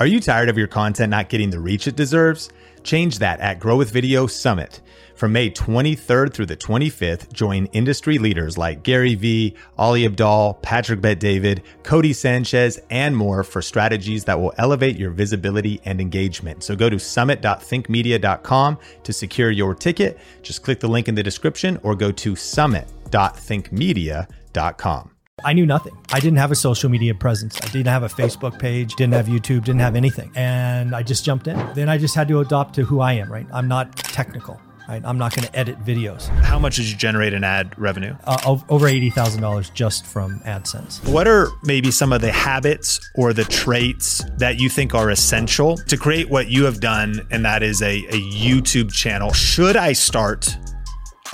Are 0.00 0.06
you 0.06 0.20
tired 0.20 0.48
of 0.48 0.56
your 0.56 0.68
content 0.68 1.10
not 1.10 1.28
getting 1.28 1.50
the 1.50 1.58
reach 1.58 1.88
it 1.88 1.96
deserves? 1.96 2.50
Change 2.84 3.18
that 3.18 3.40
at 3.40 3.58
Grow 3.58 3.76
with 3.76 3.90
Video 3.90 4.28
Summit. 4.28 4.80
From 5.16 5.32
May 5.32 5.50
23rd 5.50 6.32
through 6.32 6.46
the 6.46 6.56
25th, 6.56 7.32
join 7.32 7.66
industry 7.66 8.18
leaders 8.18 8.56
like 8.56 8.84
Gary 8.84 9.16
Vee, 9.16 9.56
Ali 9.76 10.08
Abdaal, 10.08 10.62
Patrick 10.62 11.00
Bet 11.00 11.18
David, 11.18 11.64
Codie 11.82 12.14
Sanchez, 12.14 12.78
and 12.90 13.16
more 13.16 13.42
for 13.42 13.60
strategies 13.60 14.22
that 14.26 14.40
will 14.40 14.54
elevate 14.58 14.96
your 14.96 15.10
visibility 15.10 15.80
and 15.84 16.00
engagement. 16.00 16.62
So 16.62 16.76
go 16.76 16.88
to 16.88 17.00
summit.thinkmedia.com 17.00 18.78
to 19.02 19.12
secure 19.12 19.50
your 19.50 19.74
ticket. 19.74 20.20
Just 20.42 20.62
click 20.62 20.78
the 20.78 20.86
link 20.86 21.08
in 21.08 21.16
the 21.16 21.24
description 21.24 21.80
or 21.82 21.96
go 21.96 22.12
to 22.12 22.36
summit.thinkmedia.com. 22.36 25.17
I 25.44 25.52
knew 25.52 25.66
nothing. 25.66 25.96
I 26.12 26.20
didn't 26.20 26.38
have 26.38 26.50
a 26.50 26.56
social 26.56 26.90
media 26.90 27.14
presence. 27.14 27.58
I 27.62 27.66
didn't 27.66 27.86
have 27.86 28.02
a 28.02 28.08
Facebook 28.08 28.58
page, 28.58 28.94
didn't 28.96 29.14
have 29.14 29.26
YouTube, 29.26 29.64
didn't 29.64 29.80
have 29.80 29.96
anything. 29.96 30.30
And 30.34 30.94
I 30.94 31.02
just 31.02 31.24
jumped 31.24 31.46
in. 31.46 31.56
Then 31.74 31.88
I 31.88 31.98
just 31.98 32.14
had 32.14 32.28
to 32.28 32.40
adopt 32.40 32.74
to 32.76 32.84
who 32.84 33.00
I 33.00 33.14
am, 33.14 33.30
right? 33.30 33.46
I'm 33.52 33.68
not 33.68 33.96
technical. 33.96 34.60
Right? 34.88 35.02
I'm 35.04 35.18
not 35.18 35.36
going 35.36 35.46
to 35.46 35.54
edit 35.54 35.78
videos. 35.84 36.28
How 36.28 36.58
much 36.58 36.76
did 36.76 36.88
you 36.88 36.96
generate 36.96 37.34
in 37.34 37.44
ad 37.44 37.78
revenue? 37.78 38.16
Uh, 38.24 38.58
over 38.70 38.86
$80,000 38.86 39.74
just 39.74 40.06
from 40.06 40.40
AdSense. 40.46 41.06
What 41.06 41.28
are 41.28 41.48
maybe 41.62 41.90
some 41.90 42.10
of 42.10 42.22
the 42.22 42.32
habits 42.32 42.98
or 43.14 43.34
the 43.34 43.44
traits 43.44 44.24
that 44.38 44.58
you 44.58 44.70
think 44.70 44.94
are 44.94 45.10
essential 45.10 45.76
to 45.76 45.98
create 45.98 46.30
what 46.30 46.48
you 46.48 46.64
have 46.64 46.80
done? 46.80 47.20
And 47.30 47.44
that 47.44 47.62
is 47.62 47.82
a, 47.82 47.98
a 47.98 48.20
YouTube 48.32 48.90
channel. 48.90 49.30
Should 49.34 49.76
I 49.76 49.92
start 49.92 50.56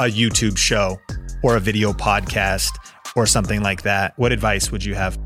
a 0.00 0.10
YouTube 0.10 0.58
show 0.58 1.00
or 1.44 1.54
a 1.54 1.60
video 1.60 1.92
podcast? 1.92 2.70
Or 3.16 3.26
something 3.26 3.62
like 3.62 3.82
that, 3.82 4.18
what 4.18 4.32
advice 4.32 4.70
would 4.70 4.84
you 4.84 4.94
have? 4.94 5.18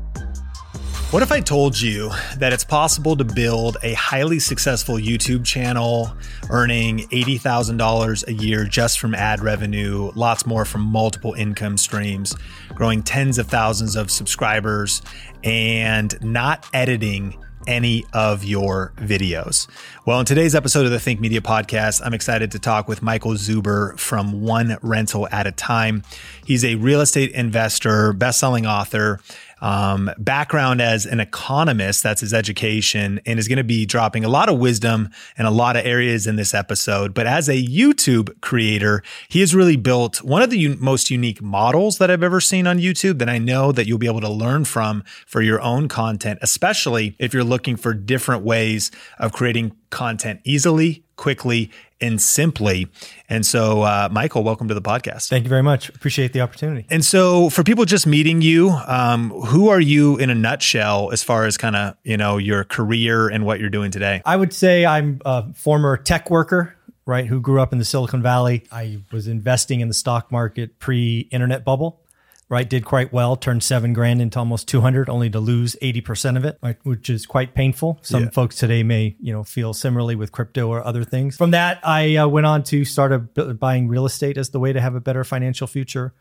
What 1.11 1.23
if 1.23 1.31
I 1.31 1.39
told 1.39 1.81
you 1.81 2.11
that 2.37 2.53
it's 2.53 2.63
possible 2.63 3.17
to 3.17 3.23
build 3.23 3.77
a 3.81 3.93
highly 3.93 4.37
successful 4.37 4.97
YouTube 4.97 5.43
channel, 5.43 6.15
earning 6.51 6.99
$80,000 7.07 8.27
a 8.27 8.33
year 8.33 8.65
just 8.65 8.99
from 8.99 9.15
ad 9.15 9.41
revenue, 9.41 10.11
lots 10.13 10.45
more 10.45 10.65
from 10.65 10.81
multiple 10.81 11.33
income 11.33 11.77
streams, 11.77 12.35
growing 12.75 13.01
tens 13.01 13.39
of 13.39 13.47
thousands 13.47 13.95
of 13.95 14.11
subscribers, 14.11 15.01
and 15.43 16.15
not 16.21 16.67
editing 16.75 17.35
any 17.67 18.05
of 18.13 18.43
your 18.43 18.93
videos. 18.97 19.67
Well, 20.05 20.19
in 20.19 20.25
today's 20.25 20.55
episode 20.55 20.85
of 20.85 20.91
the 20.91 20.99
Think 20.99 21.19
Media 21.19 21.41
podcast, 21.41 22.01
I'm 22.03 22.13
excited 22.13 22.51
to 22.51 22.59
talk 22.59 22.87
with 22.87 23.01
Michael 23.01 23.33
Zuber 23.33 23.97
from 23.99 24.41
One 24.41 24.77
Rental 24.81 25.27
at 25.31 25.47
a 25.47 25.51
Time. 25.51 26.03
He's 26.45 26.63
a 26.65 26.75
real 26.75 27.01
estate 27.01 27.31
investor, 27.31 28.13
best-selling 28.13 28.65
author, 28.65 29.19
um, 29.61 30.09
background 30.17 30.81
as 30.81 31.05
an 31.05 31.19
economist. 31.19 32.03
That's 32.03 32.21
his 32.21 32.33
education 32.33 33.19
and 33.25 33.39
is 33.39 33.47
going 33.47 33.57
to 33.57 33.63
be 33.63 33.85
dropping 33.85 34.23
a 34.23 34.29
lot 34.29 34.49
of 34.49 34.59
wisdom 34.59 35.09
in 35.37 35.45
a 35.45 35.51
lot 35.51 35.75
of 35.75 35.85
areas 35.85 36.27
in 36.27 36.35
this 36.35 36.53
episode. 36.53 37.13
But 37.13 37.27
as 37.27 37.49
a 37.49 37.61
YouTube 37.61 38.39
creator, 38.41 39.03
he 39.27 39.39
has 39.41 39.55
really 39.55 39.77
built 39.77 40.23
one 40.23 40.41
of 40.41 40.49
the 40.49 40.65
un- 40.65 40.77
most 40.79 41.09
unique 41.09 41.41
models 41.41 41.97
that 41.97 42.09
I've 42.09 42.23
ever 42.23 42.41
seen 42.41 42.67
on 42.67 42.79
YouTube 42.79 43.19
that 43.19 43.29
I 43.29 43.37
know 43.37 43.71
that 43.71 43.87
you'll 43.87 43.97
be 43.97 44.07
able 44.07 44.21
to 44.21 44.29
learn 44.29 44.65
from 44.65 45.03
for 45.25 45.41
your 45.41 45.61
own 45.61 45.87
content, 45.87 46.39
especially 46.41 47.15
if 47.19 47.33
you're 47.33 47.43
looking 47.43 47.75
for 47.75 47.93
different 47.93 48.43
ways 48.43 48.91
of 49.17 49.33
creating 49.33 49.75
content 49.89 50.39
easily, 50.43 51.03
quickly, 51.15 51.71
and 52.01 52.21
simply. 52.21 52.87
And 53.27 53.45
so, 53.45 53.81
uh, 53.81 54.09
Michael, 54.11 54.43
welcome 54.43 54.67
to 54.67 54.73
the 54.73 54.81
podcast. 54.81 55.29
Thank 55.29 55.43
you 55.43 55.49
very 55.49 55.63
much. 55.63 55.89
Appreciate 55.89 56.33
the 56.33 56.41
opportunity. 56.41 56.85
And 56.89 57.03
so, 57.03 57.49
for 57.49 57.63
people 57.63 57.85
just 57.85 58.07
meeting 58.07 58.41
you, 58.41 58.69
um, 58.69 59.31
who 59.31 59.69
are 59.69 59.79
you 59.79 60.17
in 60.17 60.29
a 60.29 60.35
nutshell 60.35 61.11
as 61.11 61.23
far 61.23 61.45
as 61.45 61.57
kind 61.57 61.75
of 61.75 61.95
you 62.03 62.17
know 62.17 62.37
your 62.37 62.63
career 62.63 63.27
and 63.27 63.45
what 63.45 63.59
you're 63.59 63.69
doing 63.69 63.91
today? 63.91 64.21
I 64.25 64.35
would 64.35 64.53
say 64.53 64.85
I'm 64.85 65.21
a 65.25 65.53
former 65.53 65.97
tech 65.97 66.29
worker. 66.29 66.75
Right, 67.05 67.25
who 67.25 67.41
grew 67.41 67.59
up 67.59 67.73
in 67.73 67.79
the 67.79 67.85
Silicon 67.85 68.21
Valley. 68.21 68.67
I 68.71 68.99
was 69.11 69.27
investing 69.27 69.79
in 69.79 69.87
the 69.87 69.95
stock 69.95 70.31
market 70.31 70.77
pre 70.77 71.27
internet 71.31 71.65
bubble 71.65 72.01
right? 72.49 72.67
Did 72.67 72.83
quite 72.83 73.13
well, 73.13 73.35
turned 73.35 73.63
seven 73.63 73.93
grand 73.93 74.21
into 74.21 74.39
almost 74.39 74.67
200, 74.67 75.09
only 75.09 75.29
to 75.29 75.39
lose 75.39 75.75
80% 75.81 76.35
of 76.35 76.45
it, 76.45 76.57
right? 76.61 76.77
which 76.83 77.09
is 77.09 77.25
quite 77.25 77.53
painful. 77.53 77.99
Some 78.01 78.25
yeah. 78.25 78.29
folks 78.31 78.55
today 78.55 78.83
may, 78.83 79.15
you 79.19 79.31
know, 79.31 79.43
feel 79.43 79.73
similarly 79.73 80.15
with 80.15 80.31
crypto 80.31 80.67
or 80.67 80.85
other 80.85 81.03
things. 81.03 81.37
From 81.37 81.51
that, 81.51 81.79
I 81.83 82.15
uh, 82.15 82.27
went 82.27 82.47
on 82.47 82.63
to 82.63 82.83
start 82.83 83.13
a, 83.13 83.19
buying 83.53 83.87
real 83.87 84.05
estate 84.05 84.37
as 84.37 84.49
the 84.49 84.59
way 84.59 84.73
to 84.73 84.81
have 84.81 84.95
a 84.95 84.99
better 84.99 85.23
financial 85.23 85.67
future. 85.67 86.13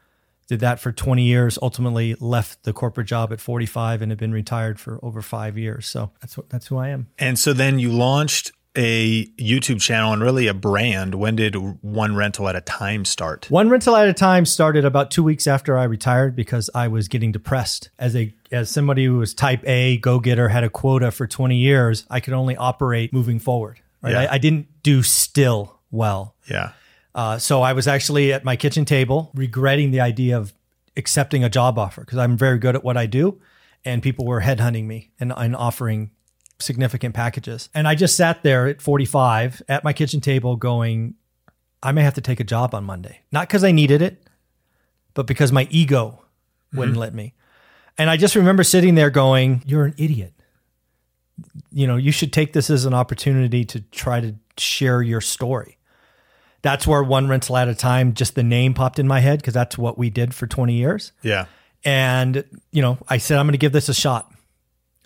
Did 0.48 0.60
that 0.60 0.80
for 0.80 0.92
20 0.92 1.24
years, 1.24 1.58
ultimately 1.60 2.14
left 2.20 2.62
the 2.62 2.72
corporate 2.72 3.06
job 3.06 3.32
at 3.32 3.40
45 3.40 4.00
and 4.00 4.10
have 4.10 4.18
been 4.18 4.32
retired 4.32 4.80
for 4.80 4.98
over 5.02 5.20
five 5.20 5.58
years. 5.58 5.86
So 5.86 6.10
that's 6.20 6.38
what, 6.38 6.48
that's 6.48 6.66
who 6.68 6.78
I 6.78 6.88
am. 6.88 7.08
And 7.18 7.38
so 7.38 7.52
then 7.52 7.78
you 7.78 7.92
launched 7.92 8.52
a 8.78 9.26
YouTube 9.30 9.80
channel 9.80 10.12
and 10.12 10.22
really 10.22 10.46
a 10.46 10.54
brand. 10.54 11.16
When 11.16 11.34
did 11.34 11.56
One 11.82 12.14
Rental 12.14 12.48
at 12.48 12.54
a 12.54 12.60
Time 12.60 13.04
start? 13.04 13.50
One 13.50 13.68
Rental 13.68 13.96
at 13.96 14.08
a 14.08 14.12
Time 14.12 14.46
started 14.46 14.84
about 14.84 15.10
two 15.10 15.24
weeks 15.24 15.48
after 15.48 15.76
I 15.76 15.82
retired 15.82 16.36
because 16.36 16.70
I 16.76 16.86
was 16.86 17.08
getting 17.08 17.32
depressed. 17.32 17.90
As 17.98 18.14
a 18.14 18.32
as 18.52 18.70
somebody 18.70 19.04
who 19.04 19.18
was 19.18 19.34
type 19.34 19.66
A, 19.66 19.98
go 19.98 20.20
getter, 20.20 20.48
had 20.48 20.62
a 20.62 20.70
quota 20.70 21.10
for 21.10 21.26
20 21.26 21.56
years, 21.56 22.06
I 22.08 22.20
could 22.20 22.34
only 22.34 22.56
operate 22.56 23.12
moving 23.12 23.40
forward. 23.40 23.80
Right? 24.00 24.12
Yeah. 24.12 24.20
I, 24.20 24.34
I, 24.34 24.38
didn't 24.38 24.68
do 24.84 25.02
still 25.02 25.80
well. 25.90 26.36
Yeah. 26.48 26.72
Uh, 27.14 27.38
so 27.38 27.62
I 27.62 27.72
was 27.72 27.88
actually 27.88 28.32
at 28.32 28.44
my 28.44 28.54
kitchen 28.54 28.84
table 28.84 29.32
regretting 29.34 29.90
the 29.90 30.00
idea 30.00 30.38
of 30.38 30.54
accepting 30.96 31.42
a 31.42 31.50
job 31.50 31.78
offer 31.78 32.02
because 32.02 32.18
I'm 32.18 32.36
very 32.36 32.58
good 32.58 32.76
at 32.76 32.84
what 32.84 32.96
I 32.96 33.06
do. 33.06 33.40
And 33.84 34.02
people 34.02 34.24
were 34.24 34.40
headhunting 34.40 34.84
me 34.86 35.10
and, 35.18 35.32
and 35.36 35.56
offering 35.56 36.12
significant 36.60 37.14
packages. 37.14 37.68
And 37.74 37.86
I 37.86 37.94
just 37.94 38.16
sat 38.16 38.42
there 38.42 38.66
at 38.66 38.82
45 38.82 39.62
at 39.68 39.84
my 39.84 39.92
kitchen 39.92 40.20
table 40.20 40.56
going, 40.56 41.14
I 41.82 41.92
may 41.92 42.02
have 42.02 42.14
to 42.14 42.20
take 42.20 42.40
a 42.40 42.44
job 42.44 42.74
on 42.74 42.84
Monday. 42.84 43.20
Not 43.30 43.48
because 43.48 43.64
I 43.64 43.72
needed 43.72 44.02
it, 44.02 44.28
but 45.14 45.26
because 45.26 45.52
my 45.52 45.68
ego 45.70 46.24
wouldn't 46.72 46.92
mm-hmm. 46.92 47.00
let 47.00 47.14
me. 47.14 47.34
And 47.96 48.10
I 48.10 48.16
just 48.16 48.34
remember 48.34 48.62
sitting 48.62 48.94
there 48.94 49.10
going, 49.10 49.62
You're 49.66 49.86
an 49.86 49.94
idiot. 49.96 50.34
You 51.70 51.86
know, 51.86 51.96
you 51.96 52.12
should 52.12 52.32
take 52.32 52.52
this 52.52 52.70
as 52.70 52.84
an 52.84 52.94
opportunity 52.94 53.64
to 53.66 53.80
try 53.80 54.20
to 54.20 54.34
share 54.56 55.02
your 55.02 55.20
story. 55.20 55.78
That's 56.62 56.86
where 56.86 57.02
one 57.02 57.28
rental 57.28 57.56
at 57.56 57.68
a 57.68 57.74
time, 57.74 58.14
just 58.14 58.34
the 58.34 58.42
name 58.42 58.74
popped 58.74 58.98
in 58.98 59.06
my 59.06 59.20
head 59.20 59.40
because 59.40 59.54
that's 59.54 59.78
what 59.78 59.96
we 59.96 60.10
did 60.10 60.34
for 60.34 60.48
20 60.48 60.74
years. 60.74 61.12
Yeah. 61.22 61.46
And, 61.84 62.44
you 62.72 62.82
know, 62.82 62.98
I 63.08 63.18
said, 63.18 63.38
I'm 63.38 63.46
going 63.46 63.52
to 63.52 63.58
give 63.58 63.72
this 63.72 63.88
a 63.88 63.94
shot. 63.94 64.32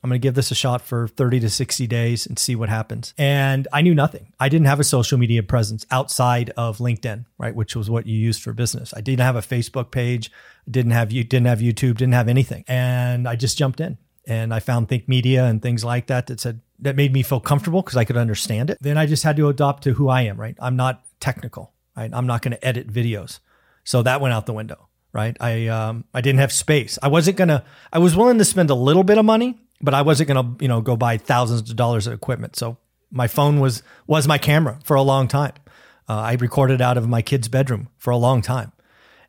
I'm 0.03 0.11
going 0.11 0.21
to 0.21 0.27
give 0.27 0.35
this 0.35 0.51
a 0.51 0.57
shot 0.57 0.83
for 0.83 1.07
30 1.07 1.41
to 1.41 1.51
60 1.51 1.87
days 1.87 2.27
and 2.27 2.37
see 2.37 2.57
what 2.57 2.69
happens. 2.69 3.15
And 3.17 3.69
I 3.73 3.83
knew 3.83 3.95
nothing. 3.95 4.33
I 4.41 4.49
didn't 4.49 4.67
have 4.67 4.81
a 4.81 4.85
social 4.85 5.17
media 5.17 5.45
presence 5.45 5.87
outside 5.93 6.51
of 6.57 6.79
LinkedIn, 6.79 7.25
right, 7.39 7.55
which 7.55 7.77
was 7.77 7.89
what 7.89 8.07
you 8.07 8.19
used 8.19 8.43
for 8.43 8.53
business. 8.53 8.93
I 8.97 9.01
didn't 9.01 9.21
have 9.21 9.37
a 9.37 9.41
Facebook 9.41 9.93
page, 9.93 10.33
didn't 10.69 10.91
have 10.91 11.13
you 11.13 11.23
didn't 11.23 11.47
have 11.47 11.61
YouTube, 11.61 11.99
didn't 11.99 12.15
have 12.15 12.29
anything. 12.29 12.65
And 12.67 13.29
I 13.29 13.37
just 13.37 13.57
jumped 13.57 13.81
in. 13.81 13.97
And 14.27 14.55
I 14.55 14.61
found 14.61 14.89
Think 14.89 15.09
Media 15.09 15.45
and 15.47 15.61
things 15.61 15.85
like 15.85 16.07
that 16.07 16.27
that 16.29 16.41
said 16.41 16.61
that 16.79 16.97
made 16.97 17.13
me 17.13 17.23
feel 17.23 17.41
comfortable 17.41 17.83
because 17.83 17.97
I 17.97 18.05
could 18.05 18.17
understand 18.17 18.71
it. 18.71 18.79
Then 18.81 18.97
I 18.97 19.07
just 19.07 19.23
had 19.23 19.37
to 19.37 19.49
adopt 19.49 19.85
to 19.85 19.95
who 19.95 20.09
I 20.09 20.23
am, 20.23 20.41
right? 20.41 20.57
I'm 20.61 20.77
not 20.77 21.05
technical, 21.21 21.73
right? 21.97 22.11
I'm 22.13 22.27
not 22.27 22.43
going 22.43 22.53
to 22.53 22.65
edit 22.65 22.93
videos. 22.93 23.41
So 23.85 24.03
that 24.03 24.21
went 24.21 24.35
out 24.35 24.47
the 24.47 24.53
window 24.53 24.89
right? 25.15 25.37
I 25.41 25.67
um, 25.67 26.05
I 26.15 26.23
didn't 26.23 26.41
have 26.41 26.53
space. 26.53 26.99
I 27.03 27.09
wasn't 27.09 27.37
gonna. 27.37 27.65
I 27.93 27.99
was 27.99 28.17
willing 28.17 28.39
to 28.39 28.47
spend 28.47 28.71
a 28.71 28.75
little 28.75 29.05
bit 29.05 29.19
of 29.19 29.27
money 29.27 29.61
but 29.83 29.95
I 29.95 30.03
wasn't 30.03 30.29
going 30.29 30.57
to, 30.57 30.63
you 30.63 30.69
know, 30.69 30.81
go 30.81 30.97
buy 30.97 31.17
thousands 31.17 31.69
of 31.69 31.77
dollars 31.77 32.07
of 32.07 32.13
equipment. 32.13 32.57
So 32.57 32.79
my 33.11 33.27
phone 33.27 33.61
was 33.61 33.83
was 34.07 34.27
my 34.27 34.39
camera 34.39 34.79
for 34.85 34.97
a 34.97 35.03
long 35.03 35.29
time. 35.29 35.53
Uh, 36.09 36.17
I 36.17 36.33
recorded 36.35 36.81
out 36.81 36.97
of 36.97 37.09
my 37.09 37.23
kid's 37.23 37.49
bedroom 37.49 37.89
for 37.99 38.11
a 38.11 38.17
long 38.17 38.43
time, 38.43 38.73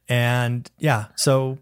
and 0.08 0.70
yeah, 0.80 1.08
so 1.16 1.58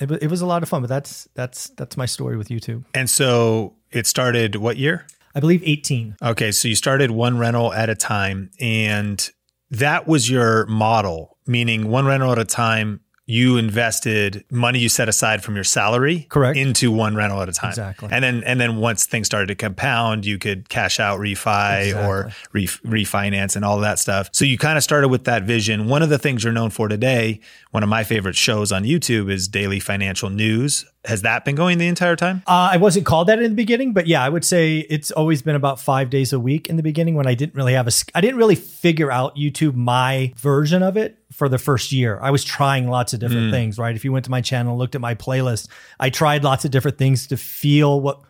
it, 0.00 0.10
it 0.10 0.30
was 0.30 0.40
a 0.40 0.46
lot 0.46 0.62
of 0.62 0.68
fun. 0.68 0.80
But 0.80 0.88
that's 0.88 1.28
that's 1.34 1.68
that's 1.70 1.96
my 1.96 2.06
story 2.06 2.36
with 2.36 2.48
YouTube. 2.48 2.84
And 2.94 3.08
so 3.08 3.76
it 3.90 4.06
started 4.06 4.56
what 4.56 4.76
year? 4.76 5.06
I 5.34 5.40
believe 5.40 5.62
eighteen. 5.64 6.16
Okay, 6.22 6.50
so 6.50 6.68
you 6.68 6.74
started 6.74 7.10
one 7.10 7.38
rental 7.38 7.72
at 7.72 7.88
a 7.88 7.94
time, 7.94 8.50
and 8.58 9.30
that 9.70 10.08
was 10.08 10.28
your 10.28 10.66
model, 10.66 11.36
meaning 11.46 11.88
one 11.88 12.06
rental 12.06 12.32
at 12.32 12.38
a 12.38 12.44
time 12.44 13.00
you 13.30 13.58
invested 13.58 14.42
money 14.50 14.78
you 14.78 14.88
set 14.88 15.06
aside 15.06 15.44
from 15.44 15.54
your 15.54 15.62
salary 15.62 16.26
correct. 16.30 16.56
into 16.56 16.90
one 16.90 17.14
rental 17.14 17.42
at 17.42 17.48
a 17.48 17.52
time. 17.52 17.68
Exactly. 17.68 18.08
And 18.10 18.24
then 18.24 18.42
and 18.44 18.58
then 18.58 18.78
once 18.78 19.04
things 19.04 19.26
started 19.26 19.48
to 19.48 19.54
compound 19.54 20.24
you 20.24 20.38
could 20.38 20.70
cash 20.70 20.98
out 20.98 21.20
refi 21.20 21.88
exactly. 21.88 22.08
or 22.08 22.32
re- 22.52 22.66
refinance 22.66 23.54
and 23.54 23.66
all 23.66 23.76
of 23.76 23.82
that 23.82 23.98
stuff. 23.98 24.30
So 24.32 24.46
you 24.46 24.56
kind 24.56 24.78
of 24.78 24.82
started 24.82 25.08
with 25.08 25.24
that 25.24 25.42
vision. 25.42 25.88
One 25.88 26.02
of 26.02 26.08
the 26.08 26.18
things 26.18 26.42
you're 26.42 26.54
known 26.54 26.70
for 26.70 26.88
today 26.88 27.40
one 27.70 27.82
of 27.82 27.88
my 27.90 28.02
favorite 28.02 28.34
shows 28.34 28.72
on 28.72 28.84
youtube 28.84 29.30
is 29.30 29.46
daily 29.46 29.78
financial 29.78 30.30
news. 30.30 30.86
Has 31.04 31.22
that 31.22 31.44
been 31.44 31.54
going 31.54 31.78
the 31.78 31.86
entire 31.86 32.16
time? 32.16 32.42
Uh, 32.46 32.70
I 32.72 32.76
wasn't 32.76 33.06
called 33.06 33.28
that 33.28 33.38
in 33.38 33.50
the 33.50 33.56
beginning, 33.56 33.92
but 33.92 34.06
yeah, 34.06 34.22
I 34.22 34.28
would 34.28 34.44
say 34.44 34.78
it's 34.90 35.10
always 35.10 35.42
been 35.42 35.54
about 35.54 35.78
five 35.78 36.10
days 36.10 36.32
a 36.32 36.40
week 36.40 36.68
in 36.68 36.76
the 36.76 36.82
beginning 36.82 37.14
when 37.14 37.26
I 37.26 37.34
didn't 37.34 37.54
really 37.54 37.74
have 37.74 37.86
a, 37.86 37.92
I 38.14 38.20
didn't 38.20 38.36
really 38.36 38.56
figure 38.56 39.10
out 39.10 39.36
YouTube, 39.36 39.74
my 39.74 40.32
version 40.36 40.82
of 40.82 40.96
it 40.96 41.17
for 41.32 41.48
the 41.48 41.58
first 41.58 41.92
year. 41.92 42.18
I 42.20 42.30
was 42.30 42.44
trying 42.44 42.88
lots 42.88 43.12
of 43.12 43.20
different 43.20 43.48
mm. 43.48 43.50
things, 43.50 43.78
right? 43.78 43.94
If 43.94 44.04
you 44.04 44.12
went 44.12 44.24
to 44.24 44.30
my 44.30 44.40
channel, 44.40 44.76
looked 44.78 44.94
at 44.94 45.00
my 45.00 45.14
playlist, 45.14 45.68
I 46.00 46.10
tried 46.10 46.44
lots 46.44 46.64
of 46.64 46.70
different 46.70 46.98
things 46.98 47.26
to 47.28 47.36
feel 47.36 48.00
what, 48.00 48.20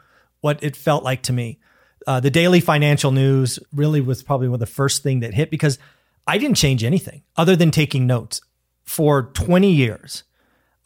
what 0.41 0.63
it 0.63 0.77
felt 0.77 1.05
like 1.05 1.23
to 1.25 1.33
me. 1.33 1.59
Uh, 2.07 2.21
the 2.21 2.31
daily 2.31 2.61
financial 2.61 3.13
news 3.13 3.59
really 3.73 4.01
was 4.01 4.23
probably 4.23 4.49
one 4.49 4.55
of 4.55 4.61
the 4.61 4.67
first 4.67 5.03
thing 5.03 5.21
that 5.21 5.35
hit 5.35 5.51
because 5.51 5.79
I 6.27 6.39
didn't 6.39 6.57
change 6.57 6.83
anything 6.83 7.23
other 7.37 7.57
than 7.57 7.71
taking 7.71 8.07
notes. 8.07 8.41
For 8.85 9.25
20 9.35 9.71
years, 9.71 10.25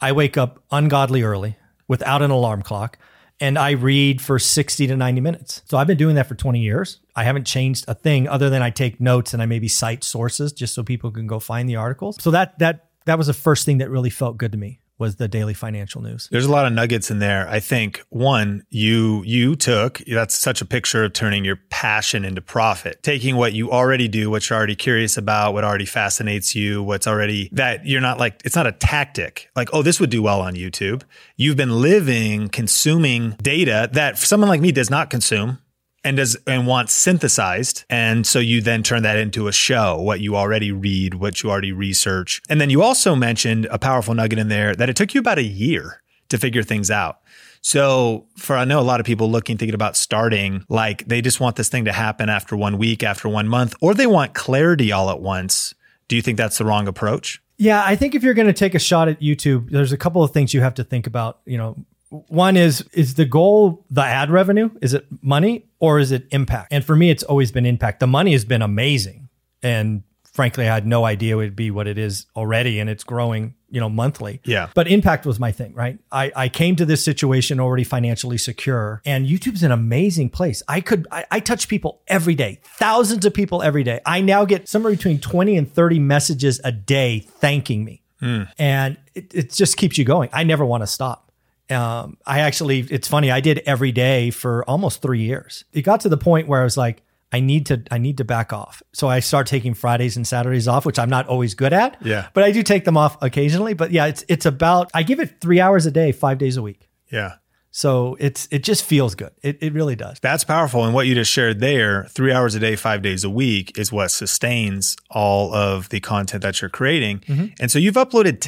I 0.01 0.11
wake 0.11 0.37
up 0.37 0.61
ungodly 0.71 1.23
early 1.23 1.55
without 1.87 2.21
an 2.21 2.31
alarm 2.31 2.61
clock 2.61 2.97
and 3.43 3.59
I 3.59 3.71
read 3.71 4.21
for 4.21 4.39
60 4.39 4.87
to 4.87 4.95
90 4.95 5.19
minutes. 5.19 5.63
So 5.65 5.77
I've 5.77 5.85
been 5.85 5.97
doing 5.97 6.15
that 6.15 6.27
for 6.27 6.35
20 6.35 6.61
years. 6.61 6.99
I 7.13 7.25
haven't 7.25 7.45
changed 7.45 7.83
a 7.89 7.93
thing 7.93 8.25
other 8.29 8.49
than 8.49 8.61
I 8.61 8.69
take 8.69 9.01
notes 9.01 9.33
and 9.33 9.43
I 9.43 9.45
maybe 9.45 9.67
cite 9.67 10.05
sources 10.05 10.53
just 10.53 10.73
so 10.73 10.81
people 10.81 11.11
can 11.11 11.27
go 11.27 11.39
find 11.39 11.67
the 11.67 11.75
articles. 11.75 12.23
So 12.23 12.31
that 12.31 12.57
that 12.59 12.87
that 13.05 13.17
was 13.17 13.27
the 13.27 13.33
first 13.33 13.65
thing 13.65 13.79
that 13.79 13.89
really 13.89 14.09
felt 14.09 14.37
good 14.37 14.53
to 14.53 14.57
me 14.57 14.79
was 14.99 15.15
the 15.15 15.27
daily 15.27 15.53
financial 15.53 16.01
news. 16.01 16.27
There's 16.31 16.45
a 16.45 16.51
lot 16.51 16.65
of 16.65 16.73
nuggets 16.73 17.09
in 17.09 17.19
there. 17.19 17.47
I 17.49 17.59
think 17.59 18.03
one, 18.09 18.63
you 18.69 19.23
you 19.25 19.55
took 19.55 19.99
that's 19.99 20.35
such 20.35 20.61
a 20.61 20.65
picture 20.65 21.03
of 21.03 21.13
turning 21.13 21.43
your 21.43 21.57
passion 21.69 22.23
into 22.23 22.41
profit. 22.41 23.01
Taking 23.03 23.35
what 23.35 23.53
you 23.53 23.71
already 23.71 24.07
do, 24.07 24.29
what 24.29 24.49
you're 24.49 24.57
already 24.57 24.75
curious 24.75 25.17
about, 25.17 25.53
what 25.53 25.63
already 25.63 25.85
fascinates 25.85 26.55
you, 26.55 26.83
what's 26.83 27.07
already 27.07 27.49
that 27.53 27.85
you're 27.85 28.01
not 28.01 28.19
like 28.19 28.41
it's 28.45 28.55
not 28.55 28.67
a 28.67 28.71
tactic. 28.71 29.49
Like, 29.55 29.69
oh, 29.73 29.81
this 29.81 29.99
would 29.99 30.09
do 30.09 30.21
well 30.21 30.41
on 30.41 30.53
YouTube. 30.53 31.03
You've 31.35 31.57
been 31.57 31.81
living, 31.81 32.49
consuming 32.49 33.31
data 33.41 33.89
that 33.93 34.17
someone 34.17 34.49
like 34.49 34.61
me 34.61 34.71
does 34.71 34.89
not 34.89 35.09
consume 35.09 35.59
and 36.03 36.17
does 36.17 36.35
and 36.47 36.67
wants 36.67 36.93
synthesized. 36.93 37.85
And 37.89 38.25
so 38.27 38.39
you 38.39 38.61
then 38.61 38.83
turn 38.83 39.03
that 39.03 39.17
into 39.17 39.47
a 39.47 39.51
show 39.51 39.99
what 40.01 40.19
you 40.19 40.35
already 40.35 40.71
read 40.71 41.15
what 41.15 41.41
you 41.41 41.49
already 41.49 41.71
research. 41.71 42.41
And 42.49 42.59
then 42.59 42.69
you 42.69 42.81
also 42.81 43.15
mentioned 43.15 43.67
a 43.71 43.79
powerful 43.79 44.13
nugget 44.13 44.39
in 44.39 44.49
there 44.49 44.75
that 44.75 44.89
it 44.89 44.95
took 44.95 45.13
you 45.13 45.19
about 45.19 45.37
a 45.37 45.43
year 45.43 46.01
to 46.29 46.37
figure 46.37 46.63
things 46.63 46.91
out. 46.91 47.19
So 47.61 48.27
for 48.35 48.57
i 48.57 48.65
know 48.65 48.79
a 48.79 48.81
lot 48.81 48.99
of 48.99 49.05
people 49.05 49.29
looking 49.29 49.57
thinking 49.57 49.75
about 49.75 49.95
starting 49.95 50.65
like 50.67 51.05
they 51.07 51.21
just 51.21 51.39
want 51.39 51.55
this 51.55 51.69
thing 51.69 51.85
to 51.85 51.93
happen 51.93 52.27
after 52.27 52.57
one 52.57 52.77
week 52.77 53.03
after 53.03 53.29
one 53.29 53.47
month 53.47 53.73
or 53.79 53.93
they 53.93 54.07
want 54.07 54.33
clarity 54.33 54.91
all 54.91 55.09
at 55.09 55.21
once. 55.21 55.73
Do 56.09 56.17
you 56.17 56.21
think 56.21 56.37
that's 56.37 56.57
the 56.57 56.65
wrong 56.65 56.87
approach? 56.87 57.41
Yeah, 57.57 57.81
I 57.85 57.95
think 57.95 58.15
if 58.15 58.23
you're 58.23 58.33
going 58.33 58.47
to 58.47 58.53
take 58.53 58.75
a 58.75 58.79
shot 58.79 59.07
at 59.07 59.21
YouTube, 59.21 59.69
there's 59.69 59.93
a 59.93 59.97
couple 59.97 60.23
of 60.23 60.31
things 60.31 60.53
you 60.53 60.61
have 60.61 60.73
to 60.75 60.83
think 60.83 61.07
about. 61.07 61.39
You 61.45 61.57
know, 61.57 61.85
one 62.27 62.57
is 62.57 62.81
is 62.93 63.15
the 63.15 63.25
goal 63.25 63.85
the 63.89 64.03
ad 64.03 64.29
revenue? 64.29 64.69
Is 64.81 64.93
it 64.93 65.05
money 65.21 65.65
or 65.79 65.99
is 65.99 66.11
it 66.11 66.27
impact? 66.31 66.71
And 66.71 66.85
for 66.85 66.95
me 66.95 67.09
it's 67.09 67.23
always 67.23 67.51
been 67.51 67.65
impact. 67.65 67.99
The 67.99 68.07
money 68.07 68.33
has 68.33 68.45
been 68.45 68.61
amazing. 68.61 69.29
And 69.61 70.03
frankly 70.33 70.67
i 70.67 70.73
had 70.73 70.87
no 70.87 71.05
idea 71.05 71.35
it 71.35 71.37
would 71.37 71.55
be 71.55 71.69
what 71.69 71.85
it 71.87 71.95
is 71.95 72.25
already 72.35 72.79
and 72.79 72.89
it's 72.89 73.03
growing 73.03 73.53
you 73.69 73.79
know 73.79 73.87
monthly. 73.87 74.41
Yeah. 74.45 74.69
but 74.73 74.87
impact 74.87 75.27
was 75.27 75.39
my 75.39 75.51
thing 75.51 75.73
right? 75.75 75.99
I, 76.11 76.31
I 76.35 76.49
came 76.49 76.75
to 76.77 76.85
this 76.85 77.03
situation 77.03 77.59
already 77.59 77.83
financially 77.83 78.37
secure 78.37 79.01
and 79.05 79.27
youtube's 79.27 79.63
an 79.63 79.71
amazing 79.71 80.29
place. 80.29 80.61
I 80.67 80.81
could 80.81 81.07
I, 81.11 81.25
I 81.31 81.39
touch 81.39 81.67
people 81.67 82.01
every 82.07 82.35
day 82.35 82.61
thousands 82.63 83.25
of 83.25 83.33
people 83.33 83.61
every 83.61 83.83
day. 83.83 84.01
I 84.05 84.21
now 84.21 84.45
get 84.45 84.67
somewhere 84.67 84.91
between 84.91 85.19
20 85.19 85.55
and 85.57 85.71
30 85.71 85.99
messages 85.99 86.59
a 86.63 86.71
day 86.71 87.19
thanking 87.19 87.85
me. 87.85 88.03
Hmm. 88.19 88.43
And 88.57 88.97
it, 89.13 89.33
it 89.33 89.51
just 89.51 89.77
keeps 89.77 89.97
you 89.97 90.05
going. 90.05 90.29
I 90.33 90.43
never 90.43 90.65
want 90.65 90.81
to 90.81 90.87
stop 90.87 91.23
um, 91.69 92.17
I 92.25 92.41
actually, 92.41 92.79
it's 92.79 93.07
funny. 93.07 93.31
I 93.31 93.39
did 93.39 93.59
every 93.65 93.91
day 93.91 94.31
for 94.31 94.63
almost 94.69 95.01
three 95.01 95.21
years. 95.21 95.65
It 95.71 95.83
got 95.83 96.01
to 96.01 96.09
the 96.09 96.17
point 96.17 96.47
where 96.47 96.61
I 96.61 96.63
was 96.63 96.77
like, 96.77 97.03
I 97.31 97.39
need 97.39 97.65
to, 97.67 97.81
I 97.89 97.97
need 97.97 98.17
to 98.17 98.23
back 98.23 98.53
off. 98.53 98.83
So 98.91 99.07
I 99.07 99.19
start 99.19 99.47
taking 99.47 99.73
Fridays 99.73 100.15
and 100.17 100.27
Saturdays 100.27 100.67
off, 100.67 100.85
which 100.85 100.99
I'm 100.99 101.09
not 101.09 101.27
always 101.27 101.55
good 101.55 101.73
at. 101.73 101.97
Yeah. 102.05 102.27
But 102.33 102.43
I 102.43 102.51
do 102.51 102.61
take 102.61 102.85
them 102.85 102.95
off 102.95 103.17
occasionally. 103.23 103.73
But 103.73 103.91
yeah, 103.91 104.05
it's 104.05 104.23
it's 104.27 104.45
about. 104.45 104.91
I 104.93 105.01
give 105.01 105.19
it 105.19 105.41
three 105.41 105.59
hours 105.59 105.87
a 105.87 105.91
day, 105.91 106.11
five 106.11 106.37
days 106.37 106.57
a 106.57 106.61
week. 106.61 106.87
yeah 107.11 107.35
So 107.71 108.17
it's 108.19 108.47
it 108.51 108.63
just 108.63 108.85
feels 108.85 109.15
good. 109.15 109.31
It 109.41 109.57
it 109.61 109.73
really 109.73 109.95
does. 109.95 110.19
That's 110.19 110.43
powerful. 110.43 110.85
And 110.85 110.93
what 110.93 111.07
you 111.07 111.15
just 111.15 111.31
shared 111.31 111.59
there, 111.59 112.03
three 112.05 112.31
hours 112.31 112.53
a 112.53 112.59
day, 112.59 112.75
five 112.75 113.01
days 113.01 113.23
a 113.23 113.31
week, 113.31 113.79
is 113.79 113.91
what 113.91 114.11
sustains 114.11 114.95
all 115.09 115.51
of 115.55 115.89
the 115.89 115.99
content 115.99 116.43
that 116.43 116.61
you're 116.61 116.69
creating. 116.69 117.21
Mm-hmm. 117.21 117.45
And 117.59 117.71
so 117.71 117.79
you've 117.79 117.95
uploaded 117.95 118.41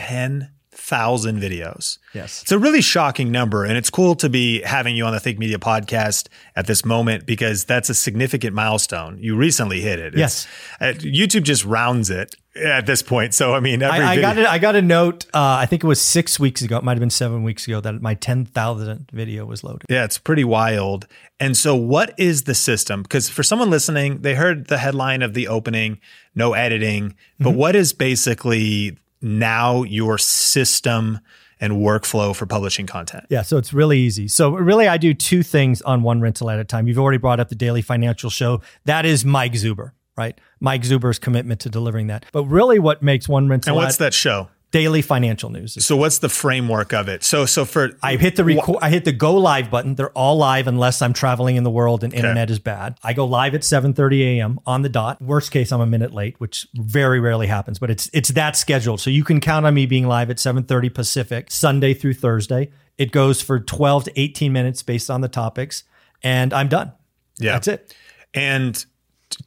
10,000 0.89 1.39
videos. 1.41 1.97
Yes. 2.13 2.41
It's 2.43 2.51
a 2.51 2.59
really 2.59 2.81
shocking 2.81 3.31
number. 3.31 3.65
And 3.65 3.77
it's 3.77 3.89
cool 3.89 4.15
to 4.15 4.29
be 4.29 4.61
having 4.61 4.95
you 4.95 5.05
on 5.05 5.13
the 5.13 5.19
Think 5.19 5.39
Media 5.39 5.57
podcast 5.57 6.27
at 6.55 6.67
this 6.67 6.85
moment 6.85 7.25
because 7.25 7.65
that's 7.65 7.89
a 7.89 7.93
significant 7.95 8.53
milestone. 8.53 9.17
You 9.19 9.35
recently 9.35 9.81
hit 9.81 9.99
it. 9.99 10.13
It's- 10.13 10.47
uh, 10.79 10.93
YouTube 10.97 11.43
just 11.43 11.65
rounds 11.65 12.09
it 12.09 12.35
at 12.55 12.85
this 12.85 13.01
point. 13.01 13.33
So, 13.33 13.53
I 13.53 13.59
mean, 13.59 13.81
every 13.81 13.99
I, 14.05 14.13
I 14.13 14.21
got 14.21 14.37
it. 14.37 14.47
I 14.47 14.59
got 14.59 14.75
a 14.75 14.81
note. 14.81 15.25
Uh, 15.33 15.57
I 15.59 15.65
think 15.65 15.83
it 15.83 15.87
was 15.87 15.99
six 16.01 16.39
weeks 16.39 16.61
ago. 16.61 16.77
It 16.77 16.83
might 16.83 16.93
have 16.93 16.99
been 17.01 17.09
seven 17.09 17.43
weeks 17.43 17.67
ago 17.67 17.81
that 17.81 18.01
my 18.01 18.13
ten 18.13 18.45
thousandth 18.45 19.09
video 19.11 19.45
was 19.45 19.63
loaded. 19.63 19.83
Yeah, 19.89 20.05
it's 20.05 20.17
pretty 20.17 20.43
wild. 20.45 21.05
And 21.39 21.57
so, 21.57 21.75
what 21.75 22.13
is 22.17 22.43
the 22.43 22.55
system? 22.55 23.03
Because 23.03 23.27
for 23.27 23.43
someone 23.43 23.69
listening, 23.69 24.21
they 24.21 24.35
heard 24.35 24.67
the 24.67 24.77
headline 24.77 25.21
of 25.21 25.33
the 25.33 25.47
opening, 25.49 25.99
no 26.33 26.53
editing, 26.53 27.15
but 27.39 27.49
Mm-hmm. 27.49 27.57
what 27.57 27.75
is 27.75 27.91
basically 27.91 28.97
now 29.21 29.83
your 29.83 30.17
system 30.17 31.19
and 31.59 31.73
workflow 31.73 32.35
for 32.35 32.45
publishing 32.45 32.85
content? 32.85 33.25
Yeah, 33.29 33.41
so 33.41 33.57
it's 33.57 33.73
really 33.73 33.99
easy. 33.99 34.27
So 34.27 34.51
really, 34.51 34.87
I 34.87 34.97
do 34.97 35.13
two 35.13 35.43
things 35.43 35.81
on 35.81 36.03
one 36.03 36.21
rental 36.21 36.49
at 36.49 36.59
a 36.59 36.63
time. 36.63 36.87
You've 36.87 36.99
already 36.99 37.17
brought 37.17 37.39
up 37.39 37.49
the 37.49 37.55
daily 37.55 37.81
financial 37.81 38.29
show. 38.29 38.61
That 38.85 39.05
is 39.05 39.25
Mike 39.25 39.53
Zuber, 39.53 39.91
right? 40.17 40.39
Mike 40.59 40.83
Zuber's 40.83 41.19
commitment 41.19 41.61
to 41.61 41.69
delivering 41.69 42.07
that. 42.07 42.25
But 42.31 42.45
really, 42.45 42.79
what 42.79 43.01
makes 43.01 43.29
one 43.29 43.47
rental 43.47 43.71
And 43.71 43.75
what's 43.77 43.95
at 43.95 43.99
that 43.99 44.13
show? 44.13 44.49
Daily 44.75 45.01
financial 45.01 45.49
news? 45.49 45.83
So, 45.85 45.95
what's 45.95 46.17
the 46.17 46.27
framework 46.27 46.93
of 46.93 47.07
it? 47.07 47.23
So, 47.23 47.45
so 47.45 47.63
for 47.63 47.91
I 48.03 48.17
hit 48.17 48.35
the 48.35 48.43
record. 48.43 48.77
I 48.81 48.89
hit 48.89 49.05
the 49.05 49.13
go 49.13 49.35
live 49.35 49.71
button. 49.71 49.95
They're 49.95 50.11
all 50.11 50.37
live 50.37 50.67
unless 50.67 51.01
I'm 51.01 51.13
traveling 51.13 51.55
in 51.55 51.63
the 51.63 51.71
world 51.71 52.03
and 52.03 52.13
internet 52.13 52.49
is 52.49 52.59
bad. 52.59 52.97
I 53.01 53.13
go 53.13 53.25
live 53.25 53.55
at 53.55 53.61
7:30 53.61 54.37
a.m. 54.37 54.59
on 54.65 54.81
the 54.81 54.89
dot. 54.89 55.21
Worst 55.21 55.51
case, 55.51 55.71
I'm 55.71 55.79
a 55.79 55.85
minute 55.85 56.13
late, 56.13 56.39
which 56.41 56.67
very 56.73 57.21
rarely 57.21 57.47
happens, 57.47 57.79
but 57.79 57.89
it's 57.89 58.09
it's 58.11 58.29
that 58.29 58.57
scheduled. 58.57 58.99
So 58.99 59.09
you 59.09 59.23
can 59.23 59.39
count 59.39 59.65
on 59.65 59.73
me 59.73 59.85
being 59.85 60.07
live 60.07 60.29
at 60.29 60.37
7:30 60.37 60.93
Pacific, 60.93 61.51
Sunday 61.51 61.93
through 61.93 62.15
Thursday. 62.15 62.69
It 62.97 63.11
goes 63.11 63.41
for 63.41 63.59
12 63.59 64.05
to 64.05 64.19
18 64.19 64.51
minutes 64.51 64.83
based 64.83 65.09
on 65.09 65.21
the 65.21 65.29
topics, 65.29 65.83
and 66.21 66.53
I'm 66.53 66.67
done. 66.67 66.91
yeah, 67.39 67.53
That's 67.53 67.67
it. 67.67 67.95
And 68.33 68.85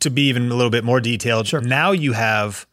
to 0.01 0.11
be 0.11 0.29
even 0.29 0.51
a 0.51 0.55
little 0.55 0.71
bit 0.71 0.85
more 0.85 1.01
detailed, 1.01 1.51
now 1.67 1.93
you 1.93 2.13
have 2.13 2.67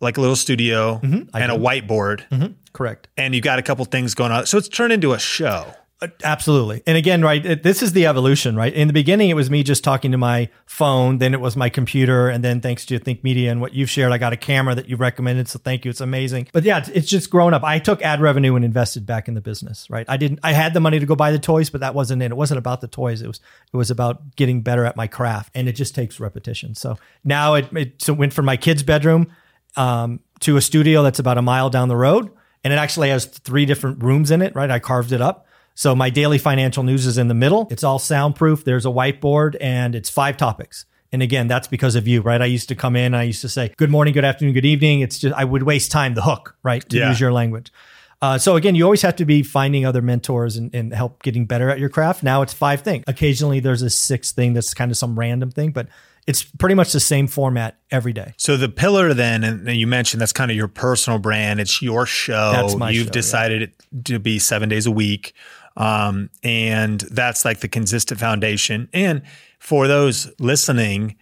like 0.00 0.16
a 0.16 0.20
little 0.20 0.36
studio 0.36 1.00
Mm-hmm. 1.02 1.36
and 1.36 1.52
a 1.52 1.56
whiteboard, 1.56 2.54
Correct. 2.72 3.08
and 3.16 3.34
you've 3.34 3.44
got 3.44 3.58
a 3.58 3.62
couple 3.62 3.84
things 3.84 4.14
going 4.14 4.32
on. 4.32 4.46
So 4.46 4.58
it's 4.58 4.68
turned 4.68 4.92
into 4.92 5.12
a 5.12 5.18
show. 5.18 5.72
Uh, 6.00 6.06
Absolutely. 6.22 6.80
And 6.86 6.96
again, 6.96 7.22
right, 7.22 7.44
it- 7.44 7.64
this 7.64 7.82
is 7.82 7.92
the 7.92 8.06
evolution, 8.06 8.54
right? 8.54 8.72
In 8.72 8.86
the 8.86 8.92
beginning, 8.94 9.30
it 9.30 9.34
was 9.34 9.50
me 9.50 9.64
just 9.64 9.82
talking 9.82 10.12
to 10.12 10.16
my 10.16 10.48
phone. 10.64 11.18
Then 11.18 11.34
it 11.34 11.40
was 11.40 11.56
my 11.56 11.68
computer. 11.68 12.28
And 12.28 12.44
then 12.44 12.60
thanks 12.60 12.86
to 12.86 13.00
Think 13.00 13.24
Media 13.24 13.50
and 13.50 13.60
what 13.60 13.74
you've 13.74 13.90
shared, 13.90 14.12
I 14.12 14.18
got 14.18 14.32
a 14.32 14.36
camera 14.36 14.76
that 14.76 14.88
you 14.88 14.94
recommended. 14.94 15.48
So 15.48 15.58
thank 15.58 15.84
you. 15.84 15.90
It's 15.90 16.00
amazing. 16.00 16.46
But 16.52 16.62
yeah, 16.62 16.78
it's, 16.78 16.88
it's 16.90 17.08
just 17.08 17.30
grown 17.30 17.52
up. 17.52 17.64
I 17.64 17.80
took 17.80 18.00
ad 18.02 18.20
revenue 18.20 18.54
and 18.54 18.64
invested 18.64 19.06
back 19.06 19.26
in 19.26 19.34
the 19.34 19.40
business, 19.40 19.90
right? 19.90 20.06
I 20.08 20.16
didn't, 20.16 20.38
I 20.44 20.52
had 20.52 20.72
the 20.72 20.78
money 20.78 21.00
to 21.00 21.06
go 21.06 21.16
buy 21.16 21.32
the 21.32 21.38
toys, 21.40 21.68
but 21.68 21.80
that 21.80 21.96
wasn't 21.96 22.22
it. 22.22 22.30
It 22.30 22.36
wasn't 22.36 22.58
about 22.58 22.80
the 22.80 22.86
toys. 22.86 23.20
It 23.20 23.26
was, 23.26 23.40
it 23.72 23.76
was 23.76 23.90
about 23.90 24.36
getting 24.36 24.60
better 24.62 24.84
at 24.84 24.94
my 24.94 25.08
craft. 25.08 25.50
And 25.56 25.68
it 25.68 25.72
just 25.72 25.96
takes 25.96 26.20
repetition. 26.20 26.76
So 26.76 26.96
now 27.24 27.54
it, 27.54 27.72
it 27.76 28.02
so 28.02 28.12
it 28.12 28.18
went 28.20 28.32
from 28.34 28.44
my 28.44 28.56
kid's 28.56 28.84
bedroom 28.84 29.32
um, 29.78 30.20
to 30.40 30.56
a 30.56 30.60
studio 30.60 31.02
that's 31.02 31.18
about 31.18 31.38
a 31.38 31.42
mile 31.42 31.70
down 31.70 31.88
the 31.88 31.96
road. 31.96 32.30
And 32.64 32.72
it 32.72 32.76
actually 32.76 33.08
has 33.10 33.24
three 33.24 33.64
different 33.64 34.02
rooms 34.02 34.30
in 34.30 34.42
it, 34.42 34.54
right? 34.54 34.70
I 34.70 34.78
carved 34.80 35.12
it 35.12 35.20
up. 35.22 35.46
So 35.74 35.94
my 35.94 36.10
daily 36.10 36.38
financial 36.38 36.82
news 36.82 37.06
is 37.06 37.16
in 37.18 37.28
the 37.28 37.34
middle. 37.34 37.68
It's 37.70 37.84
all 37.84 38.00
soundproof. 38.00 38.64
There's 38.64 38.84
a 38.84 38.88
whiteboard 38.90 39.56
and 39.60 39.94
it's 39.94 40.10
five 40.10 40.36
topics. 40.36 40.84
And 41.12 41.22
again, 41.22 41.46
that's 41.46 41.68
because 41.68 41.94
of 41.94 42.06
you, 42.08 42.20
right? 42.20 42.42
I 42.42 42.46
used 42.46 42.68
to 42.68 42.74
come 42.74 42.96
in, 42.96 43.14
I 43.14 43.22
used 43.22 43.40
to 43.42 43.48
say, 43.48 43.72
good 43.76 43.88
morning, 43.90 44.12
good 44.12 44.24
afternoon, 44.24 44.52
good 44.54 44.66
evening. 44.66 45.00
It's 45.00 45.18
just, 45.20 45.34
I 45.34 45.44
would 45.44 45.62
waste 45.62 45.90
time, 45.92 46.14
the 46.14 46.22
hook, 46.22 46.56
right? 46.62 46.86
To 46.90 46.96
Yeah. 46.98 47.08
use 47.10 47.20
your 47.20 47.32
language. 47.32 47.72
Uh, 48.20 48.36
so 48.36 48.56
again, 48.56 48.74
you 48.74 48.82
always 48.82 49.02
have 49.02 49.14
to 49.16 49.24
be 49.24 49.44
finding 49.44 49.86
other 49.86 50.02
mentors 50.02 50.56
and, 50.56 50.74
and 50.74 50.92
help 50.92 51.22
getting 51.22 51.46
better 51.46 51.70
at 51.70 51.78
your 51.78 51.88
craft. 51.88 52.24
Now 52.24 52.42
it's 52.42 52.52
five 52.52 52.80
things. 52.82 53.04
Occasionally 53.06 53.60
there's 53.60 53.80
a 53.82 53.88
sixth 53.90 54.34
thing 54.34 54.52
that's 54.54 54.74
kind 54.74 54.90
of 54.90 54.96
some 54.96 55.16
random 55.16 55.52
thing, 55.52 55.70
but 55.70 55.86
it's 56.28 56.44
pretty 56.44 56.74
much 56.74 56.92
the 56.92 57.00
same 57.00 57.26
format 57.26 57.78
every 57.90 58.12
day. 58.12 58.34
So 58.36 58.58
the 58.58 58.68
pillar 58.68 59.14
then, 59.14 59.42
and 59.42 59.66
you 59.66 59.86
mentioned 59.86 60.20
that's 60.20 60.34
kind 60.34 60.50
of 60.50 60.56
your 60.58 60.68
personal 60.68 61.18
brand. 61.18 61.58
It's 61.58 61.80
your 61.80 62.04
show. 62.04 62.52
That's 62.52 62.76
my 62.76 62.90
You've 62.90 63.04
show, 63.04 63.06
yeah. 63.06 63.12
decided 63.12 63.62
it 63.62 64.04
to 64.04 64.18
be 64.18 64.38
seven 64.38 64.68
days 64.68 64.84
a 64.84 64.90
week. 64.90 65.32
Um, 65.78 66.28
and 66.42 67.00
that's 67.00 67.46
like 67.46 67.60
the 67.60 67.68
consistent 67.68 68.20
foundation. 68.20 68.90
And 68.92 69.22
for 69.58 69.88
those 69.88 70.30
listening, 70.38 71.16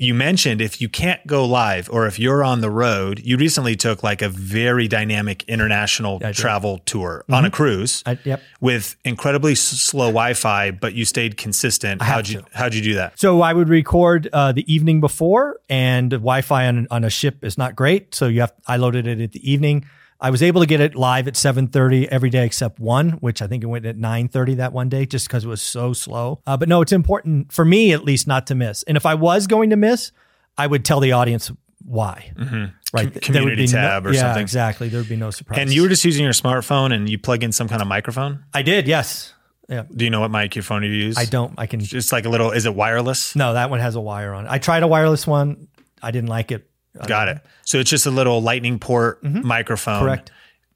you 0.00 0.14
mentioned 0.14 0.60
if 0.62 0.80
you 0.80 0.88
can't 0.88 1.24
go 1.26 1.44
live 1.44 1.90
or 1.92 2.06
if 2.06 2.18
you're 2.18 2.42
on 2.42 2.62
the 2.62 2.70
road, 2.70 3.20
you 3.22 3.36
recently 3.36 3.76
took 3.76 4.02
like 4.02 4.22
a 4.22 4.28
very 4.30 4.88
dynamic 4.88 5.44
international. 5.44 6.18
Mm-hmm. 6.20 6.30
travel 6.32 6.78
tour 6.86 7.24
on 7.28 7.44
a 7.44 7.50
cruise 7.50 8.02
I, 8.06 8.18
yep. 8.24 8.40
with 8.60 8.96
incredibly 9.04 9.52
s- 9.52 9.60
slow 9.60 10.06
Wi-Fi, 10.06 10.70
but 10.70 10.94
you 10.94 11.04
stayed 11.04 11.36
consistent. 11.36 12.00
have 12.00 12.14
How'd 12.14 12.28
you, 12.28 12.40
to. 12.40 12.46
how'd 12.54 12.74
you 12.74 12.82
do 12.82 12.94
that? 12.94 13.18
So 13.18 13.42
I 13.42 13.52
would 13.52 13.68
record 13.68 14.28
uh, 14.32 14.52
the 14.52 14.64
evening 14.72 15.00
before, 15.00 15.60
and 15.68 16.10
Wi-Fi 16.10 16.66
on, 16.66 16.86
on 16.90 17.04
a 17.04 17.10
ship 17.10 17.44
is 17.44 17.58
not 17.58 17.76
great. 17.76 18.14
So 18.14 18.26
you 18.28 18.40
have 18.40 18.52
I 18.66 18.76
loaded 18.78 19.06
it 19.06 19.20
at 19.20 19.32
the 19.32 19.50
evening. 19.50 19.84
I 20.20 20.30
was 20.30 20.42
able 20.42 20.60
to 20.60 20.66
get 20.66 20.80
it 20.80 20.94
live 20.94 21.26
at 21.28 21.34
7:30 21.34 22.08
every 22.08 22.30
day 22.30 22.44
except 22.44 22.78
one, 22.78 23.12
which 23.12 23.40
I 23.40 23.46
think 23.46 23.62
it 23.64 23.66
went 23.66 23.86
at 23.86 23.96
9:30 23.96 24.56
that 24.58 24.72
one 24.72 24.88
day 24.88 25.06
just 25.06 25.26
because 25.26 25.44
it 25.44 25.48
was 25.48 25.62
so 25.62 25.92
slow. 25.92 26.40
Uh, 26.46 26.56
but 26.56 26.68
no, 26.68 26.82
it's 26.82 26.92
important 26.92 27.52
for 27.52 27.64
me 27.64 27.92
at 27.92 28.04
least 28.04 28.26
not 28.26 28.46
to 28.48 28.54
miss. 28.54 28.82
And 28.84 28.96
if 28.96 29.06
I 29.06 29.14
was 29.14 29.46
going 29.46 29.70
to 29.70 29.76
miss, 29.76 30.12
I 30.58 30.66
would 30.66 30.84
tell 30.84 31.00
the 31.00 31.12
audience 31.12 31.50
why. 31.84 32.32
Mm-hmm. 32.36 32.64
Right, 32.92 33.12
Com- 33.12 33.20
community 33.20 33.66
tab 33.66 34.02
no, 34.04 34.10
or 34.10 34.12
yeah, 34.12 34.20
something. 34.20 34.42
exactly. 34.42 34.88
There 34.88 35.00
would 35.00 35.08
be 35.08 35.16
no 35.16 35.30
surprise. 35.30 35.60
And 35.60 35.72
you 35.72 35.82
were 35.82 35.88
just 35.88 36.04
using 36.04 36.24
your 36.24 36.32
smartphone 36.32 36.92
and 36.92 37.08
you 37.08 37.18
plug 37.18 37.42
in 37.44 37.52
some 37.52 37.68
kind 37.68 37.80
of 37.80 37.88
microphone. 37.88 38.44
I 38.52 38.62
did, 38.62 38.88
yes. 38.88 39.32
Yeah, 39.68 39.84
Do 39.94 40.04
you 40.04 40.10
know 40.10 40.20
what 40.20 40.32
microphone 40.32 40.82
you 40.82 40.90
use? 40.90 41.16
I 41.16 41.24
don't. 41.26 41.54
I 41.56 41.66
can. 41.66 41.80
It's 41.80 42.10
like 42.10 42.24
a 42.24 42.28
little. 42.28 42.50
Is 42.50 42.66
it 42.66 42.74
wireless? 42.74 43.36
No, 43.36 43.52
that 43.54 43.70
one 43.70 43.78
has 43.78 43.94
a 43.94 44.00
wire 44.00 44.34
on 44.34 44.46
it. 44.46 44.50
I 44.50 44.58
tried 44.58 44.82
a 44.82 44.88
wireless 44.88 45.28
one. 45.28 45.68
I 46.02 46.10
didn't 46.10 46.28
like 46.28 46.50
it. 46.50 46.68
Got 47.06 47.28
it. 47.28 47.38
So 47.64 47.78
it's 47.78 47.90
just 47.90 48.06
a 48.06 48.10
little 48.10 48.42
lightning 48.42 48.78
port 48.78 49.22
microphone. 49.22 49.94
Mm-hmm. 49.94 50.04
Correct. 50.04 50.30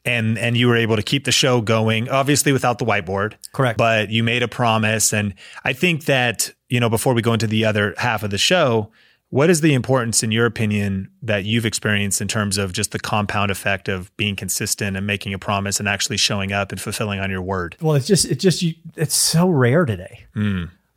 And 0.07 0.37
and 0.39 0.57
you 0.57 0.69
were 0.69 0.77
able 0.77 0.97
to 0.97 1.03
keep 1.03 1.25
the 1.25 1.33
show 1.33 1.61
going, 1.63 2.11
obviously 2.11 2.53
without 2.53 2.79
the 2.79 2.85
whiteboard. 2.85 3.35
Correct. 3.53 3.79
But 3.79 4.11
you 4.11 4.23
made 4.23 4.43
a 4.43 4.49
promise. 4.49 5.15
And 5.15 5.35
I 5.65 5.73
think 5.73 6.05
that, 6.05 6.53
you 6.69 6.79
know, 6.79 6.91
before 6.91 7.15
we 7.15 7.23
go 7.23 7.33
into 7.33 7.47
the 7.47 7.65
other 7.65 7.95
half 7.97 8.23
of 8.23 8.31
the 8.31 8.39
show, 8.39 8.91
what 9.31 9.51
is 9.51 9.63
the 9.63 9.75
importance, 9.75 10.23
in 10.23 10.31
your 10.31 10.47
opinion, 10.47 11.11
that 11.23 11.45
you've 11.45 11.67
experienced 11.67 12.21
in 12.21 12.29
terms 12.29 12.57
of 12.59 12.73
just 12.73 12.93
the 12.93 13.01
compound 13.01 13.51
effect 13.51 13.89
of 13.89 14.17
being 14.17 14.37
consistent 14.37 14.97
and 14.97 15.07
making 15.07 15.35
a 15.35 15.39
promise 15.39 15.81
and 15.81 15.89
actually 15.89 16.19
showing 16.19 16.53
up 16.53 16.71
and 16.71 16.81
fulfilling 16.81 17.19
on 17.19 17.31
your 17.31 17.43
word? 17.43 17.77
Well, 17.81 17.97
it's 17.97 18.07
just 18.07 18.27
it's 18.27 18.43
just 18.43 18.63
you, 18.63 18.75
it's 18.97 19.17
so 19.17 19.49
rare 19.49 19.87
today. 19.87 20.27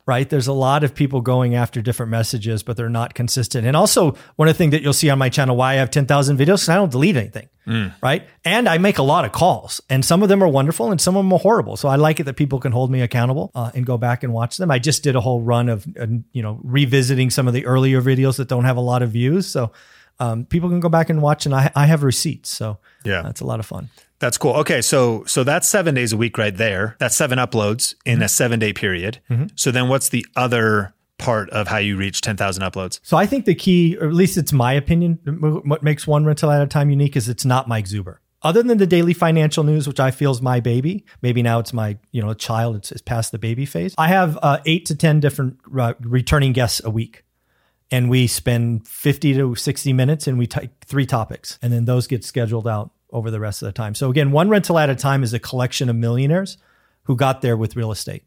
Right? 0.08 0.28
There's 0.28 0.46
a 0.46 0.54
lot 0.54 0.84
of 0.84 0.94
people 0.94 1.20
going 1.20 1.54
after 1.54 1.82
different 1.82 2.08
messages, 2.10 2.62
but 2.62 2.78
they're 2.78 2.88
not 2.88 3.12
consistent. 3.12 3.66
And 3.66 3.76
also, 3.76 4.16
one 4.36 4.48
of 4.48 4.54
the 4.54 4.58
things 4.58 4.70
that 4.70 4.80
you'll 4.80 4.94
see 4.94 5.10
on 5.10 5.18
my 5.18 5.28
channel, 5.28 5.54
why 5.54 5.72
I 5.72 5.74
have 5.74 5.90
10,000 5.90 6.38
videos, 6.38 6.62
is 6.62 6.68
I 6.70 6.76
don't 6.76 6.90
delete 6.90 7.14
anything. 7.16 7.48
Right? 8.02 8.26
And 8.46 8.66
I 8.66 8.78
make 8.78 8.96
a 8.96 9.02
lot 9.02 9.26
of 9.26 9.32
calls, 9.32 9.82
and 9.90 10.02
some 10.02 10.22
of 10.22 10.30
them 10.30 10.42
are 10.42 10.48
wonderful, 10.48 10.90
and 10.90 10.98
some 10.98 11.14
of 11.14 11.22
them 11.24 11.32
are 11.34 11.38
horrible. 11.38 11.76
So 11.76 11.86
I 11.90 11.96
like 11.96 12.18
it 12.20 12.24
that 12.24 12.36
people 12.36 12.58
can 12.58 12.72
hold 12.72 12.90
me 12.90 13.02
accountable 13.02 13.50
uh, 13.54 13.70
and 13.74 13.84
go 13.84 13.98
back 13.98 14.22
and 14.24 14.32
watch 14.32 14.56
them. 14.56 14.70
I 14.70 14.78
just 14.78 15.02
did 15.02 15.14
a 15.14 15.20
whole 15.20 15.42
run 15.42 15.68
of 15.68 15.86
uh, 16.00 16.06
you 16.32 16.40
know 16.42 16.58
revisiting 16.64 17.28
some 17.28 17.46
of 17.46 17.52
the 17.52 17.66
earlier 17.66 18.00
videos 18.00 18.38
that 18.38 18.48
don't 18.48 18.64
have 18.64 18.78
a 18.78 18.80
lot 18.80 19.02
of 19.02 19.10
views. 19.10 19.46
So 19.46 19.72
um, 20.18 20.46
people 20.46 20.70
can 20.70 20.80
go 20.80 20.88
back 20.88 21.10
and 21.10 21.20
watch, 21.20 21.44
and 21.44 21.54
I, 21.54 21.70
I 21.76 21.84
have 21.84 22.02
receipts. 22.02 22.48
So 22.48 22.78
Yeah. 23.04 23.20
that's 23.20 23.42
a 23.42 23.44
lot 23.44 23.60
of 23.60 23.66
fun. 23.66 23.90
That's 24.20 24.36
cool. 24.36 24.54
Okay, 24.54 24.82
so 24.82 25.24
so 25.24 25.44
that's 25.44 25.68
seven 25.68 25.94
days 25.94 26.12
a 26.12 26.16
week 26.16 26.38
right 26.38 26.56
there. 26.56 26.96
That's 26.98 27.16
seven 27.16 27.38
uploads 27.38 27.94
in 28.04 28.22
a 28.22 28.28
seven 28.28 28.58
day 28.58 28.72
period. 28.72 29.20
So 29.54 29.70
then, 29.70 29.88
what's 29.88 30.08
the 30.08 30.26
other 30.34 30.94
part 31.18 31.50
of 31.50 31.68
how 31.68 31.78
you 31.78 31.96
reach 31.96 32.20
ten 32.20 32.36
thousand 32.36 32.64
uploads? 32.64 33.00
So 33.02 33.16
I 33.16 33.26
think 33.26 33.44
the 33.44 33.54
key, 33.54 33.96
or 33.96 34.08
at 34.08 34.14
least 34.14 34.36
it's 34.36 34.52
my 34.52 34.72
opinion, 34.72 35.18
what 35.64 35.82
makes 35.82 36.06
one 36.06 36.24
rental 36.24 36.50
at 36.50 36.62
a 36.62 36.66
time 36.66 36.90
unique 36.90 37.16
is 37.16 37.28
it's 37.28 37.44
not 37.44 37.68
Mike 37.68 37.84
Zuber. 37.86 38.18
Other 38.42 38.62
than 38.62 38.78
the 38.78 38.86
daily 38.86 39.14
financial 39.14 39.64
news, 39.64 39.88
which 39.88 39.98
I 39.98 40.12
feel 40.12 40.30
is 40.30 40.40
my 40.40 40.60
baby, 40.60 41.04
maybe 41.22 41.42
now 41.42 41.58
it's 41.58 41.72
my 41.72 41.98
you 42.10 42.22
know 42.22 42.34
child. 42.34 42.76
It's, 42.76 42.90
it's 42.90 43.02
past 43.02 43.32
the 43.32 43.38
baby 43.38 43.66
phase. 43.66 43.94
I 43.98 44.08
have 44.08 44.38
uh, 44.42 44.58
eight 44.64 44.86
to 44.86 44.96
ten 44.96 45.20
different 45.20 45.58
uh, 45.78 45.94
returning 46.00 46.52
guests 46.52 46.80
a 46.84 46.90
week, 46.90 47.24
and 47.90 48.10
we 48.10 48.26
spend 48.26 48.86
fifty 48.88 49.32
to 49.34 49.54
sixty 49.54 49.92
minutes, 49.92 50.26
and 50.26 50.38
we 50.38 50.46
take 50.46 50.70
three 50.84 51.06
topics, 51.06 51.58
and 51.62 51.72
then 51.72 51.84
those 51.84 52.08
get 52.08 52.24
scheduled 52.24 52.66
out 52.66 52.90
over 53.10 53.30
the 53.30 53.40
rest 53.40 53.62
of 53.62 53.66
the 53.66 53.72
time. 53.72 53.94
So 53.94 54.10
again, 54.10 54.30
one 54.30 54.48
rental 54.48 54.78
at 54.78 54.90
a 54.90 54.94
time 54.94 55.22
is 55.22 55.32
a 55.32 55.38
collection 55.38 55.88
of 55.88 55.96
millionaires 55.96 56.58
who 57.04 57.16
got 57.16 57.40
there 57.40 57.56
with 57.56 57.76
real 57.76 57.90
estate. 57.90 58.22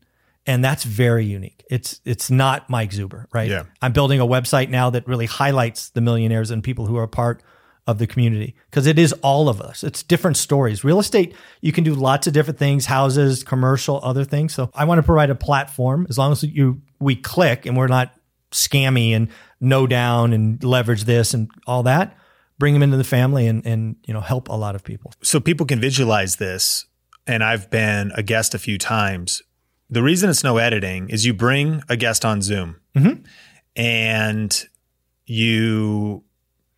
And 0.47 0.63
that's 0.63 0.83
very 0.83 1.23
unique. 1.23 1.63
It's 1.69 2.01
it's 2.03 2.31
not 2.31 2.67
Mike 2.67 2.89
Zuber, 2.89 3.27
right? 3.31 3.50
Yeah. 3.50 3.65
I'm 3.79 3.93
building 3.93 4.19
a 4.19 4.25
website 4.25 4.69
now 4.69 4.89
that 4.89 5.07
really 5.07 5.27
highlights 5.27 5.89
the 5.89 6.01
millionaires 6.01 6.50
and 6.50 6.63
people 6.63 6.88
who 6.88 6.97
are 6.97 7.05
part 7.05 7.43
of 7.85 8.00
the 8.00 8.07
community 8.07 8.55
because 8.69 8.88
it 8.88 8.97
is 8.97 9.13
all 9.21 9.50
of 9.50 9.61
us. 9.61 9.83
It's 9.83 10.01
different 10.01 10.38
stories. 10.38 10.83
Real 10.83 11.00
estate, 11.00 11.35
you 11.61 11.71
can 11.71 11.83
do 11.83 11.93
lots 11.93 12.25
of 12.25 12.33
different 12.33 12.57
things, 12.57 12.88
houses, 12.88 13.43
commercial, 13.43 14.00
other 14.03 14.23
things. 14.23 14.53
So 14.53 14.71
I 14.73 14.85
want 14.85 15.00
to 15.00 15.03
provide 15.03 15.29
a 15.29 15.35
platform 15.35 16.07
as 16.09 16.17
long 16.17 16.31
as 16.31 16.43
you 16.43 16.81
we 17.00 17.15
click 17.15 17.67
and 17.67 17.77
we're 17.77 17.88
not 17.88 18.13
scammy 18.51 19.11
and 19.11 19.29
no 19.59 19.85
down 19.88 20.33
and 20.33 20.63
leverage 20.63 21.03
this 21.03 21.33
and 21.33 21.50
all 21.67 21.83
that. 21.83 22.17
Bring 22.62 22.74
them 22.75 22.84
into 22.84 22.98
the 22.98 23.03
family 23.03 23.48
and 23.48 23.65
and 23.65 23.96
you 24.08 24.13
know 24.13 24.22
help 24.22 24.48
a 24.48 24.53
lot 24.65 24.75
of 24.75 24.84
people. 24.84 25.12
So 25.24 25.39
people 25.39 25.65
can 25.65 25.80
visualize 25.82 26.36
this, 26.36 26.86
and 27.25 27.44
I've 27.44 27.72
been 27.72 28.12
a 28.15 28.22
guest 28.22 28.53
a 28.53 28.60
few 28.60 28.77
times. 28.77 29.41
The 29.89 30.03
reason 30.03 30.30
it's 30.30 30.44
no 30.44 30.58
editing 30.58 31.10
is 31.10 31.25
you 31.25 31.34
bring 31.34 31.82
a 31.89 31.98
guest 31.98 32.24
on 32.24 32.41
Zoom, 32.44 32.75
and 33.75 34.65
you 35.25 36.24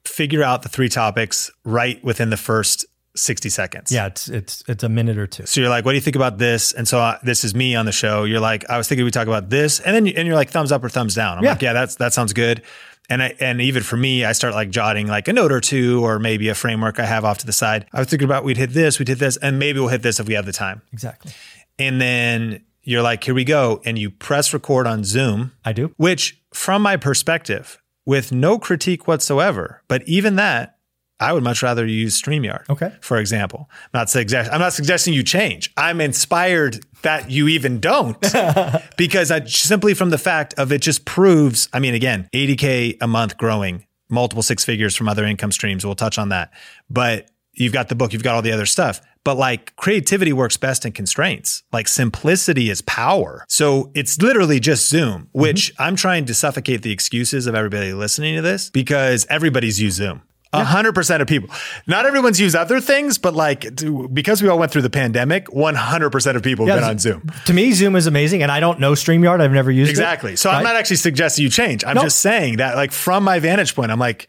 figure 0.06 0.44
out 0.44 0.62
the 0.64 0.70
three 0.70 0.90
topics 0.90 1.52
right 1.64 2.04
within 2.04 2.30
the 2.30 2.38
first 2.38 2.86
sixty 3.16 3.50
seconds. 3.50 3.92
Yeah, 3.92 4.08
it's 4.08 4.30
it's 4.30 4.64
it's 4.68 4.84
a 4.84 4.90
minute 4.90 5.18
or 5.18 5.28
two. 5.28 5.46
So 5.46 5.62
you're 5.62 5.70
like, 5.70 5.86
what 5.86 5.92
do 5.92 5.96
you 5.96 6.02
think 6.02 6.16
about 6.16 6.38
this? 6.38 6.72
And 6.72 6.88
so 6.88 7.00
uh, 7.00 7.18
this 7.24 7.44
is 7.44 7.54
me 7.54 7.76
on 7.76 7.86
the 7.86 7.92
show. 7.92 8.24
You're 8.24 8.40
like, 8.40 8.70
I 8.70 8.78
was 8.78 8.88
thinking 8.88 9.06
we 9.06 9.12
talk 9.12 9.28
about 9.28 9.50
this, 9.50 9.80
and 9.80 9.96
then 9.96 10.06
you, 10.06 10.14
and 10.16 10.28
you're 10.28 10.36
like, 10.38 10.50
thumbs 10.50 10.72
up 10.72 10.84
or 10.84 10.90
thumbs 10.90 11.14
down. 11.16 11.38
I'm 11.38 11.44
Yeah. 11.44 11.52
like, 11.52 11.62
yeah, 11.62 11.74
that's 11.74 11.96
that 11.96 12.14
sounds 12.14 12.34
good. 12.34 12.64
And 13.10 13.22
I 13.22 13.36
and 13.40 13.60
even 13.62 13.84
for 13.84 13.98
me, 13.98 14.24
I 14.24 14.32
start 14.32 14.54
like 14.54 14.70
jotting 14.70 15.08
like 15.08 15.28
a 15.28 15.34
note 15.34 15.52
or 15.52 15.60
two, 15.60 16.04
or 16.04 16.20
maybe 16.20 16.50
a 16.50 16.56
framework 16.56 17.00
I 17.00 17.06
have 17.06 17.26
off 17.26 17.40
to 17.40 17.46
the 17.46 17.54
side. 17.54 17.86
I 17.94 18.00
was 18.00 18.08
thinking 18.08 18.26
about 18.26 18.44
we'd 18.44 18.58
hit 18.58 18.72
this, 18.72 18.98
we'd 19.00 19.10
hit 19.10 19.20
this, 19.20 19.38
and 19.38 19.60
maybe 19.60 19.80
we'll 19.80 19.90
hit 19.90 20.02
this 20.02 20.20
if 20.20 20.28
we 20.28 20.36
have 20.36 20.46
the 20.46 20.54
time. 20.54 20.82
Exactly. 20.94 21.34
And 21.78 22.00
then 22.00 22.64
you're 22.82 23.02
like, 23.02 23.24
here 23.24 23.34
we 23.34 23.44
go, 23.44 23.82
and 23.86 23.98
you 23.98 24.10
press 24.10 24.54
record 24.54 24.88
on 24.88 25.04
Zoom, 25.04 25.52
I 25.64 25.74
do. 25.74 25.94
which 25.98 26.42
from 26.54 26.82
my 26.82 26.98
perspective, 26.98 27.82
with 28.06 28.32
no 28.32 28.60
critique 28.60 29.08
whatsoever, 29.08 29.82
but 29.88 30.04
even 30.08 30.36
that, 30.36 30.78
I 31.24 31.32
would 31.32 31.44
much 31.44 31.64
rather 31.64 31.86
use 31.86 32.22
StreamYard. 32.22 32.70
Okay. 32.70 32.94
For 33.02 33.18
example, 33.18 33.70
not 33.94 34.10
suggest, 34.10 34.52
I'm 34.52 34.60
not 34.60 34.74
suggesting 34.74 35.14
you 35.14 35.24
change. 35.24 35.72
I'm 35.78 36.02
inspired 36.02 36.86
that 37.04 37.32
you 37.32 37.48
even 37.48 37.80
don't 37.80 38.20
because 38.98 39.32
I 39.32 39.46
simply 39.46 39.94
from 39.94 40.10
the 40.10 40.18
fact 40.18 40.54
of 40.58 40.72
it 40.72 40.82
just 40.82 41.06
proves, 41.06 41.70
I 41.72 41.80
mean, 41.80 41.94
again, 41.94 42.28
80K 42.34 42.98
a 43.00 43.08
month 43.08 43.38
growing, 43.38 43.86
multiple 44.10 44.44
six 44.44 44.66
figures 44.66 44.96
from 44.96 45.08
other 45.08 45.24
income 45.24 45.52
streams. 45.52 45.86
We'll 45.86 45.96
touch 45.96 46.18
on 46.18 46.30
that. 46.30 46.52
But 46.90 47.30
you've 47.54 47.74
got 47.74 47.90
the 47.90 47.96
book, 47.96 48.14
you've 48.14 48.24
got 48.24 48.36
all 48.36 48.42
the 48.42 48.52
other 48.52 48.66
stuff. 48.66 49.02
But 49.24 49.38
like 49.38 49.74
creativity 49.78 50.34
works 50.34 50.58
best 50.58 50.86
in 50.86 50.92
constraints. 50.92 51.64
Like 51.72 51.88
simplicity 51.88 52.70
is 52.70 52.82
power. 52.82 53.46
So 53.48 53.92
it's 53.96 54.22
literally 54.22 54.60
just 54.60 54.90
Zoom, 54.90 55.30
which 55.32 55.74
mm-hmm. 55.74 55.84
I'm 55.84 55.96
trying 55.96 56.26
to 56.26 56.34
suffocate 56.34 56.82
the 56.82 56.92
excuses 56.92 57.48
of 57.48 57.56
everybody 57.56 57.94
listening 57.94 58.36
to 58.36 58.42
this 58.42 58.70
because 58.70 59.26
everybody's 59.30 59.82
used 59.82 59.98
Zoom. 59.98 60.24
A 60.54 60.64
hundred 60.64 60.94
percent 60.94 61.22
of 61.22 61.28
people. 61.28 61.50
Not 61.88 62.06
everyone's 62.06 62.40
used 62.40 62.56
other 62.56 62.80
things, 62.80 63.18
but 63.18 63.34
like 63.34 63.76
to- 63.78 64.08
because 64.10 64.42
we 64.42 64.50
all 64.50 64.60
went 64.60 64.72
through 64.72 64.84
the 64.84 64.90
pandemic, 64.90 65.52
one 65.52 65.76
hundred 65.76 66.12
percent 66.12 66.38
of 66.38 66.44
people 66.44 66.66
have 66.68 66.76
been 66.80 66.84
on 66.90 67.00
Zoom. 67.00 67.30
To 67.46 67.54
me, 67.54 67.72
Zoom 67.74 67.96
is 67.96 68.08
amazing, 68.08 68.44
and 68.44 68.52
I 68.52 68.60
don't 68.60 68.80
know 68.80 68.92
StreamYard. 68.94 69.42
I've 69.42 69.52
never 69.52 69.72
used 69.72 69.90
Exactly. 69.90 70.34
it. 70.34 70.38
So 70.38 70.50
I'm 70.50 70.64
not 70.64 70.76
actually 70.76 70.98
suggesting 70.98 71.44
you 71.44 71.50
change. 71.50 71.84
I'm 71.86 71.96
No. 71.96 72.04
just 72.04 72.20
saying 72.20 72.58
that, 72.58 72.76
like, 72.76 72.92
from 72.92 73.24
my 73.24 73.40
vantage 73.40 73.74
point, 73.76 73.92
I'm 73.92 74.00
like, 74.00 74.28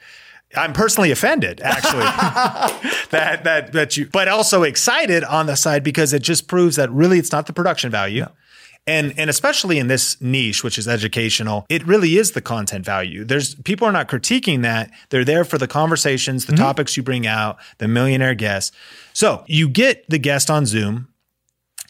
I'm 0.57 0.73
personally 0.73 1.11
offended, 1.11 1.61
actually, 1.63 1.99
that 3.11 3.41
that 3.45 3.73
that 3.73 3.97
you, 3.97 4.09
but 4.13 4.29
also 4.29 4.63
excited 4.63 5.25
on 5.25 5.47
the 5.47 5.57
side 5.57 5.83
because 5.83 6.13
it 6.13 6.23
just 6.23 6.47
proves 6.49 6.77
that 6.77 6.91
really 6.91 7.19
it's 7.19 7.33
not 7.33 7.47
the 7.47 7.53
production 7.53 7.91
value. 7.91 8.27
And, 8.87 9.19
and 9.19 9.31
especially 9.31 9.79
in 9.79 9.87
this 9.87 10.21
niche, 10.21 10.63
which 10.63 10.77
is 10.77 10.87
educational, 10.87 11.65
it 11.71 11.87
really 11.87 12.19
is 12.19 12.33
the 12.33 12.43
content 12.43 12.85
value. 12.85 13.25
There's 13.25 13.55
people 13.55 13.89
are 13.89 13.93
not 13.93 14.09
critiquing 14.09 14.61
that. 14.63 14.91
They're 15.09 15.25
there 15.25 15.45
for 15.45 15.57
the 15.57 15.67
conversations, 15.67 16.45
the 16.47 16.53
Mm-hmm. 16.53 16.63
topics 16.65 16.97
you 16.97 17.03
bring 17.03 17.27
out, 17.27 17.57
the 17.79 17.89
millionaire 17.89 18.35
guests. 18.35 18.77
So 19.15 19.43
you 19.47 19.69
get 19.71 20.09
the 20.11 20.19
guest 20.19 20.51
on 20.51 20.67
Zoom. 20.67 21.09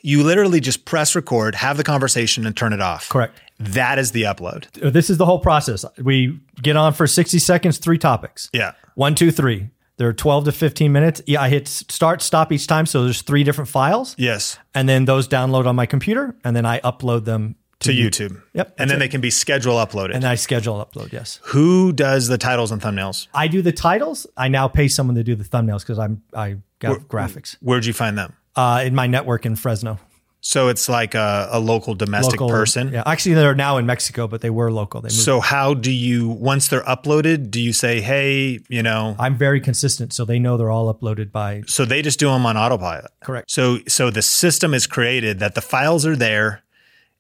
You 0.02 0.22
literally 0.22 0.60
just 0.60 0.84
press 0.84 1.16
record, 1.16 1.54
have 1.56 1.78
the 1.78 1.82
conversation, 1.84 2.46
and 2.46 2.56
turn 2.56 2.72
it 2.72 2.80
off. 2.80 3.08
Correct. 3.08 3.40
That 3.58 3.98
is 3.98 4.12
the 4.12 4.22
upload. 4.22 4.70
This 4.92 5.08
is 5.10 5.16
the 5.18 5.24
whole 5.26 5.38
process. 5.40 5.84
We 5.98 6.38
get 6.62 6.76
on 6.76 6.92
for 6.92 7.06
60 7.06 7.38
seconds, 7.38 7.78
three 7.78 7.98
topics. 7.98 8.50
Yeah. 8.52 8.72
One, 8.96 9.14
two, 9.14 9.30
three. 9.30 9.70
They're 9.96 10.12
12 10.12 10.46
to 10.46 10.52
15 10.52 10.90
minutes. 10.92 11.22
Yeah, 11.26 11.40
I 11.42 11.48
hit 11.48 11.68
start, 11.68 12.20
stop 12.22 12.50
each 12.52 12.66
time. 12.66 12.86
So 12.86 13.04
there's 13.04 13.22
three 13.22 13.44
different 13.44 13.68
files. 13.70 14.14
Yes. 14.18 14.58
And 14.74 14.88
then 14.88 15.04
those 15.04 15.28
download 15.28 15.66
on 15.66 15.76
my 15.76 15.86
computer. 15.86 16.34
And 16.44 16.56
then 16.56 16.66
I 16.66 16.80
upload 16.80 17.24
them 17.26 17.54
To 17.80 17.92
YouTube. 17.92 18.42
Yep, 18.54 18.74
And 18.78 18.90
then 18.90 18.98
they 18.98 19.08
can 19.08 19.20
be 19.20 19.30
schedule 19.30 19.74
uploaded. 19.76 20.14
and 20.14 20.24
I 20.24 20.34
schedule 20.36 20.84
upload. 20.84 21.12
Yes. 21.12 21.38
Who 21.44 21.92
does 21.92 22.26
the 22.28 22.38
titles 22.38 22.72
and 22.72 22.82
thumbnails? 22.82 23.28
I 23.34 23.46
do 23.46 23.62
the 23.62 23.72
titles. 23.72 24.26
I 24.36 24.48
now 24.48 24.66
pay 24.68 24.88
someone 24.88 25.14
to 25.16 25.22
do 25.24 25.34
the 25.36 25.44
thumbnails 25.44 25.80
because 25.80 25.98
I'm 25.98 26.22
I 26.34 26.56
got 26.80 27.00
graphics 27.08 27.56
Where'd 27.60 27.86
you 27.86 27.92
find 27.92 28.18
them? 28.18 28.34
uh, 28.56 28.82
in 28.84 28.94
my 28.94 29.06
network 29.06 29.46
in 29.46 29.54
Fresno. 29.56 29.98
So 30.46 30.68
it's 30.68 30.90
like 30.90 31.14
a, 31.14 31.48
a 31.52 31.58
local 31.58 31.94
domestic 31.94 32.38
Local 32.38 32.54
person. 32.54 32.92
Yeah, 32.92 33.02
actually, 33.06 33.34
they're 33.34 33.54
now 33.54 33.78
in 33.78 33.86
Mexico, 33.86 34.28
but 34.28 34.42
they 34.42 34.50
were 34.50 34.70
local. 34.70 35.00
They 35.00 35.06
moved. 35.06 35.14
So 35.14 35.40
how 35.40 35.72
do 35.72 35.90
you 35.90 36.28
once 36.28 36.68
they're 36.68 36.82
uploaded? 36.82 37.50
Do 37.50 37.62
you 37.62 37.72
say, 37.72 38.02
hey, 38.02 38.60
you 38.68 38.82
know? 38.82 39.16
I'm 39.18 39.38
very 39.38 39.58
consistent, 39.58 40.12
so 40.12 40.26
they 40.26 40.38
know 40.38 40.58
they're 40.58 40.70
all 40.70 40.92
uploaded 40.92 41.32
by 41.32 41.62
So 41.66 41.86
they 41.86 42.02
just 42.02 42.18
do 42.18 42.28
them 42.28 42.44
on 42.44 42.58
autopilot. 42.58 43.10
correct. 43.20 43.50
So 43.50 43.78
so 43.88 44.10
the 44.10 44.20
system 44.20 44.74
is 44.74 44.86
created 44.86 45.38
that 45.38 45.54
the 45.54 45.62
files 45.62 46.04
are 46.04 46.14
there, 46.14 46.62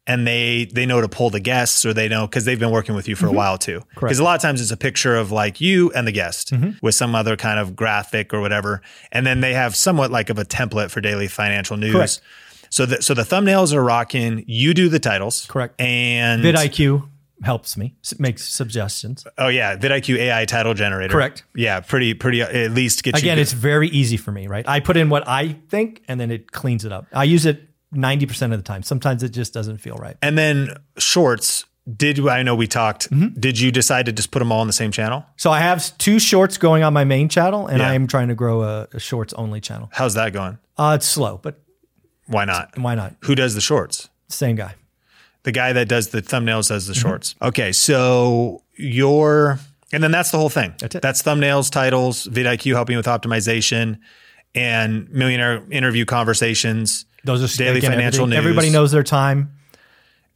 and 0.06 0.26
they 0.26 0.66
they 0.66 0.84
know 0.84 1.00
to 1.00 1.08
pull 1.08 1.30
the 1.30 1.40
guests 1.40 1.86
or 1.86 1.94
they 1.94 2.08
know 2.08 2.26
because 2.26 2.44
they've 2.44 2.60
been 2.60 2.72
working 2.72 2.94
with 2.94 3.08
you 3.08 3.16
for 3.16 3.24
a 3.24 3.28
mm-hmm. 3.28 3.38
while 3.38 3.56
too. 3.56 3.80
Because 3.94 4.18
a 4.18 4.24
lot 4.24 4.36
of 4.36 4.42
times 4.42 4.60
it's 4.60 4.70
a 4.70 4.76
picture 4.76 5.16
of 5.16 5.32
like 5.32 5.62
you 5.62 5.90
and 5.92 6.06
the 6.06 6.12
guest 6.12 6.52
mm-hmm. 6.52 6.72
with 6.82 6.94
some 6.94 7.14
other 7.14 7.38
kind 7.38 7.58
of 7.58 7.74
graphic 7.74 8.34
or 8.34 8.42
whatever, 8.42 8.82
and 9.12 9.26
then 9.26 9.40
they 9.40 9.54
have 9.54 9.74
somewhat 9.74 10.10
like 10.10 10.28
of 10.28 10.38
a 10.38 10.44
template 10.44 10.90
for 10.90 11.00
daily 11.00 11.26
financial 11.26 11.78
news. 11.78 11.94
Correct. 11.94 12.20
So 12.74 12.86
the 12.86 13.00
so 13.02 13.14
the 13.14 13.22
thumbnails 13.22 13.72
are 13.72 13.84
rocking. 13.84 14.42
You 14.48 14.74
do 14.74 14.88
the 14.88 14.98
titles, 14.98 15.46
Correct. 15.46 15.80
And 15.80 16.42
vidIQ 16.42 17.08
helps 17.40 17.76
me, 17.76 17.94
makes 18.18 18.48
suggestions. 18.48 19.24
oh 19.38 19.46
yeah, 19.46 19.76
vidIQ 19.76 20.16
AI 20.16 20.44
title 20.44 20.74
generator. 20.74 21.12
Correct. 21.12 21.44
Yeah, 21.54 21.78
pretty 21.78 22.14
pretty. 22.14 22.42
At 22.42 22.72
least 22.72 23.04
get 23.04 23.14
you 23.14 23.18
Again, 23.20 23.38
it's 23.38 23.52
very 23.52 23.86
easy 23.90 24.16
for 24.16 24.32
me, 24.32 24.48
right? 24.48 24.68
I 24.68 24.80
put 24.80 24.96
in 24.96 25.08
what 25.08 25.28
I 25.28 25.52
think 25.68 26.02
and 26.08 26.18
then 26.18 26.32
it 26.32 26.50
cleans 26.50 26.84
it 26.84 26.90
up. 26.90 27.06
I 27.12 27.22
use 27.22 27.46
it 27.46 27.62
90% 27.94 28.46
of 28.52 28.58
the 28.58 28.64
time. 28.64 28.82
Sometimes 28.82 29.22
it 29.22 29.28
just 29.28 29.54
doesn't 29.54 29.78
feel 29.78 29.94
right. 29.94 30.16
and 30.20 30.36
then 30.36 30.70
shorts. 30.98 31.66
Did 31.96 32.26
I 32.26 32.42
know 32.42 32.56
we 32.56 32.66
talked? 32.66 33.08
Mm-hmm. 33.10 33.38
Did 33.38 33.60
you 33.60 33.70
decide 33.70 34.06
to 34.06 34.12
just 34.12 34.32
put 34.32 34.40
them 34.40 34.50
all 34.50 34.62
on 34.62 34.66
the 34.66 34.72
same 34.72 34.90
channel? 34.90 35.24
So 35.36 35.52
I 35.52 35.60
have 35.60 35.96
two 35.98 36.18
shorts 36.18 36.58
going 36.58 36.82
on 36.82 36.92
my 36.92 37.04
main 37.04 37.28
channel 37.28 37.68
and 37.68 37.78
Yeah. 37.78 37.90
I 37.90 37.94
am 37.94 38.08
trying 38.08 38.28
to 38.28 38.34
grow 38.34 38.62
a, 38.62 38.88
a 38.94 38.98
shorts 38.98 39.32
only 39.34 39.60
channel. 39.60 39.90
How's 39.92 40.14
that 40.14 40.32
going? 40.32 40.58
Uh, 40.76 40.94
it's 40.96 41.06
slow, 41.06 41.38
but 41.40 41.60
Why 42.26 42.44
not? 42.44 42.78
why 42.78 42.94
not? 42.94 43.14
Who 43.24 43.34
does 43.34 43.54
the 43.54 43.60
shorts? 43.60 44.08
Same 44.28 44.56
guy. 44.56 44.74
The 45.42 45.52
guy 45.52 45.72
that 45.74 45.88
does 45.88 46.08
the 46.08 46.22
thumbnails 46.22 46.68
does 46.68 46.86
the 46.86 46.94
Mm-hmm. 46.94 47.02
shorts. 47.08 47.34
Okay, 47.42 47.70
so 47.72 48.62
your 48.76 49.58
and 49.92 50.02
then 50.02 50.10
that's 50.10 50.30
the 50.30 50.38
whole 50.38 50.48
thing. 50.48 50.74
That's 50.78 50.94
it. 50.96 51.02
That's 51.02 51.22
thumbnails, 51.22 51.70
titles, 51.70 52.26
vidIQ 52.26 52.72
helping 52.74 52.96
with 52.96 53.06
optimization, 53.06 53.98
and 54.54 55.08
millionaire 55.10 55.62
interview 55.70 56.04
conversations, 56.06 57.04
Those 57.24 57.42
are 57.44 57.56
Daily 57.58 57.78
again, 57.78 57.90
financial 57.92 58.26
news. 58.26 58.38
Everybody 58.38 58.70
knows 58.70 58.90
their 58.90 59.02
time. 59.04 59.50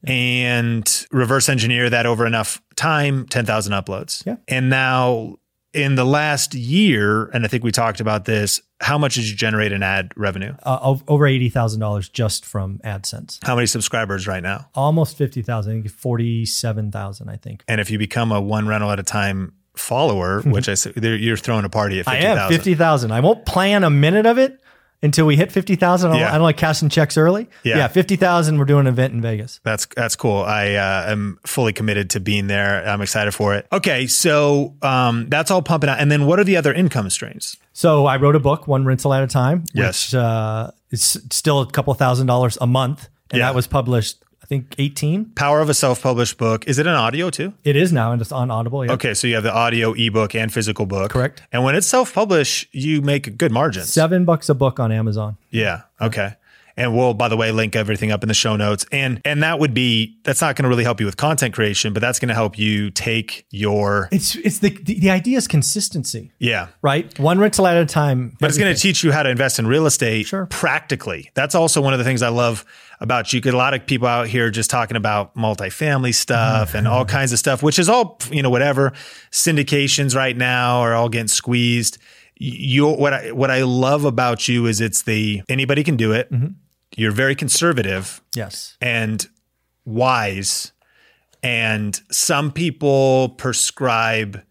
and 0.04 1.06
reverse 1.10 1.48
engineer 1.48 1.90
that 1.90 2.06
over 2.06 2.26
enough 2.26 2.62
time, 2.76 3.26
ten 3.26 3.44
thousand 3.46 3.72
uploads. 3.72 4.24
Yeah. 4.26 4.36
And 4.46 4.70
now 4.70 5.36
in 5.78 5.94
the 5.94 6.04
last 6.04 6.54
year, 6.54 7.26
and 7.26 7.44
I 7.44 7.48
think 7.48 7.64
we 7.64 7.72
talked 7.72 8.00
about 8.00 8.24
this. 8.24 8.60
How 8.80 8.98
much 8.98 9.14
did 9.14 9.28
you 9.28 9.34
generate 9.34 9.72
in 9.72 9.82
ad 9.82 10.12
revenue? 10.16 10.54
Uh, 10.62 10.96
over 11.08 11.26
eighty 11.26 11.48
thousand 11.48 11.80
dollars 11.80 12.08
just 12.08 12.44
from 12.44 12.78
AdSense. 12.84 13.38
How 13.44 13.54
many 13.54 13.66
subscribers 13.66 14.26
right 14.26 14.42
now? 14.42 14.68
Almost 14.74 15.16
fifty 15.16 15.42
thousand. 15.42 15.72
I 15.72 15.74
think 15.82 15.90
forty-seven 15.90 16.92
thousand. 16.92 17.28
I 17.28 17.36
think. 17.36 17.64
And 17.68 17.80
if 17.80 17.90
you 17.90 17.98
become 17.98 18.32
a 18.32 18.40
one 18.40 18.66
rental 18.66 18.90
at 18.90 19.00
a 19.00 19.04
time 19.04 19.54
follower, 19.76 20.42
which 20.42 20.68
I 20.68 20.74
said 20.74 21.02
you're 21.02 21.36
throwing 21.36 21.64
a 21.64 21.68
party 21.68 22.00
at 22.00 22.08
I 22.08 22.16
am 22.16 22.48
fifty 22.48 22.74
thousand. 22.74 23.12
I 23.12 23.20
won't 23.20 23.46
plan 23.46 23.84
a 23.84 23.90
minute 23.90 24.26
of 24.26 24.38
it 24.38 24.60
until 25.02 25.26
we 25.26 25.36
hit 25.36 25.52
fifty 25.52 25.76
thousand. 25.76 26.14
Yeah. 26.14 26.28
I 26.30 26.32
don't 26.34 26.42
like 26.42 26.56
cashing 26.56 26.88
checks 26.88 27.16
early. 27.16 27.48
Yeah. 27.62 27.78
yeah 27.78 27.88
fifty 27.88 28.16
thousand. 28.16 28.58
We're 28.58 28.64
doing 28.64 28.80
an 28.80 28.86
event 28.88 29.14
in 29.14 29.20
Vegas. 29.20 29.60
That's 29.62 29.86
that's 29.86 30.16
cool. 30.16 30.42
I 30.42 30.74
uh, 30.74 31.10
am 31.12 31.38
fully 31.46 31.72
committed 31.72 32.10
to 32.10 32.20
being 32.20 32.46
there. 32.46 32.86
I'm 32.86 33.00
excited 33.00 33.32
for 33.32 33.54
it. 33.54 33.66
Okay, 33.72 34.06
so 34.06 34.74
um, 34.82 35.28
that's 35.28 35.50
all 35.50 35.62
pumping 35.62 35.88
out. 35.90 36.00
And 36.00 36.10
then 36.10 36.26
what 36.26 36.38
are 36.38 36.44
the 36.44 36.56
other 36.56 36.72
income 36.72 37.10
streams? 37.10 37.56
So 37.72 38.06
I 38.06 38.16
wrote 38.16 38.34
a 38.34 38.40
book, 38.40 38.66
one 38.66 38.84
rental 38.84 39.14
at 39.14 39.22
a 39.22 39.28
time, 39.28 39.64
Yes. 39.72 40.08
which 40.08 40.16
uh, 40.16 40.72
is 40.90 41.20
still 41.30 41.60
a 41.60 41.70
couple 41.70 41.94
thousand 41.94 42.26
dollars 42.26 42.58
a 42.60 42.66
month, 42.66 43.08
and 43.30 43.38
Yeah. 43.38 43.46
that 43.46 43.54
was 43.54 43.66
published, 43.68 44.16
think, 44.48 44.74
eighteen. 44.78 45.26
Power 45.34 45.60
of 45.60 45.68
a 45.68 45.74
self-published 45.74 46.38
book. 46.38 46.66
Is 46.66 46.78
it 46.78 46.86
an 46.86 46.94
audio 46.94 47.30
too? 47.30 47.52
It 47.64 47.76
is 47.76 47.92
now, 47.92 48.12
and 48.12 48.20
it's 48.20 48.32
on 48.32 48.50
Audible. 48.50 48.84
Yeah. 48.84 48.92
Okay, 48.92 49.14
so 49.14 49.26
you 49.26 49.34
have 49.34 49.44
the 49.44 49.54
audio, 49.54 49.92
ebook, 49.92 50.34
and 50.34 50.52
physical 50.52 50.86
book. 50.86 51.10
Correct. 51.10 51.42
And 51.52 51.64
when 51.64 51.74
it's 51.74 51.86
self-published, 51.86 52.74
you 52.74 53.02
make 53.02 53.26
a 53.26 53.30
good 53.30 53.52
margins. 53.52 53.92
Seven 53.92 54.24
bucks 54.24 54.48
a 54.48 54.54
book 54.54 54.80
on 54.80 54.90
Amazon. 54.90 55.36
Yeah. 55.50 55.82
Okay. 56.00 56.34
And 56.78 56.96
we'll, 56.96 57.12
by 57.12 57.26
the 57.26 57.36
way, 57.36 57.50
link 57.50 57.74
everything 57.74 58.12
up 58.12 58.22
in 58.22 58.28
the 58.28 58.34
show 58.34 58.54
notes. 58.54 58.86
And 58.92 59.20
and 59.24 59.42
that 59.42 59.58
would 59.58 59.74
be 59.74 60.18
that's 60.22 60.40
not 60.40 60.54
going 60.54 60.62
to 60.62 60.68
really 60.68 60.84
help 60.84 61.00
you 61.00 61.06
with 61.06 61.16
content 61.16 61.52
creation, 61.52 61.92
but 61.92 62.00
that's 62.00 62.20
going 62.20 62.28
to 62.28 62.34
help 62.34 62.56
you 62.56 62.90
take 62.92 63.44
your 63.50 64.08
It's 64.12 64.36
it's 64.36 64.60
the 64.60 64.70
the, 64.70 65.00
the 65.00 65.10
idea 65.10 65.36
is 65.38 65.48
consistency, 65.48 66.32
yeah. 66.38 66.68
right? 66.80 67.18
One 67.18 67.40
rental 67.40 67.66
at 67.66 67.76
a 67.76 67.84
time. 67.84 68.36
But 68.40 68.48
it's 68.48 68.58
going 68.58 68.72
to 68.72 68.80
teach 68.80 69.02
you 69.02 69.10
how 69.10 69.24
to 69.24 69.28
invest 69.28 69.58
in 69.58 69.66
real 69.66 69.86
estate 69.86 70.26
Sure. 70.26 70.46
practically. 70.46 71.30
That's 71.34 71.56
also 71.56 71.80
one 71.80 71.92
of 71.92 71.98
the 71.98 72.04
things 72.04 72.22
I 72.22 72.28
love 72.28 72.64
about 73.00 73.32
you. 73.32 73.40
Get 73.40 73.54
a 73.54 73.56
lot 73.56 73.74
of 73.74 73.84
people 73.84 74.06
out 74.06 74.28
here 74.28 74.48
just 74.50 74.70
talking 74.70 74.96
about 74.96 75.34
multifamily 75.34 76.14
stuff 76.14 76.74
and 76.74 76.86
all 76.86 77.04
mm-hmm. 77.04 77.16
kinds 77.16 77.32
of 77.32 77.40
stuff, 77.40 77.62
which 77.62 77.78
is 77.78 77.88
all 77.88 78.18
you 78.30 78.42
know, 78.42 78.50
whatever 78.50 78.92
syndications 79.32 80.14
right 80.14 80.36
now 80.36 80.80
are 80.80 80.94
all 80.94 81.08
getting 81.08 81.28
squeezed. 81.28 81.98
You, 82.36 82.86
what 82.88 83.12
I 83.12 83.32
what 83.32 83.50
I 83.50 83.62
love 83.62 84.04
about 84.04 84.46
you 84.46 84.66
is 84.66 84.80
it's 84.80 85.02
the 85.02 85.42
anybody 85.48 85.82
can 85.82 85.96
do 85.96 86.12
it. 86.12 86.30
Mm-hmm. 86.30 86.52
You're 86.96 87.12
very 87.12 87.34
conservative 87.34 88.22
yes. 88.34 88.76
and 88.80 89.26
wise. 89.84 90.72
And 91.42 92.00
some 92.10 92.50
people 92.50 93.30
prescribe 93.30 94.42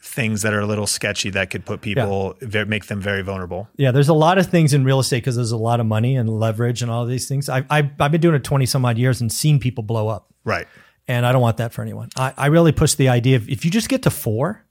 things 0.00 0.42
that 0.42 0.52
are 0.52 0.60
a 0.60 0.66
little 0.66 0.86
sketchy 0.86 1.30
that 1.30 1.50
could 1.50 1.64
put 1.64 1.80
people, 1.80 2.34
ve- 2.40 2.64
make 2.64 2.86
them 2.86 3.00
very 3.00 3.22
vulnerable. 3.22 3.68
Yeah, 3.76 3.92
there's 3.92 4.08
a 4.08 4.14
lot 4.14 4.36
of 4.36 4.46
things 4.46 4.74
in 4.74 4.84
real 4.84 5.00
estate 5.00 5.18
because 5.18 5.36
there's 5.36 5.52
a 5.52 5.56
lot 5.56 5.80
of 5.80 5.86
money 5.86 6.16
and 6.16 6.28
leverage 6.28 6.82
and 6.82 6.90
all 6.90 7.06
these 7.06 7.28
things. 7.28 7.48
I, 7.48 7.64
I, 7.70 7.90
I've 7.98 8.12
been 8.12 8.20
doing 8.20 8.34
it 8.34 8.44
20 8.44 8.66
some 8.66 8.84
odd 8.84 8.98
years 8.98 9.20
and 9.20 9.32
seen 9.32 9.58
people 9.58 9.82
blow 9.84 10.08
up. 10.08 10.32
Right. 10.44 10.66
And 11.08 11.24
I 11.24 11.32
don't 11.32 11.40
want 11.42 11.56
that 11.58 11.72
for 11.72 11.82
anyone. 11.82 12.10
I, 12.16 12.34
I 12.36 12.46
really 12.46 12.72
push 12.72 12.94
the 12.94 13.08
idea 13.08 13.36
of 13.36 13.48
if 13.48 13.64
you 13.64 13.70
just 13.70 13.88
get 13.88 14.02
to 14.02 14.10
four, 14.10 14.64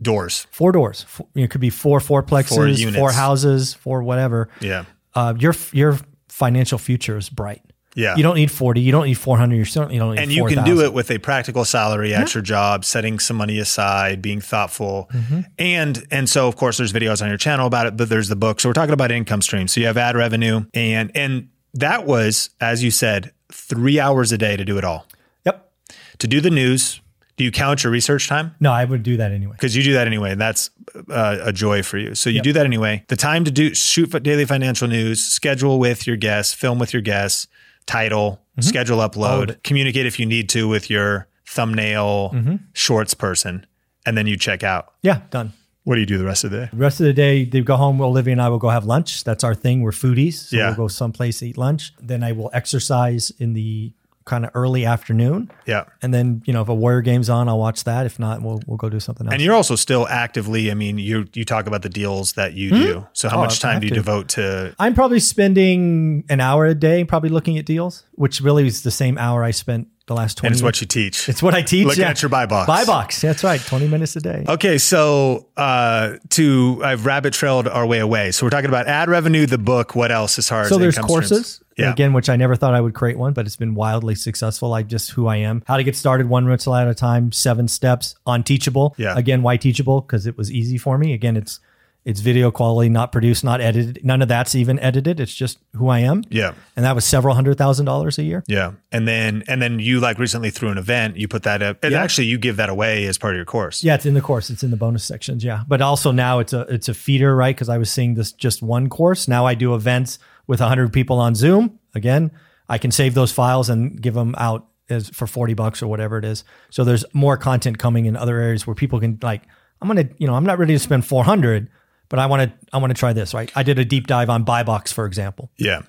Doors. 0.00 0.46
four 0.50 0.72
doors, 0.72 1.02
four, 1.02 1.26
you 1.34 1.42
know, 1.42 1.44
it 1.44 1.50
could 1.50 1.60
be 1.60 1.70
four 1.70 1.98
fourplexes, 1.98 2.82
Four 2.84 2.92
four, 2.92 3.12
houses, 3.12 3.74
four 3.74 4.02
whatever. 4.02 4.48
Yeah. 4.60 4.84
Uh, 5.14 5.34
your 5.38 5.54
your 5.72 5.98
financial 6.32 6.78
future 6.78 7.18
is 7.18 7.28
bright. 7.28 7.62
Yeah. 7.94 8.16
You 8.16 8.22
don't 8.22 8.36
need 8.36 8.50
40. 8.50 8.80
You 8.80 8.90
don't 8.90 9.04
need 9.04 9.18
400. 9.18 9.54
You 9.54 9.66
certainly 9.66 9.98
don't 9.98 10.14
need 10.14 10.22
and 10.22 10.32
you 10.32 10.46
can 10.46 10.64
do 10.64 10.80
it 10.80 10.94
with 10.94 11.10
a 11.10 11.18
practical 11.18 11.66
salary 11.66 12.14
at 12.14 12.34
your 12.34 12.42
job, 12.42 12.86
setting 12.86 13.18
some 13.18 13.36
money 13.36 13.58
aside, 13.58 14.22
being 14.22 14.40
thoughtful. 14.40 15.10
Mm-hmm. 15.12 15.40
And 15.58 16.06
and 16.10 16.28
so 16.28 16.48
of 16.48 16.56
course 16.56 16.78
there's 16.78 16.92
videos 16.92 17.20
on 17.20 17.28
your 17.28 17.36
channel 17.36 17.66
about 17.66 17.86
it, 17.86 17.96
but 17.98 18.08
there's 18.08 18.28
the 18.28 18.36
book. 18.36 18.60
So 18.60 18.70
we're 18.70 18.74
talking 18.74 18.94
about 18.94 19.12
income 19.12 19.42
streams. 19.42 19.72
So 19.72 19.80
you 19.80 19.86
have 19.86 19.98
ad 19.98 20.16
revenue 20.16 20.64
and 20.72 21.12
and 21.14 21.50
that 21.74 22.06
was, 22.06 22.50
as 22.60 22.82
you 22.82 22.90
said, 22.90 23.32
three 23.52 24.00
hours 24.00 24.32
a 24.32 24.38
day 24.38 24.56
to 24.56 24.64
do 24.64 24.78
it 24.78 24.84
all. 24.84 25.06
Yep. 25.44 25.70
To 26.18 26.26
do 26.26 26.40
the 26.40 26.50
news. 26.50 27.00
Do 27.42 27.46
you 27.46 27.50
count 27.50 27.82
your 27.82 27.90
research 27.92 28.28
time? 28.28 28.54
No, 28.60 28.70
I 28.70 28.84
would 28.84 29.02
do 29.02 29.16
that 29.16 29.32
anyway. 29.32 29.54
because 29.54 29.74
you 29.76 29.82
do 29.82 29.94
that 29.94 30.06
anyway. 30.06 30.30
And 30.30 30.40
that's 30.40 30.70
uh, 31.10 31.38
a 31.42 31.52
joy 31.52 31.82
for 31.82 31.98
you. 31.98 32.14
So 32.14 32.30
you 32.30 32.40
do 32.40 32.52
that 32.52 32.64
anyway. 32.64 33.04
The 33.08 33.16
time 33.16 33.42
to 33.44 33.50
do 33.50 33.74
shoot 33.74 34.10
daily 34.22 34.44
financial 34.44 34.86
news, 34.86 35.20
schedule 35.24 35.80
with 35.80 36.06
your 36.06 36.14
guests, 36.16 36.54
film 36.54 36.78
with 36.78 36.92
your 36.92 37.02
guests, 37.02 37.48
title, 37.86 38.38
Mm-hmm. 38.52 38.68
schedule 38.68 38.98
upload, 38.98 39.62
communicate 39.64 40.04
if 40.06 40.20
you 40.20 40.26
need 40.26 40.48
to 40.50 40.68
with 40.68 40.90
your 40.90 41.26
thumbnail 41.46 42.30
Mm-hmm. 42.34 42.56
shorts 42.74 43.14
person, 43.14 43.66
and 44.06 44.16
then 44.16 44.26
you 44.26 44.36
check 44.36 44.62
out. 44.62 44.92
Yeah, 45.02 45.22
done. 45.30 45.52
What 45.84 45.94
do 45.96 46.00
you 46.00 46.06
do 46.06 46.18
the 46.18 46.24
rest 46.26 46.44
of 46.44 46.50
the 46.52 46.58
day? 46.58 46.68
The 46.70 46.76
rest 46.76 47.00
of 47.00 47.06
the 47.06 47.12
day, 47.14 47.44
they 47.46 47.60
go 47.62 47.76
home. 47.76 48.00
Olivia 48.00 48.32
and 48.32 48.42
I 48.42 48.48
will 48.50 48.58
go 48.58 48.68
have 48.68 48.84
lunch. 48.84 49.24
That's 49.24 49.42
our 49.42 49.54
thing. 49.54 49.80
We're 49.80 49.90
foodies. 49.90 50.34
So 50.34 50.56
Yeah. 50.56 50.66
we'll 50.68 50.76
go 50.76 50.88
someplace 50.88 51.42
eat 51.42 51.56
lunch. 51.58 51.92
Then 52.00 52.22
I 52.22 52.30
will 52.32 52.50
exercise 52.52 53.32
in 53.38 53.54
the 53.54 53.92
kind 54.24 54.44
of 54.44 54.50
early 54.54 54.84
afternoon. 54.84 55.50
Yeah. 55.66 55.84
And 56.00 56.12
then, 56.12 56.42
you 56.44 56.52
know, 56.52 56.62
if 56.62 56.68
a 56.68 56.74
Warrior 56.74 57.02
game's 57.02 57.28
on, 57.28 57.48
I'll 57.48 57.58
watch 57.58 57.84
that. 57.84 58.06
If 58.06 58.18
not, 58.18 58.42
we'll 58.42 58.60
we'll 58.66 58.76
go 58.76 58.88
do 58.88 59.00
something 59.00 59.26
else. 59.26 59.32
And 59.32 59.42
you're 59.42 59.54
also 59.54 59.76
still 59.76 60.06
actively. 60.08 60.70
I 60.70 60.74
mean, 60.74 60.98
you 60.98 61.26
you 61.32 61.44
talk 61.44 61.66
about 61.66 61.82
the 61.82 61.88
deals 61.88 62.32
that 62.34 62.54
you 62.54 62.70
hmm? 62.70 62.76
do. 62.76 63.06
So 63.12 63.28
how 63.28 63.38
Oh, 63.38 63.42
much 63.42 63.60
time 63.60 63.80
do 63.80 63.86
you 63.86 63.90
to. 63.90 63.94
devote 63.96 64.28
to? 64.30 64.74
I'm 64.78 64.94
probably 64.94 65.20
spending 65.20 66.24
an 66.28 66.40
hour 66.40 66.66
a 66.66 66.74
day, 66.74 67.04
probably 67.04 67.30
looking 67.30 67.58
at 67.58 67.66
deals, 67.66 68.04
which 68.12 68.40
really 68.40 68.66
is 68.66 68.82
the 68.82 68.90
same 68.90 69.18
hour 69.18 69.42
I 69.44 69.50
spent 69.50 69.88
the 70.06 70.14
last 70.14 70.38
20 70.38 70.48
And 70.48 70.52
it's 70.54 70.60
years. 70.60 70.64
what 70.66 70.80
you 70.80 70.86
teach. 70.86 71.28
it's 71.28 71.42
what 71.42 71.54
I 71.54 71.62
teach. 71.62 71.86
Looking 71.86 72.02
yeah. 72.02 72.10
at 72.10 72.22
your 72.22 72.28
buy 72.28 72.46
box. 72.46 72.66
Buy 72.66 72.84
box. 72.84 73.20
That's 73.20 73.44
right. 73.44 73.60
20 73.60 73.88
minutes 73.88 74.16
a 74.16 74.20
day. 74.20 74.44
Okay, 74.48 74.78
so 74.78 75.46
uh, 75.56 76.14
to 76.30 76.80
I've 76.84 77.06
rabbit 77.06 77.32
trailed 77.34 77.68
our 77.68 77.86
way 77.86 77.98
away. 78.00 78.30
So 78.32 78.44
we're 78.46 78.50
talking 78.50 78.68
about 78.68 78.86
ad 78.86 79.08
revenue, 79.08 79.46
the 79.46 79.58
book. 79.58 79.94
What 79.94 80.10
else 80.10 80.38
as 80.38 80.48
far 80.48 80.62
as 80.62 80.68
So 80.68 80.78
there's 80.78 80.98
courses. 80.98 81.46
streams? 81.46 81.58
Yeah, 81.78 81.90
Again, 81.90 82.12
which 82.12 82.28
I 82.28 82.36
never 82.36 82.54
thought 82.54 82.74
I 82.74 82.80
would 82.82 82.92
create 82.92 83.16
one, 83.16 83.32
but 83.32 83.46
it's 83.46 83.56
been 83.56 83.74
wildly 83.74 84.14
successful. 84.14 84.74
I 84.74 84.82
just 84.82 85.12
who 85.12 85.26
I 85.26 85.36
am. 85.36 85.62
How 85.66 85.78
to 85.78 85.84
get 85.84 85.96
started 85.96 86.28
one 86.28 86.44
rental 86.46 86.74
at 86.74 86.86
a 86.86 86.94
time, 86.94 87.32
seven 87.32 87.66
steps 87.66 88.14
on 88.26 88.42
Teachable. 88.42 88.94
Yeah. 88.98 89.16
Again, 89.16 89.42
why 89.42 89.56
Teachable? 89.56 90.02
Because 90.02 90.26
it 90.26 90.36
was 90.36 90.52
easy 90.52 90.76
for 90.76 90.98
me. 90.98 91.14
Again, 91.14 91.34
it's 91.36 91.60
it's 92.04 92.20
video 92.20 92.50
quality, 92.50 92.88
not 92.88 93.12
produced, 93.12 93.44
not 93.44 93.60
edited. 93.60 94.04
None 94.04 94.22
of 94.22 94.28
that's 94.28 94.54
even 94.56 94.78
edited. 94.80 95.20
It's 95.20 95.34
just 95.34 95.58
who 95.76 95.88
I 95.88 96.00
am. 96.00 96.24
yeah, 96.30 96.54
And 96.74 96.84
that 96.84 96.94
was 96.96 97.04
several 97.04 97.34
hundred 97.34 97.58
thousand 97.58 97.86
dollars 97.86 98.18
a 98.18 98.24
year. 98.24 98.42
yeah. 98.48 98.72
And 98.90 99.06
then 99.06 99.44
and 99.46 99.62
then 99.62 99.78
you 99.78 100.00
like 100.00 100.18
recently 100.18 100.50
through 100.50 100.70
an 100.70 100.78
event, 100.78 101.16
you 101.16 101.28
put 101.28 101.44
that 101.44 101.62
up. 101.62 101.78
And 101.84 101.92
Yeah. 101.92 102.02
actually, 102.02 102.26
you 102.26 102.38
give 102.38 102.56
that 102.56 102.68
away 102.68 103.06
as 103.06 103.18
part 103.18 103.34
of 103.34 103.36
your 103.36 103.44
course. 103.44 103.84
Yeah, 103.84 103.94
it's 103.94 104.04
in 104.06 104.14
the 104.14 104.20
course. 104.20 104.50
It's 104.50 104.62
in 104.64 104.70
the 104.72 104.76
bonus 104.76 105.04
sections. 105.04 105.44
Yeah, 105.44 105.62
but 105.68 105.80
also 105.80 106.10
now 106.10 106.40
it's 106.40 106.52
a 106.52 106.62
it's 106.62 106.88
a 106.88 106.94
feeder, 106.94 107.36
right? 107.36 107.54
Because 107.54 107.68
I 107.68 107.78
was 107.78 107.90
seeing 107.90 108.14
this 108.14 108.32
just 108.32 108.62
one 108.62 108.88
course. 108.88 109.28
Now 109.28 109.46
I 109.46 109.54
do 109.54 109.74
events 109.74 110.18
with 110.46 110.58
hundred 110.60 110.92
people 110.92 111.18
on 111.20 111.34
Zoom. 111.36 111.78
Again, 111.94 112.32
I 112.68 112.78
can 112.78 112.90
save 112.90 113.14
those 113.14 113.30
files 113.32 113.68
and 113.70 114.00
give 114.02 114.14
them 114.14 114.34
out 114.38 114.66
as 114.90 115.08
for 115.10 115.28
forty 115.28 115.54
bucks 115.54 115.82
or 115.82 115.86
whatever 115.86 116.18
it 116.18 116.24
is. 116.24 116.42
So 116.70 116.82
there's 116.82 117.04
more 117.12 117.36
content 117.36 117.78
coming 117.78 118.06
in 118.06 118.16
other 118.16 118.38
areas 118.38 118.66
where 118.66 118.74
people 118.74 118.98
can 118.98 119.18
like, 119.22 119.42
I'm 119.80 119.86
gonna, 119.88 120.08
you 120.18 120.26
know, 120.26 120.34
I'm 120.34 120.44
not 120.44 120.58
ready 120.58 120.72
to 120.74 120.78
spend 120.80 121.06
four 121.06 121.22
hundred, 121.24 121.68
but 122.12 122.18
I 122.20 122.26
want 122.26 122.42
to 122.42 122.66
I 122.74 122.78
want 122.78 122.90
to 122.90 122.94
try 122.94 123.14
this, 123.14 123.32
right? 123.32 123.50
I 123.56 123.62
did 123.62 123.78
a 123.78 123.84
deep 123.86 124.06
dive 124.06 124.28
on 124.28 124.44
buy 124.44 124.62
box, 124.62 124.92
for 124.92 125.06
example. 125.06 125.50
Yeah. 125.56 125.80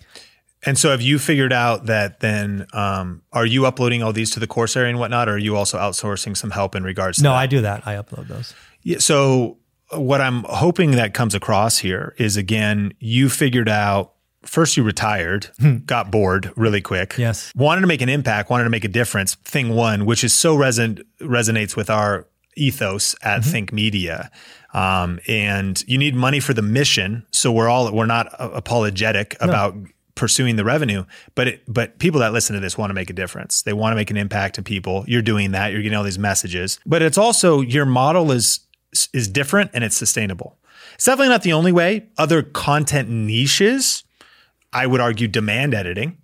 And 0.65 0.77
so 0.77 0.91
have 0.91 1.01
you 1.01 1.19
figured 1.19 1.51
out 1.51 1.87
that 1.87 2.21
then 2.21 2.65
um, 2.71 3.21
are 3.33 3.45
you 3.45 3.65
uploading 3.65 4.01
all 4.01 4.13
these 4.13 4.29
to 4.31 4.39
the 4.39 4.47
course 4.47 4.77
area 4.77 4.89
and 4.91 4.97
whatnot, 4.99 5.27
or 5.27 5.33
are 5.33 5.37
you 5.37 5.57
also 5.57 5.77
outsourcing 5.77 6.37
some 6.37 6.51
help 6.51 6.73
in 6.75 6.83
regards 6.83 7.17
to 7.17 7.23
No, 7.25 7.31
that? 7.31 7.35
I 7.37 7.47
do 7.47 7.59
that. 7.61 7.85
I 7.85 7.95
upload 7.95 8.29
those. 8.29 8.53
Yeah, 8.81 8.99
so 8.99 9.57
what 9.91 10.21
I'm 10.21 10.43
hoping 10.45 10.91
that 10.91 11.13
comes 11.13 11.35
across 11.35 11.79
here 11.79 12.15
is 12.17 12.37
again, 12.37 12.93
you 12.99 13.27
figured 13.29 13.67
out 13.67 14.13
first 14.43 14.77
you 14.77 14.83
retired, 14.83 15.49
got 15.85 16.09
bored 16.11 16.51
really 16.55 16.81
quick. 16.81 17.15
Yes. 17.17 17.51
Wanted 17.55 17.81
to 17.81 17.87
make 17.87 18.01
an 18.01 18.09
impact, 18.09 18.49
wanted 18.49 18.63
to 18.63 18.69
make 18.69 18.85
a 18.85 18.89
difference. 18.89 19.35
Thing 19.35 19.75
one, 19.75 20.05
which 20.05 20.23
is 20.23 20.33
so 20.33 20.55
reson- 20.55 21.03
resonates 21.19 21.75
with 21.75 21.89
our 21.89 22.25
ethos 22.55 23.15
at 23.21 23.43
Think 23.43 23.73
Media. 23.73 24.29
Um, 24.73 25.19
and 25.27 25.83
you 25.87 25.97
need 25.97 26.15
money 26.15 26.39
for 26.39 26.53
the 26.53 26.61
mission. 26.61 27.25
So 27.31 27.51
we're 27.51 27.69
all, 27.69 27.91
we're 27.93 28.05
not 28.05 28.27
uh, 28.39 28.49
apologetic 28.53 29.37
about 29.39 29.75
pursuing 30.15 30.55
the 30.55 30.63
revenue, 30.63 31.05
but 31.35 31.47
it, 31.47 31.63
but 31.67 31.99
people 31.99 32.19
that 32.19 32.33
listen 32.33 32.53
to 32.53 32.59
this 32.59 32.77
want 32.77 32.89
to 32.89 32.93
make 32.93 33.09
a 33.09 33.13
difference. 33.13 33.61
They 33.61 33.73
want 33.73 33.91
to 33.93 33.95
make 33.95 34.11
an 34.11 34.17
impact 34.17 34.55
to 34.55 34.63
people. 34.63 35.05
You're 35.07 35.21
doing 35.21 35.51
that. 35.51 35.71
You're 35.71 35.81
getting 35.81 35.97
all 35.97 36.03
these 36.03 36.19
messages, 36.19 36.79
but 36.85 37.01
it's 37.01 37.17
also 37.17 37.61
your 37.61 37.85
model 37.85 38.31
is 38.31 38.61
is 39.11 39.27
different 39.27 39.71
and 39.73 39.83
it's 39.83 39.95
sustainable. 39.95 40.57
It's 40.95 41.05
definitely 41.05 41.29
not 41.29 41.41
the 41.41 41.53
only 41.53 41.71
way. 41.71 42.09
Other 42.17 42.43
content 42.43 43.09
niches, 43.09 44.03
I 44.71 44.85
would 44.85 45.01
argue, 45.01 45.27
demand 45.27 45.73
editing. 45.73 46.17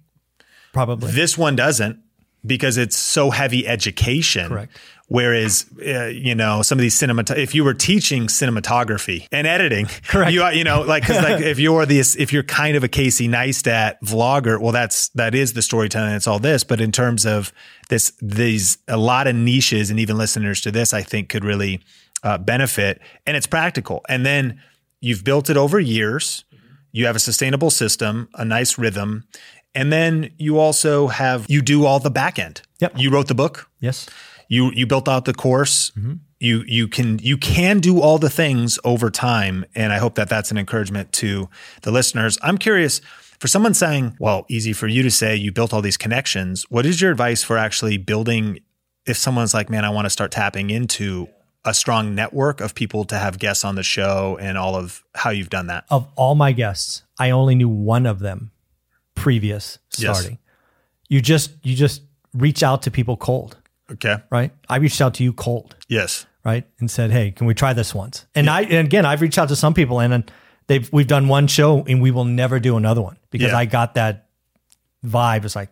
Probably. 0.71 1.11
This 1.11 1.37
one 1.37 1.55
doesn't 1.55 1.99
because 2.45 2.77
it's 2.77 2.95
so 2.95 3.31
heavy 3.31 3.67
education. 3.67 4.49
Correct. 4.49 4.77
Whereas, 5.09 5.65
uh, 5.85 6.05
you 6.05 6.35
know, 6.35 6.61
some 6.61 6.77
of 6.77 6.81
these 6.83 6.93
cinemat, 6.93 7.35
if 7.35 7.55
you 7.55 7.63
were 7.63 7.73
teaching 7.73 8.27
cinematography 8.27 9.27
and 9.31 9.47
editing, 9.47 9.87
Correct. 10.07 10.31
You, 10.31 10.47
you 10.49 10.63
know, 10.63 10.81
like, 10.81 11.03
cause 11.03 11.17
like 11.17 11.41
if 11.41 11.57
you're 11.57 11.87
this, 11.87 12.15
if 12.15 12.31
you're 12.31 12.43
kind 12.43 12.77
of 12.77 12.83
a 12.83 12.87
Casey 12.87 13.27
Neistat 13.27 13.95
vlogger, 14.05 14.61
well, 14.61 14.71
that's, 14.71 15.09
that 15.09 15.33
is 15.33 15.53
the 15.53 15.63
storytelling. 15.63 16.13
It's 16.13 16.27
all 16.27 16.37
this. 16.37 16.63
But 16.63 16.79
in 16.79 16.91
terms 16.91 17.25
of 17.25 17.51
this, 17.89 18.13
these, 18.21 18.77
a 18.87 18.97
lot 18.97 19.25
of 19.25 19.35
niches 19.35 19.89
and 19.89 19.99
even 19.99 20.15
listeners 20.15 20.61
to 20.61 20.71
this, 20.71 20.93
I 20.93 21.01
think 21.01 21.29
could 21.29 21.43
really 21.43 21.81
uh, 22.21 22.37
benefit 22.37 23.01
and 23.25 23.35
it's 23.35 23.47
practical. 23.47 24.05
And 24.07 24.23
then 24.23 24.61
you've 25.01 25.23
built 25.23 25.49
it 25.49 25.57
over 25.57 25.79
years. 25.79 26.45
You 26.91 27.07
have 27.07 27.15
a 27.15 27.19
sustainable 27.19 27.71
system, 27.71 28.29
a 28.35 28.45
nice 28.45 28.77
rhythm. 28.77 29.23
And 29.73 29.91
then 29.91 30.29
you 30.37 30.59
also 30.59 31.07
have, 31.07 31.47
you 31.49 31.63
do 31.63 31.85
all 31.85 31.99
the 31.99 32.11
back 32.11 32.37
end. 32.37 32.61
Yep. 32.79 32.93
You 32.99 33.09
wrote 33.09 33.27
the 33.27 33.35
book 33.35 33.69
yes. 33.79 34.07
You 34.49 34.71
you 34.73 34.85
built 34.85 35.07
out 35.07 35.23
the 35.23 35.33
course. 35.33 35.91
Mm-hmm. 35.91 36.15
You 36.41 36.63
you 36.67 36.87
can 36.89 37.19
you 37.19 37.37
can 37.37 37.79
do 37.79 38.01
all 38.01 38.17
the 38.17 38.29
things 38.29 38.79
over 38.85 39.09
time 39.09 39.65
and 39.75 39.91
i 39.93 39.97
hope 39.97 40.15
that 40.15 40.29
that's 40.29 40.51
an 40.51 40.57
encouragement 40.57 41.11
to 41.13 41.49
the 41.83 41.91
listeners. 41.91 42.37
I'm 42.41 42.57
curious 42.57 42.99
for 43.39 43.47
someone 43.47 43.73
saying 43.73 44.15
well 44.19 44.45
easy 44.49 44.73
for 44.73 44.87
you 44.87 45.03
to 45.03 45.11
say 45.11 45.35
you 45.35 45.51
built 45.51 45.73
all 45.73 45.81
these 45.81 45.97
connections 45.97 46.65
what 46.69 46.85
is 46.85 47.01
your 47.01 47.11
advice 47.11 47.43
for 47.43 47.57
actually 47.57 47.97
building 47.97 48.59
if 49.05 49.17
someone's 49.17 49.53
like 49.53 49.69
man 49.69 49.83
i 49.85 49.89
want 49.89 50.05
to 50.05 50.09
start 50.09 50.31
tapping 50.31 50.69
into 50.69 51.27
a 51.65 51.73
strong 51.73 52.15
network 52.15 52.61
of 52.61 52.73
people 52.73 53.03
to 53.03 53.17
have 53.17 53.37
guests 53.37 53.65
on 53.65 53.75
the 53.75 53.83
show 53.83 54.37
and 54.39 54.57
all 54.57 54.75
of 54.75 55.03
how 55.13 55.29
you've 55.29 55.49
done 55.49 55.67
that? 55.67 55.83
Of 55.89 56.07
all 56.15 56.33
my 56.33 56.53
guests, 56.53 57.03
I 57.19 57.31
only 57.31 57.53
knew 57.53 57.67
one 57.67 58.05
of 58.05 58.19
them 58.19 58.51
previous 59.13 59.77
Yes. 59.97 60.17
starting. 60.17 60.37
You 61.09 61.19
just 61.21 61.51
you 61.63 61.75
just 61.75 62.01
reach 62.33 62.63
out 62.63 62.81
to 62.83 62.91
people 62.91 63.17
cold, 63.17 63.57
okay 63.91 64.17
right? 64.29 64.51
I 64.67 64.77
reached 64.77 65.01
out 65.01 65.13
to 65.15 65.23
you 65.23 65.33
cold, 65.33 65.75
yes 65.87 66.25
right? 66.45 66.65
And 66.79 66.89
said, 66.89 67.11
"Hey, 67.11 67.31
can 67.31 67.47
we 67.47 67.53
try 67.53 67.73
this 67.73 67.93
once?" 67.93 68.25
And 68.33 68.49
I 68.49 68.61
and 68.61 68.87
again, 68.87 69.05
I've 69.05 69.21
reached 69.21 69.37
out 69.37 69.49
to 69.49 69.55
some 69.55 69.73
people 69.73 69.99
and 69.99 70.31
they've 70.67 70.91
we've 70.93 71.07
done 71.07 71.27
one 71.27 71.47
show 71.47 71.83
and 71.85 72.01
we 72.01 72.11
will 72.11 72.25
never 72.25 72.59
do 72.59 72.77
another 72.77 73.01
one 73.01 73.17
because 73.29 73.51
Yeah. 73.51 73.57
I 73.57 73.65
got 73.65 73.95
that 73.95 74.27
vibe. 75.05 75.45
It's 75.45 75.55
like 75.55 75.69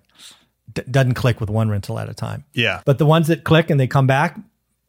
d- 0.74 0.84
doesn't 0.90 1.14
click 1.14 1.40
with 1.40 1.50
one 1.50 1.70
rental 1.70 2.00
at 2.00 2.10
a 2.10 2.14
time. 2.14 2.44
yeah 2.54 2.82
But 2.86 2.98
the 2.98 3.06
ones 3.06 3.28
that 3.28 3.44
click 3.44 3.70
and 3.70 3.80
they 3.80 3.88
come 3.88 4.08
back, 4.08 4.38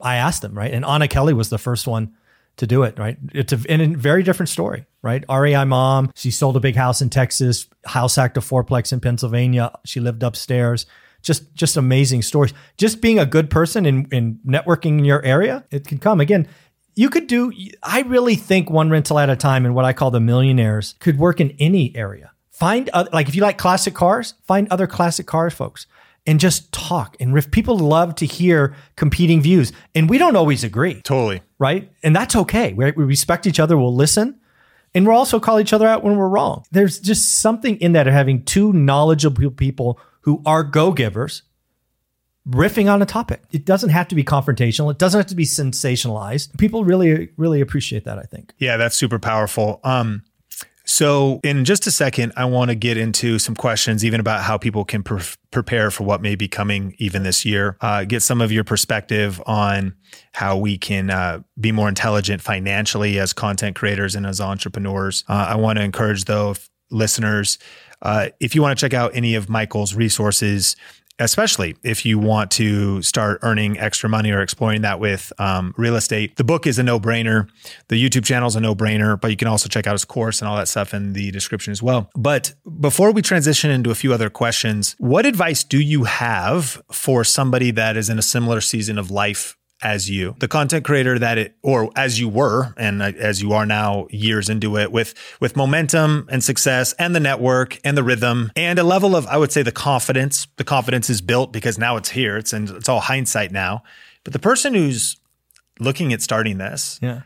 I 0.00 0.16
asked 0.16 0.42
them, 0.42 0.56
right? 0.56 0.72
And 0.72 0.84
Anna 0.84 1.08
Kelly 1.08 1.32
was 1.34 1.48
the 1.48 1.58
first 1.58 1.86
one 1.86 2.14
to 2.56 2.66
do 2.66 2.82
it, 2.82 2.98
right? 2.98 3.16
It's 3.32 3.52
a, 3.52 3.60
and 3.68 3.80
a 3.80 3.96
very 3.96 4.22
different 4.24 4.48
story, 4.48 4.84
right? 5.00 5.24
REI 5.30 5.64
mom, 5.64 6.10
she 6.16 6.30
sold 6.32 6.56
a 6.56 6.60
big 6.60 6.74
house 6.74 7.00
in 7.00 7.08
Texas, 7.08 7.68
house 7.84 8.18
act 8.18 8.36
a 8.36 8.40
fourplex 8.40 8.92
in 8.92 8.98
Pennsylvania. 9.00 9.70
She 9.84 10.00
lived 10.00 10.22
upstairs. 10.24 10.86
Just, 11.22 11.54
just 11.54 11.76
amazing 11.76 12.22
stories. 12.22 12.54
Just 12.76 13.00
being 13.00 13.18
a 13.18 13.26
good 13.26 13.50
person 13.50 13.86
and, 13.86 14.12
in 14.12 14.38
networking 14.46 14.98
in 14.98 15.04
your 15.04 15.24
area, 15.24 15.64
it 15.70 15.86
can 15.86 15.98
come. 15.98 16.20
Again, 16.20 16.48
you 16.94 17.10
could 17.10 17.26
do, 17.26 17.52
I 17.82 18.02
really 18.02 18.34
think 18.34 18.70
one 18.70 18.90
rental 18.90 19.18
at 19.18 19.30
a 19.30 19.36
time 19.36 19.64
and 19.66 19.74
what 19.74 19.84
I 19.84 19.92
call 19.92 20.10
the 20.10 20.20
millionaires 20.20 20.94
could 21.00 21.18
work 21.18 21.40
in 21.40 21.54
any 21.58 21.94
area. 21.96 22.32
Find, 22.50 22.88
other, 22.90 23.10
like 23.12 23.28
if 23.28 23.34
you 23.34 23.42
like 23.42 23.58
classic 23.58 23.94
cars, 23.94 24.34
find 24.46 24.68
other 24.70 24.86
classic 24.86 25.26
cars 25.26 25.54
folks 25.54 25.86
and 26.26 26.40
just 26.40 26.72
talk. 26.72 27.16
And 27.20 27.36
if 27.38 27.50
people 27.50 27.78
love 27.78 28.14
to 28.16 28.26
hear 28.26 28.74
competing 28.96 29.40
views, 29.40 29.72
and 29.94 30.10
we 30.10 30.18
don't 30.18 30.36
always 30.36 30.64
agree, 30.64 31.00
totally 31.02 31.40
right? 31.58 31.90
And 32.02 32.14
that's 32.14 32.36
okay. 32.36 32.72
We, 32.72 32.90
we 32.92 33.04
respect 33.04 33.46
each 33.46 33.60
other. 33.60 33.76
We'll 33.76 33.94
listen. 33.94 34.40
And 34.94 35.06
we'll 35.06 35.16
also 35.16 35.38
call 35.38 35.60
each 35.60 35.72
other 35.72 35.86
out 35.86 36.02
when 36.02 36.16
we're 36.16 36.28
wrong. 36.28 36.64
There's 36.70 36.98
just 36.98 37.40
something 37.40 37.76
in 37.76 37.92
that 37.92 38.06
of 38.06 38.14
having 38.14 38.44
two 38.44 38.72
knowledgeable 38.72 39.50
people 39.50 40.00
who 40.28 40.42
are 40.44 40.62
go 40.62 40.92
givers 40.92 41.40
riffing 42.46 42.92
on 42.92 43.00
a 43.00 43.06
topic. 43.06 43.40
It 43.50 43.64
doesn't 43.64 43.88
have 43.88 44.08
to 44.08 44.14
be 44.14 44.22
confrontational. 44.22 44.90
It 44.90 44.98
doesn't 44.98 45.18
have 45.18 45.26
to 45.28 45.34
be 45.34 45.46
sensationalized. 45.46 46.58
People 46.58 46.84
really, 46.84 47.30
really 47.38 47.62
appreciate 47.62 48.04
that, 48.04 48.18
I 48.18 48.24
think. 48.24 48.52
Yeah, 48.58 48.76
that's 48.76 48.94
super 48.94 49.18
powerful. 49.18 49.80
Um, 49.84 50.22
so, 50.84 51.40
in 51.42 51.64
just 51.64 51.86
a 51.86 51.90
second, 51.90 52.34
I 52.36 52.44
want 52.44 52.68
to 52.68 52.74
get 52.74 52.98
into 52.98 53.38
some 53.38 53.54
questions, 53.54 54.04
even 54.04 54.20
about 54.20 54.42
how 54.42 54.58
people 54.58 54.84
can 54.84 55.02
pre- 55.02 55.22
prepare 55.50 55.90
for 55.90 56.04
what 56.04 56.20
may 56.20 56.34
be 56.34 56.46
coming 56.46 56.94
even 56.98 57.22
this 57.22 57.46
year. 57.46 57.78
Uh, 57.80 58.04
get 58.04 58.20
some 58.20 58.42
of 58.42 58.52
your 58.52 58.64
perspective 58.64 59.42
on 59.46 59.94
how 60.32 60.58
we 60.58 60.76
can 60.76 61.08
uh, 61.08 61.40
be 61.58 61.72
more 61.72 61.88
intelligent 61.88 62.42
financially 62.42 63.18
as 63.18 63.32
content 63.32 63.76
creators 63.76 64.14
and 64.14 64.26
as 64.26 64.42
entrepreneurs. 64.42 65.24
Uh, 65.26 65.46
I 65.48 65.56
want 65.56 65.78
to 65.78 65.82
encourage, 65.82 66.26
though, 66.26 66.54
listeners, 66.90 67.58
uh, 68.02 68.28
if 68.40 68.54
you 68.54 68.62
want 68.62 68.78
to 68.78 68.84
check 68.84 68.94
out 68.94 69.12
any 69.14 69.34
of 69.34 69.48
Michael's 69.48 69.94
resources, 69.94 70.76
especially 71.18 71.76
if 71.82 72.04
you 72.06 72.18
want 72.18 72.50
to 72.52 73.02
start 73.02 73.40
earning 73.42 73.78
extra 73.78 74.08
money 74.08 74.30
or 74.30 74.40
exploring 74.40 74.82
that 74.82 75.00
with 75.00 75.32
um, 75.38 75.74
real 75.76 75.96
estate. 75.96 76.36
The 76.36 76.44
book 76.44 76.66
is 76.66 76.78
a 76.78 76.82
no 76.82 77.00
brainer. 77.00 77.48
The 77.88 78.02
YouTube 78.02 78.24
channel 78.24 78.46
is 78.46 78.56
a 78.56 78.60
no 78.60 78.74
brainer, 78.74 79.20
but 79.20 79.30
you 79.30 79.36
can 79.36 79.48
also 79.48 79.68
check 79.68 79.86
out 79.86 79.92
his 79.92 80.04
course 80.04 80.40
and 80.40 80.48
all 80.48 80.56
that 80.56 80.68
stuff 80.68 80.94
in 80.94 81.14
the 81.14 81.30
description 81.30 81.72
as 81.72 81.82
well. 81.82 82.08
But 82.14 82.54
before 82.80 83.10
we 83.12 83.22
transition 83.22 83.70
into 83.70 83.90
a 83.90 83.94
few 83.94 84.14
other 84.14 84.30
questions, 84.30 84.94
what 84.98 85.26
advice 85.26 85.64
do 85.64 85.80
you 85.80 86.04
have 86.04 86.80
for 86.92 87.24
somebody 87.24 87.72
that 87.72 87.96
is 87.96 88.08
in 88.08 88.18
a 88.18 88.22
similar 88.22 88.60
season 88.60 88.98
of 88.98 89.10
life? 89.10 89.57
As 89.80 90.10
you, 90.10 90.34
the 90.40 90.48
content 90.48 90.84
creator 90.84 91.20
that 91.20 91.38
it, 91.38 91.54
or 91.62 91.90
as 91.94 92.18
you 92.18 92.28
were, 92.28 92.74
and 92.76 93.00
uh, 93.00 93.12
as 93.16 93.40
you 93.40 93.52
are 93.52 93.64
now 93.64 94.08
years 94.10 94.48
into 94.48 94.76
it 94.76 94.90
with, 94.90 95.14
with 95.40 95.56
momentum 95.56 96.26
and 96.32 96.42
success 96.42 96.94
and 96.94 97.14
the 97.14 97.20
network 97.20 97.78
and 97.84 97.96
the 97.96 98.02
rhythm 98.02 98.50
and 98.56 98.76
a 98.80 98.82
level 98.82 99.14
of, 99.14 99.28
I 99.28 99.36
would 99.36 99.52
say 99.52 99.62
the 99.62 99.70
confidence, 99.70 100.48
the 100.56 100.64
confidence 100.64 101.08
is 101.08 101.20
built 101.20 101.52
because 101.52 101.78
now 101.78 101.96
it's 101.96 102.08
here. 102.10 102.36
It's, 102.36 102.52
and 102.52 102.68
it's 102.70 102.88
all 102.88 102.98
hindsight 102.98 103.52
now. 103.52 103.84
But 104.24 104.32
the 104.32 104.40
person 104.40 104.74
who's 104.74 105.16
looking 105.78 106.12
at 106.12 106.22
starting 106.22 106.58
this, 106.58 106.98
Yeah. 107.00 107.20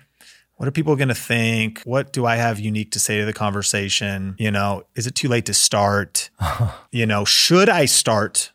what 0.56 0.68
are 0.68 0.72
people 0.72 0.94
going 0.94 1.08
to 1.08 1.14
think? 1.14 1.80
What 1.84 2.12
do 2.12 2.26
I 2.26 2.36
have 2.36 2.60
unique 2.60 2.90
to 2.92 3.00
say 3.00 3.18
to 3.20 3.24
the 3.24 3.32
conversation? 3.32 4.34
You 4.38 4.50
know, 4.50 4.82
is 4.94 5.06
it 5.06 5.14
too 5.14 5.28
late 5.28 5.46
to 5.46 5.54
start? 5.54 6.28
you 6.92 7.06
know, 7.06 7.24
should 7.24 7.70
I 7.70 7.86
start 7.86 8.52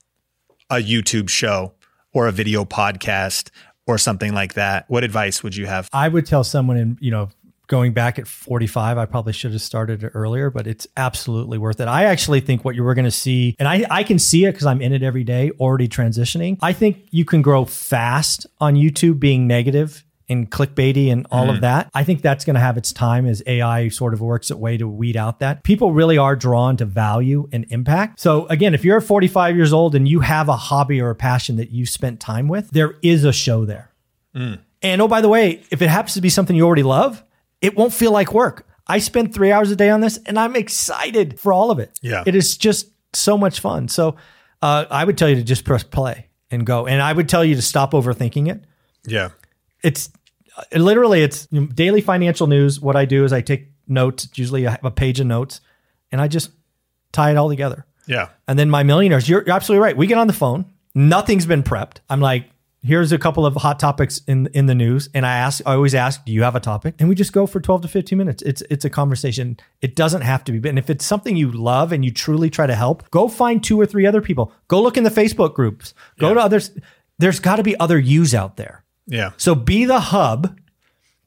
a 0.70 0.76
YouTube 0.76 1.30
show 1.30 1.74
or 2.14 2.28
a 2.28 2.32
video 2.32 2.64
podcast 2.66 3.50
or 3.88 3.98
something 3.98 4.34
like 4.34 4.54
that? 4.54 4.86
What 4.90 5.04
advice 5.04 5.42
would 5.42 5.56
you 5.56 5.66
have? 5.66 5.90
I 5.94 6.08
would 6.08 6.26
tell 6.26 6.44
someone 6.44 6.78
in, 6.78 6.98
you 7.00 7.12
know, 7.12 7.30
going 7.68 7.94
back 7.94 8.18
at 8.18 8.28
45, 8.28 8.98
I 8.98 9.06
probably 9.06 9.34
should 9.34 9.52
have 9.52 9.62
started 9.62 10.04
it 10.04 10.12
earlier, 10.14 10.50
but 10.50 10.68
it's 10.68 10.88
absolutely 10.96 11.58
worth 11.58 11.80
it. 11.80 11.88
I 11.88 12.06
actually 12.06 12.40
think 12.40 12.64
what 12.64 12.76
you 12.76 12.84
were 12.84 12.94
going 12.94 13.06
to 13.06 13.12
see, 13.12 13.56
and 13.60 13.68
I, 13.68 13.86
I 13.90 14.04
can 14.04 14.20
see 14.20 14.46
it 14.46 14.54
because 14.54 14.66
I'm 14.66 14.82
in 14.82 14.94
it 14.94 15.04
every 15.04 15.24
day, 15.24 15.52
already 15.60 15.88
transitioning. 15.88 16.58
I 16.62 16.74
think 16.74 17.08
you 17.12 17.26
can 17.26 17.42
grow 17.42 17.66
fast 17.66 18.46
on 18.60 18.76
YouTube 18.76 19.20
being 19.20 19.48
negative 19.48 20.04
and 20.30 20.52
clickbaity 20.52 21.12
and 21.12 21.26
all 21.32 21.50
of 21.50 21.62
that. 21.62 21.90
I 21.94 22.04
think 22.04 22.22
that's 22.22 22.44
going 22.44 22.56
to 22.56 22.60
have 22.60 22.78
its 22.78 22.92
time 22.92 23.26
as 23.26 23.42
AI 23.48 23.88
sort 23.88 24.14
of 24.14 24.20
works 24.20 24.52
its 24.52 24.58
way 24.58 24.78
to 24.78 24.88
weed 24.88 25.16
out 25.16 25.40
that. 25.40 25.64
People 25.64 25.94
really 25.94 26.18
are 26.18 26.36
drawn 26.36 26.76
to 26.78 26.86
value 26.86 27.48
and 27.54 27.66
impact. 27.70 28.20
So 28.20 28.46
again, 28.48 28.74
if 28.74 28.84
you're 28.84 29.00
45 29.00 29.56
years 29.56 29.72
old 29.72 29.96
and 29.96 30.08
you 30.08 30.20
have 30.20 30.50
a 30.50 30.58
hobby 30.58 31.00
or 31.00 31.10
a 31.10 31.16
passion 31.16 31.56
that 31.58 31.72
you've 31.72 31.90
spent 31.90 32.20
time 32.20 32.48
with, 32.48 32.70
there 32.72 32.96
is 33.02 33.24
a 33.24 33.32
show 33.32 33.64
there. 33.64 33.92
And 34.82 35.02
oh, 35.02 35.08
by 35.08 35.22
the 35.22 35.30
way, 35.30 35.64
if 35.72 35.82
it 35.82 35.90
happens 35.90 36.14
to 36.16 36.22
be 36.22 36.30
something 36.30 36.56
you 36.56 36.66
already 36.66 36.84
love, 36.84 37.24
it 37.62 37.76
won't 37.76 37.94
feel 37.94 38.12
like 38.12 38.34
work. 38.34 38.68
I 38.86 39.00
spend 39.00 39.34
three 39.34 39.52
hours 39.52 39.72
a 39.72 39.76
day 39.76 39.90
on 39.90 40.02
this 40.02 40.18
and 40.26 40.38
I'm 40.38 40.56
excited 40.56 41.40
for 41.40 41.52
all 41.52 41.72
of 41.72 41.80
it. 41.80 41.98
Yeah. 42.02 42.24
It 42.26 42.36
is 42.36 42.58
just 42.58 42.88
so 43.14 43.38
much 43.38 43.60
fun. 43.60 43.88
So 43.88 44.16
uh, 44.62 44.86
I 44.90 45.04
would 45.04 45.18
tell 45.18 45.30
you 45.30 45.36
to 45.36 45.44
just 45.44 45.66
press 45.66 45.84
play 45.84 46.28
and 46.52 46.66
go. 46.66 46.86
And 46.86 47.02
I 47.02 47.14
would 47.14 47.28
tell 47.30 47.44
you 47.44 47.56
to 47.56 47.62
stop 47.62 47.92
overthinking 47.92 48.50
it. 48.50 48.64
Yeah. 49.06 49.30
It's 49.84 50.10
Uh, 50.58 50.64
literally 50.80 51.22
it's 51.22 51.46
daily 51.48 52.02
financial 52.02 52.48
news. 52.48 52.80
What 52.82 52.96
I 52.96 53.06
do 53.06 53.24
is 53.24 53.32
I 53.32 53.42
take 53.42 53.70
notes, 53.88 54.28
usually 54.36 54.68
I 54.68 54.72
have 54.72 54.84
a 54.86 54.92
page 54.92 55.20
of 55.20 55.28
notes, 55.28 55.62
and 56.12 56.20
I 56.20 56.28
just 56.28 56.50
tie 57.14 57.32
it 57.32 57.38
all 57.38 57.50
together. 57.50 57.86
Yeah. 58.08 58.30
And 58.48 58.58
then 58.58 58.70
my 58.70 58.84
millionaires, 58.84 59.30
you're, 59.30 59.44
you're 59.46 59.56
absolutely 59.56 59.84
right. 59.84 59.96
We 59.96 60.08
get 60.08 60.18
on 60.18 60.28
the 60.28 60.34
phone. 60.34 60.66
Nothing's 60.96 61.46
been 61.46 61.62
prepped. 61.64 61.98
I'm 62.10 62.22
like, 62.22 62.50
here's 62.82 63.12
a 63.12 63.18
couple 63.18 63.46
of 63.46 63.56
hot 63.56 63.80
topics 63.80 64.22
in 64.28 64.48
in 64.54 64.66
the 64.66 64.74
news, 64.76 65.10
and 65.14 65.26
I 65.26 65.36
ask, 65.38 65.62
I 65.66 65.74
always 65.74 65.94
ask, 65.94 66.24
do 66.26 66.32
you 66.32 66.42
have 66.44 66.56
a 66.56 66.60
topic? 66.60 66.96
And 67.00 67.08
we 67.10 67.16
just 67.16 67.34
go 67.34 67.46
for 67.46 67.60
12 67.60 67.84
to 67.84 67.88
15 67.88 68.18
minutes. 68.18 68.42
It's 68.44 68.64
it's 68.70 68.86
a 68.86 68.90
conversation. 68.90 69.58
It 69.82 69.96
doesn't 69.96 70.22
have 70.22 70.44
to 70.46 70.52
be. 70.54 70.68
And 70.70 70.80
if 70.80 70.90
it's 70.90 71.06
something 71.06 71.36
you 71.38 71.52
love 71.52 71.92
and 71.92 72.04
you 72.06 72.12
truly 72.12 72.50
try 72.50 72.66
to 72.66 72.76
help, 72.76 73.08
go 73.12 73.28
find 73.28 73.64
two 73.64 73.80
or 73.80 73.86
three 73.86 74.06
other 74.08 74.22
people. 74.22 74.52
Go 74.70 74.82
look 74.82 74.98
in 74.98 75.04
the 75.04 75.12
Facebook 75.12 75.54
groups. 75.54 75.94
Go 76.18 76.30
Yeah. 76.30 76.34
to 76.36 76.40
others. 76.42 76.72
There's 77.20 77.40
got 77.40 77.58
to 77.58 77.64
be 77.64 77.78
other 77.80 78.00
yous 78.00 78.34
out 78.34 78.58
there. 78.58 78.84
Yeah. 79.08 79.32
So 79.38 79.56
be 79.56 79.86
the 79.86 80.00
hub, 80.00 80.60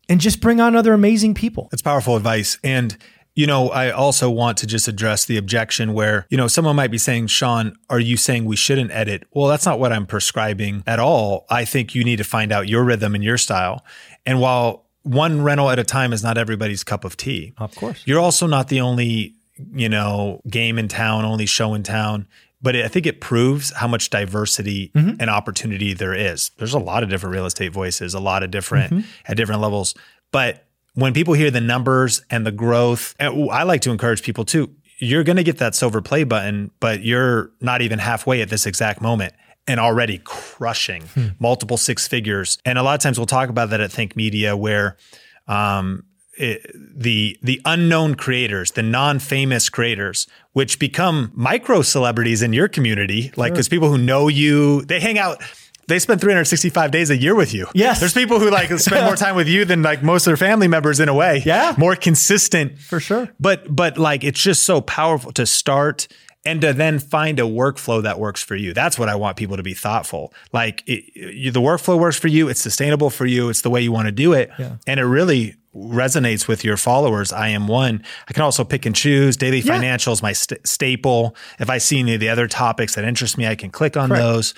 and 0.09 0.21
just 0.21 0.41
bring 0.41 0.61
on 0.61 0.75
other 0.77 0.93
amazing 0.93 1.35
people. 1.35 1.69
That's 1.71 1.83
powerful 1.83 2.17
advice. 2.17 2.59
And, 2.65 2.97
you 3.37 3.47
know, 3.47 3.71
I 3.71 3.91
also 3.91 4.29
want 4.29 4.59
to 4.59 4.67
just 4.67 4.89
address 4.89 5.25
the 5.25 5.37
objection 5.37 5.93
where, 5.95 6.27
you 6.31 6.37
know, 6.37 6.49
someone 6.49 6.75
might 6.77 6.91
be 6.91 6.99
saying, 6.99 7.29
Sean, 7.29 7.77
are 7.89 8.01
you 8.01 8.17
saying 8.17 8.45
we 8.45 8.57
shouldn't 8.57 8.91
edit? 8.91 9.23
Well, 9.33 9.47
that's 9.49 9.65
not 9.65 9.79
what 9.79 9.93
I'm 9.93 10.07
prescribing 10.07 10.83
at 10.87 10.99
all. 10.99 11.47
I 11.49 11.65
think 11.65 11.95
you 11.95 12.03
need 12.05 12.17
to 12.17 12.25
find 12.25 12.51
out 12.53 12.69
your 12.69 12.83
rhythm 12.83 13.15
and 13.15 13.23
your 13.23 13.39
style. 13.39 13.85
And 14.27 14.41
while 14.41 14.87
one 15.05 15.43
rental 15.43 15.71
at 15.71 15.79
a 15.79 15.85
time 15.85 16.13
is 16.13 16.23
not 16.25 16.37
everybody's 16.37 16.83
cup 16.85 17.05
of 17.05 17.17
tea, 17.17 17.55
Of 17.59 17.75
course. 17.77 18.03
you're 18.05 18.21
also 18.21 18.47
not 18.49 18.67
the 18.69 18.81
only, 18.81 19.37
you 19.73 19.89
know, 19.89 20.41
game 20.51 20.77
in 20.77 20.89
town, 20.89 21.25
only 21.25 21.47
show 21.47 21.73
in 21.75 21.85
town. 21.85 22.27
But 22.63 22.77
I 22.77 22.89
think 22.89 23.07
it 23.07 23.21
proves 23.21 23.73
how 23.75 23.89
much 23.89 24.11
diversity 24.11 24.91
mm-hmm. 24.95 25.17
and 25.19 25.31
opportunity 25.31 25.95
there 25.95 26.15
is. 26.15 26.51
There's 26.59 26.75
a 26.75 26.79
lot 26.79 27.03
of 27.03 27.09
different 27.09 27.35
real 27.35 27.47
estate 27.47 27.73
voices, 27.73 28.13
a 28.13 28.21
lot 28.21 28.43
of 28.43 28.51
different 28.51 28.93
mm-hmm. 28.93 29.09
at 29.27 29.37
different 29.37 29.63
levels. 29.63 29.95
But 30.31 30.67
when 30.95 31.15
people 31.15 31.35
hear 31.35 31.51
the 31.51 31.61
numbers 31.61 32.23
and 32.31 32.47
the 32.47 32.53
growth, 32.53 33.15
and 33.19 33.51
I 33.51 33.63
like 33.63 33.81
to 33.83 33.91
encourage 33.91 34.23
people 34.23 34.45
too. 34.45 34.75
You're 35.03 35.25
going 35.25 35.37
to 35.37 35.43
get 35.43 35.57
that 35.59 35.75
silver 35.75 36.03
play 36.03 36.25
button, 36.25 36.71
but 36.79 37.03
you're 37.03 37.53
not 37.63 37.81
even 37.81 37.99
halfway 37.99 38.43
at 38.43 38.51
this 38.51 38.67
exact 38.67 39.01
moment 39.01 39.33
and 39.67 39.81
already 39.81 40.19
crushing 40.25 41.03
hmm. 41.03 41.29
multiple 41.39 41.79
six 41.79 42.07
figures. 42.07 42.59
And 42.67 42.77
a 42.79 42.83
lot 42.83 42.95
of 42.95 43.01
times 43.01 43.19
we'll 43.19 43.27
talk 43.27 43.49
about 43.49 43.71
that 43.71 43.81
at 43.81 43.91
Think 43.91 44.15
Media, 44.15 44.55
where 44.57 44.99
um, 45.47 46.05
it, 46.41 46.71
the 46.75 47.39
the 47.43 47.61
unknown 47.65 48.15
creators, 48.15 48.73
the 48.73 48.83
non-famous 48.83 49.69
creators, 49.69 50.27
which 50.53 50.79
become 50.79 51.31
micro 51.35 51.83
celebrities 51.83 52.43
in 52.43 52.53
your 52.53 52.69
community, 52.69 53.33
like 53.37 53.53
because 53.53 53.69
people 53.69 53.89
who 53.91 53.99
know 53.99 54.29
you, 54.29 54.83
they 54.83 55.01
hang 55.01 55.19
out. 55.19 55.43
They 55.87 55.99
spend 55.99 56.21
365 56.21 56.93
days 56.93 57.11
a 57.11 57.17
year 57.17 57.35
with 57.35 57.53
you. 57.53 57.67
Yes. 57.75 57.99
there's 57.99 58.15
people 58.15 58.39
who 58.39 58.49
like 58.49 58.71
spend 58.79 59.07
more 59.07 59.17
time 59.27 59.35
with 59.35 59.49
you 59.49 59.65
than 59.65 59.83
like 59.83 60.05
most 60.05 60.25
of 60.25 60.31
their 60.31 60.37
family 60.37 60.69
members 60.69 61.01
in 61.01 61.09
a 61.09 61.15
way. 61.15 61.43
Yeah. 61.45 61.75
more 61.79 61.97
consistent 61.97 62.79
For 62.79 63.01
sure. 63.01 63.29
But 63.41 63.75
but 63.75 63.99
like 63.99 64.23
it's 64.23 64.41
just 64.41 64.63
so 64.63 64.81
powerful 64.81 65.33
to 65.33 65.47
start 65.47 66.07
and 66.45 66.61
to 66.61 66.73
then 66.73 66.99
find 67.01 67.39
a 67.39 67.43
workflow 67.43 68.03
that 68.03 68.19
works 68.19 68.43
for 68.43 68.57
you. 68.57 68.73
That's 68.73 68.99
what 68.99 69.09
I 69.09 69.15
want 69.17 69.37
people 69.37 69.57
to 69.57 69.63
be 69.63 69.75
thoughtful. 69.75 70.33
Like 70.53 70.83
it, 70.87 71.05
you, 71.15 71.51
the 71.51 71.61
workflow 71.61 71.99
works 71.99 72.19
for 72.19 72.29
you. 72.29 72.49
It's 72.49 72.61
sustainable 72.61 73.11
for 73.11 73.27
you. 73.27 73.49
It's 73.51 73.63
the 73.63 73.71
way 73.71 73.83
you 73.83 73.93
want 73.93 74.07
to 74.07 74.13
do 74.13 74.33
it. 74.33 74.51
Yeah. 74.59 74.77
And 74.87 75.01
it 75.01 75.05
really 75.05 75.57
resonates 75.75 76.49
with 76.49 76.65
your 76.65 76.77
followers. 76.77 77.33
I 77.33 77.49
am 77.49 77.69
one. 77.69 78.03
I 78.29 78.33
can 78.33 78.43
also 78.43 78.65
pick 78.65 78.87
and 78.87 78.95
choose. 78.95 79.37
Daily 79.37 79.61
Yeah. 79.61 79.79
financials, 79.79 80.23
my 80.23 80.33
st- 80.33 80.67
staple. 80.67 81.37
If 81.59 81.71
I 81.71 81.79
see 81.79 82.01
any 82.01 82.15
of 82.15 82.21
the 82.21 82.29
other 82.29 82.49
topics 82.49 82.95
that 82.97 83.05
interest 83.05 83.39
me, 83.39 83.47
I 83.47 83.55
can 83.55 83.71
click 83.71 83.97
on 83.97 84.09
Correct. 84.09 84.23
those. 84.23 84.55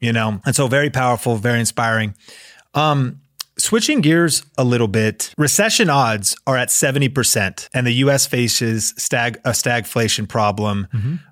You 0.00 0.12
know, 0.12 0.40
and 0.44 0.54
so 0.56 0.66
very 0.66 0.90
powerful, 0.90 1.36
very 1.36 1.60
inspiring. 1.60 2.14
Um, 2.74 3.20
Switching 3.56 4.00
gears 4.00 4.42
a 4.58 4.64
little 4.64 4.88
bit, 4.88 5.32
recession 5.38 5.88
odds 5.88 6.34
are 6.44 6.56
at 6.56 6.70
70%, 6.70 7.68
and 7.72 7.86
the 7.86 7.92
US 8.04 8.26
faces 8.26 8.92
stag, 8.98 9.38
a 9.44 9.50
stagflation 9.50 10.28
problem. 10.28 10.88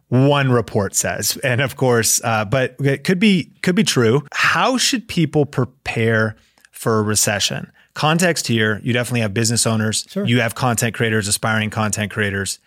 One 0.07 0.53
report 0.53 0.95
says, 0.95 1.37
and 1.43 1.61
of 1.61 1.75
course, 1.75 2.21
uh, 2.23 2.45
but 2.45 2.77
it 2.79 3.03
could 3.03 3.19
be 3.19 3.51
could 3.63 3.75
be 3.75 3.83
true. 3.83 4.23
How 4.33 4.79
should 4.79 5.09
people 5.09 5.45
prepare 5.47 6.37
for 6.71 7.01
a 7.01 7.03
recession? 7.03 7.73
Context 7.95 8.47
here: 8.47 8.81
you 8.83 8.93
definitely 8.93 9.21
have 9.21 9.35
business 9.35 9.67
owners, 9.67 10.07
Sure. 10.09 10.25
you 10.25 10.41
have 10.41 10.55
content 10.55 10.95
creators, 10.95 11.29
aspiring 11.29 11.71
content 11.71 12.11
creators. 12.11 12.59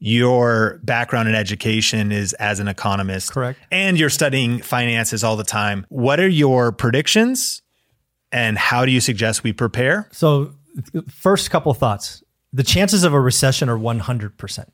Your 0.00 0.80
background 0.82 1.28
in 1.28 1.34
education 1.34 2.12
is 2.12 2.34
as 2.34 2.60
an 2.60 2.68
economist, 2.68 3.32
Correct. 3.32 3.58
and 3.70 3.98
you're 3.98 4.10
studying 4.10 4.60
finances 4.60 5.24
all 5.24 5.36
the 5.36 5.44
time. 5.44 5.86
What 5.88 6.20
are 6.20 6.28
your 6.28 6.72
predictions 6.72 7.62
and 8.30 8.58
how 8.58 8.84
do 8.84 8.90
you 8.92 9.00
suggest 9.00 9.42
we 9.44 9.52
prepare? 9.54 10.08
So, 10.12 10.52
first 11.08 11.50
couple 11.50 11.70
of 11.72 11.78
thoughts. 11.78 12.22
The 12.52 12.62
chances 12.64 13.02
of 13.04 13.12
a 13.14 13.20
recession 13.20 13.68
are 13.68 13.78
100%. 13.78 14.66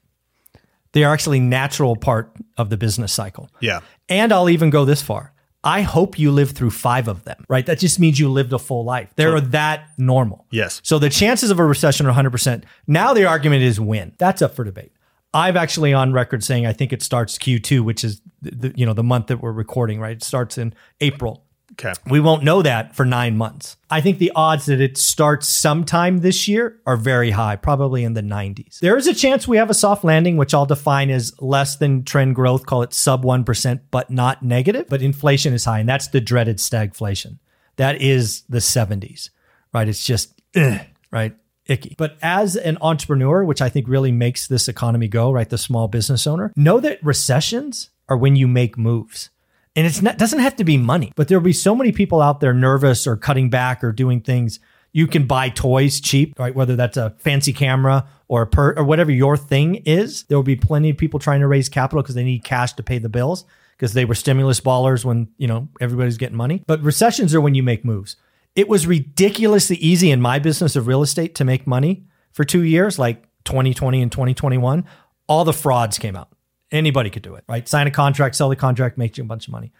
They 0.93 1.05
are 1.05 1.13
actually 1.15 1.39
natural 1.41 1.95
part 1.97 2.33
of 2.57 2.69
the 2.69 2.77
business 2.77 3.13
cycle. 3.13 3.49
Yeah. 3.61 3.81
And 4.09 4.33
I'll 4.33 4.51
even 4.51 4.71
go 4.71 4.85
this 4.85 5.01
far. 5.03 5.30
I 5.63 5.83
hope 5.83 6.19
you 6.19 6.31
live 6.31 6.53
through 6.53 6.71
five 6.71 7.07
of 7.07 7.25
them, 7.25 7.45
right? 7.49 7.67
That 7.67 7.79
just 7.79 8.01
means 8.01 8.19
you 8.19 8.31
lived 8.31 8.53
a 8.53 8.59
full 8.59 8.85
life. 8.85 9.13
They're 9.17 9.41
that 9.41 9.91
normal. 9.99 10.47
Yes. 10.51 10.81
So 10.83 10.99
the 10.99 11.11
chances 11.11 11.51
of 11.51 11.59
a 11.59 11.65
recession 11.65 12.07
are 12.07 12.15
100%. 12.15 12.65
Now 12.87 13.13
the 13.13 13.27
argument 13.27 13.63
is 13.63 13.79
when. 13.79 14.13
That's 14.19 14.41
up 14.41 14.55
for 14.55 14.65
debate. 14.65 14.93
I've 15.33 15.57
actually 15.57 15.93
on 15.93 16.13
record 16.13 16.43
saying 16.43 16.67
I 16.67 16.73
think 16.73 16.93
it 16.93 17.03
starts 17.03 17.39
Q2, 17.39 17.85
which 17.85 18.03
is 18.05 18.21
the, 18.43 18.73
you 18.75 18.85
know 18.85 18.95
the 18.95 19.05
month 19.05 19.29
that 19.29 19.41
we're 19.41 19.53
recording, 19.53 20.01
right? 20.01 20.17
It 20.17 20.25
starts 20.25 20.59
in 20.59 20.75
April. 21.01 21.45
Okay. 21.81 21.95
We 22.11 22.21
won't 22.21 22.45
know 22.45 22.61
that 22.61 22.95
for 22.95 23.07
nine 23.07 23.39
months. 23.39 23.77
I 23.89 24.03
think 24.03 24.19
the 24.19 24.33
odds 24.37 24.67
that 24.67 24.83
it 24.83 24.99
starts 24.99 25.49
sometime 25.49 26.19
this 26.19 26.47
year 26.47 26.79
are 26.85 26.97
very 26.97 27.31
high, 27.31 27.57
probably 27.57 28.05
in 28.05 28.13
the 28.13 28.23
90s. 28.23 28.81
There 28.81 28.99
is 28.99 29.07
a 29.07 29.15
chance 29.15 29.49
we 29.49 29.57
have 29.57 29.71
a 29.71 29.75
soft 29.75 30.05
landing, 30.05 30.37
which 30.37 30.53
I'll 30.53 30.67
define 30.67 31.09
as 31.09 31.33
less 31.41 31.77
than 31.77 32.05
trend 32.05 32.35
growth, 32.35 32.67
call 32.67 32.83
it 32.83 32.93
sub 32.93 33.25
1%, 33.25 33.81
but 33.91 34.11
not 34.11 34.43
negative. 34.43 34.89
But 34.91 35.01
inflation 35.01 35.55
is 35.55 35.65
high, 35.65 35.81
and 35.81 35.89
that's 35.89 36.09
the 36.09 36.21
dreaded 36.21 36.59
stagflation. 36.59 37.39
That 37.77 38.03
is 38.03 38.43
the 38.43 38.59
70s, 38.59 39.31
right? 39.73 39.89
It's 39.89 40.05
just, 40.05 40.39
ugh, 40.55 40.81
right? 41.11 41.35
Icky. 41.65 41.95
But 41.97 42.19
as 42.21 42.57
an 42.57 42.77
entrepreneur, 42.83 43.43
which 43.43 43.63
I 43.63 43.71
think 43.71 43.89
really 43.89 44.13
makes 44.13 44.47
this 44.49 44.69
economy 44.69 45.09
go, 45.09 45.33
right? 45.33 45.49
The 45.49 45.57
small 45.57 45.89
business 45.89 46.27
owner, 46.27 46.53
know 46.57 46.79
that 46.81 47.03
recessions 47.03 47.89
are 48.07 48.19
when 48.19 48.37
you 48.37 48.47
make 48.47 48.77
moves. 48.77 49.31
And 49.77 49.87
it's 49.87 50.03
not 50.03 50.19
doesn't 50.19 50.41
have 50.41 50.57
to 50.57 50.65
be 50.65 50.77
money, 50.77 51.13
but 51.15 51.29
there'll 51.29 51.45
be 51.45 51.53
so 51.53 51.75
many 51.77 51.93
people 51.93 52.21
out 52.21 52.41
there 52.41 52.53
nervous 52.53 53.07
or 53.07 53.17
cutting 53.17 53.51
back 53.51 53.85
or 53.85 53.93
doing 53.93 54.21
things. 54.21 54.59
You 54.93 55.07
can 55.07 55.27
buy 55.27 55.51
toys 55.51 56.01
cheap, 56.01 56.37
right? 56.39 56.53
Whether 56.53 56.75
that's 56.75 56.97
a 56.97 57.11
fancy 57.19 57.53
camera 57.53 58.09
or 58.27 58.43
a 58.43 58.47
per 58.47 58.75
or 58.75 58.83
whatever 58.83 59.13
your 59.13 59.37
thing 59.37 59.77
is. 59.87 60.25
There 60.25 60.37
will 60.37 60.43
be 60.43 60.57
plenty 60.57 60.91
of 60.91 60.99
people 60.99 61.21
trying 61.21 61.41
to 61.41 61.47
raise 61.47 61.69
capital 61.69 62.03
because 62.03 62.17
they 62.17 62.25
need 62.25 62.43
cash 62.43 62.73
to 62.73 62.83
pay 62.83 62.99
the 62.99 63.09
bills 63.09 63.45
because 63.77 63.93
they 63.93 64.05
were 64.05 64.17
stimulus 64.17 64.61
ballers 64.61 65.05
when, 65.05 65.29
you 65.39 65.47
know, 65.47 65.69
everybody's 65.81 66.19
getting 66.19 66.37
money. 66.37 66.65
But 66.67 66.83
recessions 66.83 67.33
are 67.35 67.41
when 67.41 67.55
you 67.55 67.63
make 67.63 67.85
moves. 67.85 68.17
It 68.57 68.69
was 68.69 68.89
ridiculously 68.89 69.77
easy 69.77 70.11
in 70.11 70.21
my 70.21 70.41
business 70.41 70.75
of 70.75 70.89
real 70.89 71.03
estate 71.03 71.37
to 71.37 71.45
make 71.45 71.69
money 71.69 72.03
for 72.33 72.45
2 72.45 72.63
years 72.63 72.99
like 72.99 73.23
2020 73.45 74.03
and 74.03 74.11
2021. 74.11 74.85
All 75.29 75.45
the 75.45 75.53
frauds 75.53 75.97
came 75.99 76.17
out. 76.17 76.33
Anybody 76.73 77.11
could 77.11 77.23
do 77.23 77.35
it, 77.35 77.45
right? 77.49 77.67
Sign 77.69 77.87
a 77.87 77.91
contract, 77.91 78.37
sell 78.37 78.49
the 78.49 78.57
contract, 78.57 78.97
make 78.99 79.19
you 79.19 79.25
a 79.25 79.27
bunch 79.27 79.49
of 79.49 79.53
money. 79.53 79.73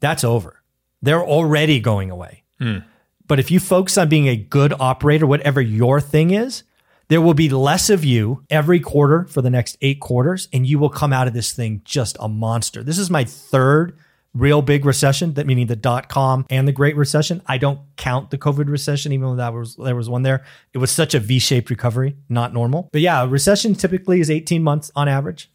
That's 0.00 0.24
over. 0.24 0.62
They're 1.00 1.24
already 1.24 1.80
going 1.80 2.10
away. 2.10 2.42
Hmm. 2.58 2.78
But 3.26 3.38
if 3.38 3.50
you 3.50 3.60
focus 3.60 3.96
on 3.96 4.08
being 4.08 4.28
a 4.28 4.36
good 4.36 4.74
operator, 4.78 5.26
whatever 5.26 5.60
your 5.60 6.00
thing 6.00 6.30
is, 6.30 6.64
there 7.08 7.20
will 7.20 7.34
be 7.34 7.48
less 7.48 7.90
of 7.90 8.04
you 8.04 8.44
every 8.50 8.80
quarter 8.80 9.24
for 9.24 9.42
the 9.42 9.50
next 9.50 9.76
eight 9.80 10.00
quarters, 10.00 10.48
and 10.52 10.66
you 10.66 10.78
will 10.78 10.88
come 10.88 11.12
out 11.12 11.28
of 11.28 11.34
this 11.34 11.52
thing 11.52 11.82
just 11.84 12.16
a 12.20 12.28
monster. 12.28 12.82
This 12.82 12.98
is 12.98 13.10
my 13.10 13.24
third 13.24 13.96
real 14.34 14.62
big 14.62 14.84
recession, 14.84 15.34
that 15.34 15.46
meaning 15.46 15.66
the 15.66 15.76
dot 15.76 16.08
com 16.08 16.46
and 16.48 16.66
the 16.66 16.72
Great 16.72 16.96
Recession. 16.96 17.42
I 17.46 17.58
don't 17.58 17.80
count 17.96 18.30
the 18.30 18.38
COVID 18.38 18.68
recession, 18.68 19.12
even 19.12 19.28
though 19.28 19.36
that 19.36 19.52
was 19.52 19.76
there 19.76 19.96
was 19.96 20.08
one 20.08 20.22
there. 20.22 20.44
It 20.72 20.78
was 20.78 20.90
such 20.90 21.14
a 21.14 21.20
V-shaped 21.20 21.68
recovery, 21.68 22.16
not 22.28 22.54
normal. 22.54 22.88
But 22.92 23.02
yeah, 23.02 23.22
a 23.22 23.28
recession 23.28 23.74
typically 23.74 24.20
is 24.20 24.30
18 24.30 24.62
months 24.62 24.90
on 24.96 25.08
average. 25.08 25.50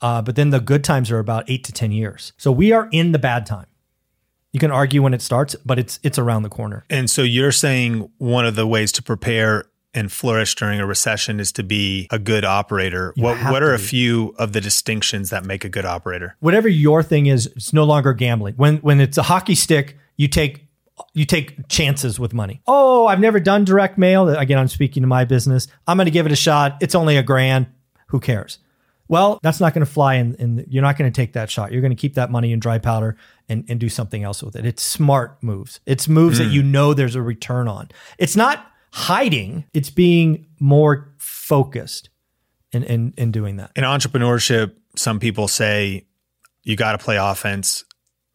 Uh, 0.00 0.22
but 0.22 0.36
then 0.36 0.50
the 0.50 0.60
good 0.60 0.84
times 0.84 1.10
are 1.10 1.18
about 1.18 1.44
eight 1.48 1.64
to 1.64 1.72
10 1.72 1.92
years. 1.92 2.32
So 2.36 2.52
we 2.52 2.72
are 2.72 2.88
in 2.92 3.12
the 3.12 3.18
bad 3.18 3.46
time. 3.46 3.66
You 4.52 4.60
can 4.60 4.70
argue 4.70 5.02
when 5.02 5.12
it 5.12 5.20
starts, 5.20 5.54
but 5.66 5.78
it's 5.78 6.00
it's 6.02 6.18
around 6.18 6.42
the 6.42 6.48
corner. 6.48 6.84
And 6.88 7.10
so 7.10 7.22
you're 7.22 7.52
saying 7.52 8.10
one 8.16 8.46
of 8.46 8.54
the 8.54 8.66
ways 8.66 8.90
to 8.92 9.02
prepare 9.02 9.64
and 9.92 10.10
flourish 10.12 10.54
during 10.54 10.80
a 10.80 10.86
recession 10.86 11.40
is 11.40 11.52
to 11.52 11.62
be 11.62 12.06
a 12.10 12.18
good 12.18 12.44
operator. 12.44 13.12
what 13.16 13.36
what 13.50 13.60
to 13.60 13.66
are 13.66 13.74
a 13.74 13.78
few 13.78 14.34
of 14.38 14.52
the 14.52 14.60
distinctions 14.60 15.30
that 15.30 15.44
make 15.44 15.64
a 15.64 15.68
good 15.68 15.84
operator? 15.84 16.36
Whatever 16.40 16.68
your 16.68 17.02
thing 17.02 17.26
is, 17.26 17.46
it's 17.48 17.72
no 17.72 17.84
longer 17.84 18.14
gambling. 18.14 18.54
When 18.54 18.78
when 18.78 19.00
it's 19.00 19.18
a 19.18 19.24
hockey 19.24 19.54
stick, 19.54 19.98
you 20.16 20.28
take 20.28 20.66
you 21.12 21.24
take 21.24 21.68
chances 21.68 22.18
with 22.18 22.32
money. 22.32 22.62
Oh, 22.66 23.06
I've 23.06 23.20
never 23.20 23.40
done 23.40 23.64
direct 23.64 23.98
mail. 23.98 24.28
Again, 24.28 24.58
I'm 24.58 24.68
speaking 24.68 25.02
to 25.02 25.06
my 25.06 25.24
business. 25.24 25.68
I'm 25.86 25.96
going 25.96 26.06
to 26.06 26.10
give 26.10 26.26
it 26.26 26.32
a 26.32 26.36
shot. 26.36 26.78
It's 26.80 26.94
only 26.94 27.16
a 27.16 27.22
grand. 27.22 27.66
Who 28.08 28.20
cares? 28.20 28.58
Well, 29.08 29.38
that's 29.42 29.60
not 29.60 29.72
going 29.74 29.84
to 29.84 29.90
fly, 29.90 30.14
and 30.14 30.38
and 30.40 30.64
you're 30.68 30.82
not 30.82 30.98
going 30.98 31.10
to 31.10 31.14
take 31.14 31.32
that 31.34 31.50
shot. 31.50 31.72
You're 31.72 31.80
going 31.80 31.94
to 31.94 32.00
keep 32.00 32.14
that 32.14 32.30
money 32.30 32.52
in 32.52 32.58
dry 32.58 32.78
powder 32.78 33.16
and, 33.48 33.64
and 33.68 33.78
do 33.78 33.88
something 33.88 34.24
else 34.24 34.42
with 34.42 34.56
it. 34.56 34.66
It's 34.66 34.82
smart 34.82 35.42
moves. 35.42 35.80
It's 35.86 36.08
moves 36.08 36.38
that 36.38 36.46
you 36.46 36.62
mm. 36.62 36.66
know 36.66 36.94
there's 36.94 37.14
a 37.14 37.22
return 37.22 37.68
on. 37.68 37.88
It's 38.18 38.36
not 38.36 38.66
hiding. 38.92 39.64
It's 39.72 39.90
being 39.90 40.46
more 40.58 41.12
focused 41.18 42.10
in 42.72 42.82
in, 42.84 43.14
in 43.16 43.30
doing 43.30 43.56
that. 43.56 43.70
In 43.76 43.84
entrepreneurship, 43.84 44.74
some 44.96 45.20
people 45.20 45.48
say 45.48 46.06
you 46.62 46.76
got 46.76 46.92
to 46.92 46.98
play 46.98 47.16
offense. 47.16 47.84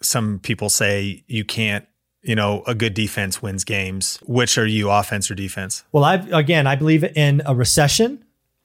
Some 0.02 0.40
people 0.40 0.70
say 0.70 1.24
you 1.28 1.44
can't. 1.44 1.86
You 2.24 2.36
know, 2.36 2.62
a 2.68 2.76
good 2.76 2.94
defense 2.94 3.42
wins 3.42 3.64
games. 3.64 4.20
Which 4.28 4.56
are 4.60 4.66
you, 4.66 4.92
offense 4.92 5.32
or 5.32 5.34
defense? 5.34 5.84
Well, 5.92 6.04
I 6.04 6.16
again, 6.32 6.68
I 6.68 6.76
believe 6.76 7.04
in 7.04 7.42
a 7.48 7.56
recession, 7.56 8.24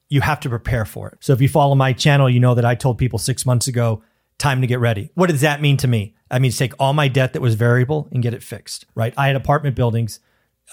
you 0.08 0.20
have 0.20 0.40
to 0.40 0.48
prepare 0.48 0.84
for 0.84 1.08
it. 1.08 1.18
So 1.20 1.32
if 1.32 1.40
you 1.40 1.48
follow 1.48 1.74
my 1.74 1.92
channel, 1.92 2.30
you 2.30 2.40
know 2.40 2.54
that 2.54 2.64
I 2.64 2.74
told 2.74 2.98
people 2.98 3.18
six 3.18 3.44
months 3.44 3.66
ago, 3.66 4.02
time 4.38 4.60
to 4.60 4.66
get 4.66 4.80
ready. 4.80 5.10
What 5.14 5.30
does 5.30 5.40
that 5.40 5.60
mean 5.60 5.76
to 5.78 5.88
me? 5.88 6.14
I 6.30 6.38
mean, 6.38 6.50
take 6.50 6.72
all 6.78 6.92
my 6.92 7.08
debt 7.08 7.32
that 7.32 7.40
was 7.40 7.54
variable 7.54 8.08
and 8.12 8.22
get 8.22 8.34
it 8.34 8.42
fixed, 8.42 8.84
right? 8.94 9.14
I 9.16 9.28
had 9.28 9.36
apartment 9.36 9.76
buildings 9.76 10.20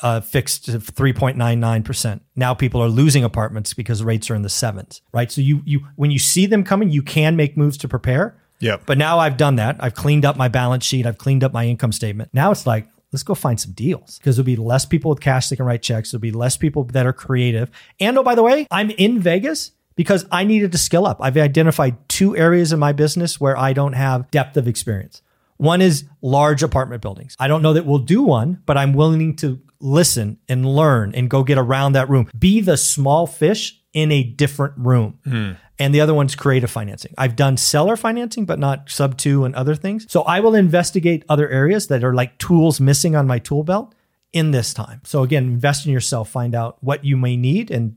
uh, 0.02 0.22
fixed 0.22 0.66
to 0.66 0.80
3.99%. 0.80 2.20
Now 2.36 2.54
people 2.54 2.82
are 2.82 2.90
losing 2.90 3.24
apartments 3.24 3.74
because 3.74 4.04
rates 4.04 4.30
are 4.30 4.36
in 4.36 4.42
the 4.42 4.50
sevens, 4.50 5.02
right? 5.12 5.32
So 5.32 5.42
you, 5.42 5.62
you, 5.66 5.88
when 5.96 6.12
you 6.12 6.20
see 6.20 6.46
them 6.46 6.64
coming, 6.64 6.90
you 6.90 7.04
can 7.04 7.36
make 7.36 7.56
moves 7.56 7.78
to 7.78 7.88
prepare. 7.88 8.36
Yeah. 8.60 8.78
But 8.86 8.98
now 8.98 9.20
I've 9.20 9.38
done 9.38 9.58
that. 9.58 9.76
I've 9.80 9.94
cleaned 9.94 10.26
up 10.26 10.38
my 10.38 10.48
balance 10.48 10.86
sheet. 10.86 11.06
I've 11.06 11.18
cleaned 11.18 11.44
up 11.44 11.54
my 11.54 11.68
income 11.68 11.92
statement. 11.92 12.30
Now 12.34 12.52
it's 12.52 12.66
like, 12.66 12.88
let's 13.14 13.24
go 13.24 13.36
find 13.36 13.60
some 13.60 13.72
deals 13.72 14.18
because 14.18 14.36
there'll 14.36 14.46
be 14.46 14.56
less 14.56 14.86
people 14.86 15.10
with 15.10 15.22
cash 15.22 15.50
that 15.50 15.56
can 15.58 15.66
write 15.66 15.82
checks. 15.82 16.12
There'll 16.12 16.22
be 16.22 16.32
less 16.32 16.58
people 16.58 16.84
that 16.86 17.06
are 17.06 17.14
creative. 17.14 17.70
And 18.00 18.18
oh, 18.18 18.24
by 18.24 18.36
the 18.36 18.44
way, 18.44 18.68
I'm 18.72 18.90
in 18.92 19.20
Vegas 19.20 19.72
because 19.96 20.26
I 20.32 20.44
needed 20.44 20.72
to 20.72 20.78
skill 20.78 21.06
up. 21.06 21.18
I've 21.22 21.38
identified 21.38 22.10
two 22.10 22.36
areas 22.36 22.74
in 22.74 22.80
my 22.80 22.92
business 22.92 23.40
where 23.40 23.58
I 23.58 23.74
don't 23.74 23.94
have 23.94 24.30
depth 24.32 24.58
of 24.58 24.68
experience. 24.68 25.22
One 25.58 25.82
is 25.82 26.06
large 26.22 26.64
apartment 26.64 27.02
buildings. 27.02 27.36
I 27.40 27.48
don't 27.48 27.62
know 27.62 27.74
that 27.74 27.86
we'll 27.86 28.00
do 28.00 28.24
one, 28.24 28.62
but 28.66 28.78
I'm 28.78 28.94
willing 28.94 29.36
to 29.38 29.62
listen 29.80 30.40
and 30.50 30.66
learn 30.66 31.14
and 31.14 31.30
go 31.30 31.44
get 31.44 31.58
around 31.58 31.94
that 31.94 32.10
room. 32.10 32.30
Be 32.38 32.62
the 32.62 32.78
small 32.78 33.28
fish 33.28 33.80
in 33.94 34.12
a 34.12 34.24
different 34.24 34.74
room. 34.78 35.20
Mm. 35.26 35.58
And 35.80 35.94
the 35.94 36.02
other 36.02 36.14
one's 36.14 36.36
creative 36.36 36.70
financing. 36.70 37.14
I've 37.18 37.36
done 37.36 37.58
seller 37.58 37.96
financing, 37.96 38.46
but 38.46 38.60
not 38.60 38.90
sub 38.90 39.18
two 39.18 39.46
and 39.46 39.56
other 39.56 39.76
things. 39.76 40.06
So 40.10 40.24
I 40.24 40.40
will 40.40 40.56
investigate 40.56 41.24
other 41.30 41.48
areas 41.50 41.88
that 41.88 42.04
are 42.04 42.14
like 42.14 42.38
tools 42.38 42.80
missing 42.80 43.16
on 43.16 43.28
my 43.28 43.40
tool 43.40 43.64
belt 43.64 43.94
in 44.32 44.52
this 44.52 44.74
time. 44.74 45.02
So 45.04 45.24
again, 45.24 45.44
invest 45.46 45.86
in 45.86 45.92
yourself, 45.92 46.30
find 46.30 46.56
out 46.56 46.78
what 46.82 47.06
you 47.06 47.18
may 47.18 47.38
need 47.38 47.70
and 47.70 47.96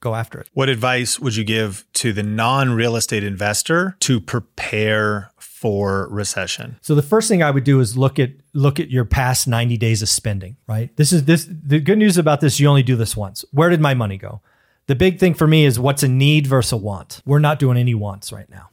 go 0.00 0.14
after 0.14 0.38
it. 0.38 0.48
What 0.52 0.68
advice 0.68 1.18
would 1.18 1.34
you 1.34 1.44
give 1.44 1.84
to 1.94 2.12
the 2.12 2.22
non 2.22 2.70
real 2.72 2.94
estate 2.94 3.24
investor 3.24 3.96
to 4.00 4.20
prepare 4.20 5.30
for 5.38 6.08
recession? 6.10 6.76
So 6.82 6.94
the 6.94 7.02
first 7.02 7.28
thing 7.28 7.42
I 7.42 7.50
would 7.50 7.64
do 7.64 7.80
is 7.80 7.96
look 7.96 8.18
at 8.18 8.32
look 8.52 8.78
at 8.78 8.90
your 8.90 9.04
past 9.06 9.48
90 9.48 9.76
days 9.78 10.02
of 10.02 10.08
spending, 10.08 10.56
right? 10.68 10.94
This 10.96 11.12
is 11.12 11.24
this 11.24 11.48
the 11.48 11.80
good 11.80 11.98
news 11.98 12.18
about 12.18 12.40
this 12.40 12.60
you 12.60 12.68
only 12.68 12.82
do 12.82 12.96
this 12.96 13.16
once. 13.16 13.44
Where 13.50 13.70
did 13.70 13.80
my 13.80 13.94
money 13.94 14.18
go? 14.18 14.42
The 14.86 14.94
big 14.94 15.18
thing 15.18 15.34
for 15.34 15.46
me 15.46 15.64
is 15.64 15.78
what's 15.78 16.02
a 16.02 16.08
need 16.08 16.46
versus 16.46 16.72
a 16.72 16.76
want. 16.76 17.22
We're 17.24 17.38
not 17.38 17.58
doing 17.58 17.76
any 17.78 17.94
wants 17.94 18.32
right 18.32 18.48
now. 18.50 18.70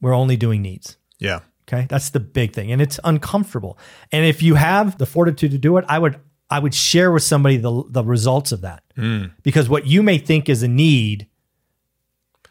We're 0.00 0.14
only 0.14 0.36
doing 0.36 0.62
needs. 0.62 0.96
Yeah. 1.18 1.40
Okay? 1.68 1.86
That's 1.88 2.10
the 2.10 2.20
big 2.20 2.52
thing 2.52 2.72
and 2.72 2.82
it's 2.82 2.98
uncomfortable. 3.04 3.78
And 4.10 4.24
if 4.26 4.42
you 4.42 4.56
have 4.56 4.98
the 4.98 5.06
fortitude 5.06 5.52
to 5.52 5.58
do 5.58 5.76
it, 5.76 5.84
I 5.88 5.98
would 5.98 6.18
I 6.52 6.58
would 6.58 6.74
share 6.74 7.12
with 7.12 7.22
somebody 7.22 7.58
the 7.58 7.84
the 7.88 8.02
results 8.02 8.50
of 8.50 8.62
that. 8.62 8.82
Mm. 8.96 9.30
Because 9.42 9.68
what 9.68 9.86
you 9.86 10.02
may 10.02 10.18
think 10.18 10.48
is 10.48 10.62
a 10.64 10.68
need 10.68 11.28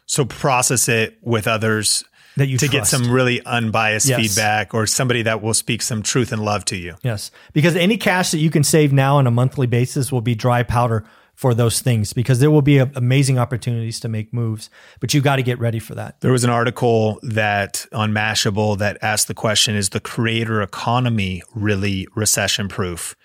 So 0.06 0.24
process 0.24 0.88
it 0.88 1.18
with 1.20 1.46
others 1.46 2.02
that 2.36 2.46
you 2.46 2.56
to 2.58 2.68
get 2.68 2.86
some 2.86 3.10
really 3.10 3.44
unbiased 3.44 4.08
Yes. 4.08 4.20
feedback 4.20 4.72
or 4.72 4.86
somebody 4.86 5.22
that 5.22 5.42
will 5.42 5.52
speak 5.54 5.82
some 5.82 6.02
truth 6.02 6.32
and 6.32 6.42
love 6.42 6.64
to 6.66 6.76
you. 6.76 6.94
Yes, 7.02 7.30
because 7.52 7.76
any 7.76 7.96
cash 7.98 8.30
that 8.30 8.38
you 8.38 8.50
can 8.50 8.64
save 8.64 8.92
now 8.92 9.18
on 9.18 9.26
a 9.26 9.30
monthly 9.30 9.66
basis 9.66 10.10
will 10.10 10.22
be 10.22 10.34
dry 10.34 10.62
powder 10.62 11.04
for 11.40 11.54
those 11.54 11.80
things 11.80 12.12
because 12.12 12.38
there 12.38 12.50
will 12.50 12.60
be 12.60 12.76
a- 12.76 12.90
amazing 12.94 13.38
opportunities 13.38 13.98
to 13.98 14.10
make 14.10 14.30
moves, 14.30 14.68
but 15.00 15.14
you 15.14 15.22
got 15.22 15.36
to 15.36 15.42
get 15.42 15.58
ready 15.58 15.78
for 15.78 15.94
that. 15.94 16.20
There 16.20 16.32
was 16.32 16.44
an 16.44 16.50
article 16.50 17.18
that 17.22 17.86
on 17.94 18.12
Mashable 18.12 18.76
that 18.76 18.98
asked 19.00 19.26
the 19.26 19.32
question 19.32 19.74
Is 19.74 19.88
the 19.88 20.00
creator 20.00 20.60
economy 20.60 21.42
really 21.54 22.06
recession 22.14 22.68
proof? 22.68 23.16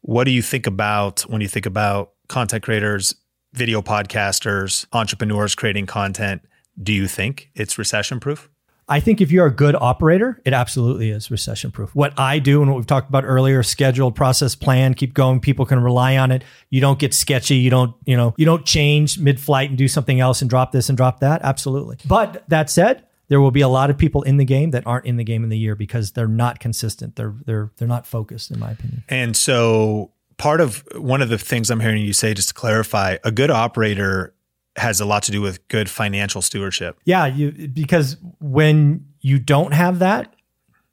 What 0.00 0.24
do 0.24 0.32
you 0.32 0.42
think 0.42 0.66
about 0.66 1.20
when 1.30 1.40
you 1.40 1.46
think 1.46 1.64
about 1.64 2.10
content 2.26 2.64
creators, 2.64 3.14
video 3.52 3.82
podcasters, 3.82 4.84
entrepreneurs 4.92 5.54
creating 5.54 5.86
content? 5.86 6.42
Do 6.82 6.92
you 6.92 7.06
think 7.06 7.50
it's 7.54 7.78
recession 7.78 8.18
proof? 8.18 8.50
I 8.90 8.98
think 8.98 9.20
if 9.20 9.30
you're 9.30 9.46
a 9.46 9.54
good 9.54 9.76
operator, 9.76 10.40
it 10.44 10.52
absolutely 10.52 11.10
is 11.10 11.30
recession 11.30 11.70
proof. 11.70 11.94
What 11.94 12.18
I 12.18 12.40
do 12.40 12.60
and 12.60 12.68
what 12.70 12.76
we've 12.76 12.86
talked 12.86 13.08
about 13.08 13.24
earlier, 13.24 13.62
scheduled 13.62 14.16
process 14.16 14.56
plan, 14.56 14.94
keep 14.94 15.14
going, 15.14 15.38
people 15.38 15.64
can 15.64 15.80
rely 15.80 16.16
on 16.16 16.32
it. 16.32 16.42
You 16.70 16.80
don't 16.80 16.98
get 16.98 17.14
sketchy, 17.14 17.56
you 17.56 17.70
don't, 17.70 17.94
you 18.04 18.16
know, 18.16 18.34
you 18.36 18.44
don't 18.44 18.66
change 18.66 19.16
mid-flight 19.16 19.68
and 19.68 19.78
do 19.78 19.86
something 19.86 20.18
else 20.18 20.40
and 20.42 20.50
drop 20.50 20.72
this 20.72 20.88
and 20.88 20.98
drop 20.98 21.20
that. 21.20 21.40
Absolutely. 21.42 21.98
But 22.04 22.42
that 22.48 22.68
said, 22.68 23.06
there 23.28 23.40
will 23.40 23.52
be 23.52 23.60
a 23.60 23.68
lot 23.68 23.90
of 23.90 23.96
people 23.96 24.22
in 24.22 24.38
the 24.38 24.44
game 24.44 24.72
that 24.72 24.84
aren't 24.88 25.06
in 25.06 25.16
the 25.16 25.24
game 25.24 25.44
in 25.44 25.50
the 25.50 25.58
year 25.58 25.76
because 25.76 26.10
they're 26.10 26.26
not 26.26 26.58
consistent. 26.58 27.14
They're 27.14 27.34
they're 27.46 27.70
they're 27.76 27.86
not 27.86 28.06
focused 28.08 28.50
in 28.50 28.58
my 28.58 28.72
opinion. 28.72 29.04
And 29.08 29.36
so, 29.36 30.10
part 30.36 30.60
of 30.60 30.82
one 30.96 31.22
of 31.22 31.28
the 31.28 31.38
things 31.38 31.70
I'm 31.70 31.78
hearing 31.78 32.02
you 32.02 32.12
say, 32.12 32.34
just 32.34 32.48
to 32.48 32.54
clarify, 32.54 33.18
a 33.22 33.30
good 33.30 33.50
operator 33.50 34.34
has 34.76 35.00
a 35.00 35.04
lot 35.04 35.22
to 35.24 35.32
do 35.32 35.40
with 35.40 35.66
good 35.68 35.88
financial 35.90 36.42
stewardship. 36.42 36.98
Yeah, 37.04 37.26
you 37.26 37.68
because 37.68 38.16
when 38.40 39.06
you 39.20 39.38
don't 39.38 39.72
have 39.72 39.98
that, 40.00 40.34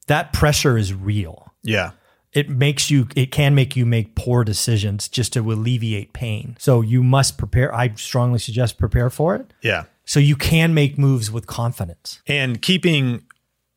that 0.08 0.34
pressure 0.34 0.78
is 0.78 0.94
real. 0.94 1.54
Yeah. 1.64 1.92
It 2.34 2.50
makes 2.50 2.92
you 2.92 3.08
it 3.16 3.32
can 3.32 3.56
make 3.56 3.76
you 3.76 3.86
make 3.86 4.16
poor 4.16 4.44
decisions 4.44 5.08
just 5.08 5.34
to 5.34 5.40
alleviate 5.40 6.14
pain. 6.14 6.56
So 6.60 6.82
you 6.82 7.02
must 7.02 7.38
prepare. 7.38 7.74
I 7.74 7.94
strongly 7.96 8.40
suggest 8.40 8.78
prepare 8.78 9.10
for 9.10 9.36
it. 9.36 9.54
Yeah. 9.62 9.86
So 10.06 10.20
you 10.20 10.36
can 10.36 10.74
make 10.74 10.98
moves 10.98 11.32
with 11.32 11.48
confidence. 11.48 12.22
And 12.28 12.62
keeping, 12.62 13.24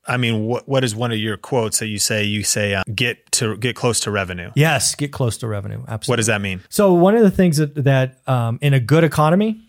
I 0.07 0.17
mean, 0.17 0.45
what 0.45 0.69
what 0.69 0.85
is 0.85 0.95
one 0.95 1.11
of 1.11 1.19
your 1.19 1.37
quotes 1.37 1.79
that 1.79 1.87
you 1.87 1.99
say? 1.99 2.25
You 2.25 2.45
say, 2.45 2.75
uh, 2.75 2.83
"Get 2.95 3.33
to 3.33 3.57
get 3.57 3.77
close 3.77 4.01
to 4.01 4.11
revenue." 4.11 4.51
Yes, 4.55 4.95
get 4.95 5.13
close 5.13 5.39
to 5.39 5.49
revenue. 5.49 5.83
Absolutely. 5.89 6.13
What 6.13 6.17
does 6.17 6.27
that 6.27 6.41
mean? 6.41 6.61
So 6.69 6.93
one 6.93 7.17
of 7.17 7.23
the 7.23 7.31
things 7.31 7.57
that 7.57 7.75
that 7.85 8.21
um, 8.29 8.59
in 8.63 8.75
a 8.75 8.81
good 8.81 9.05
economy, 9.05 9.61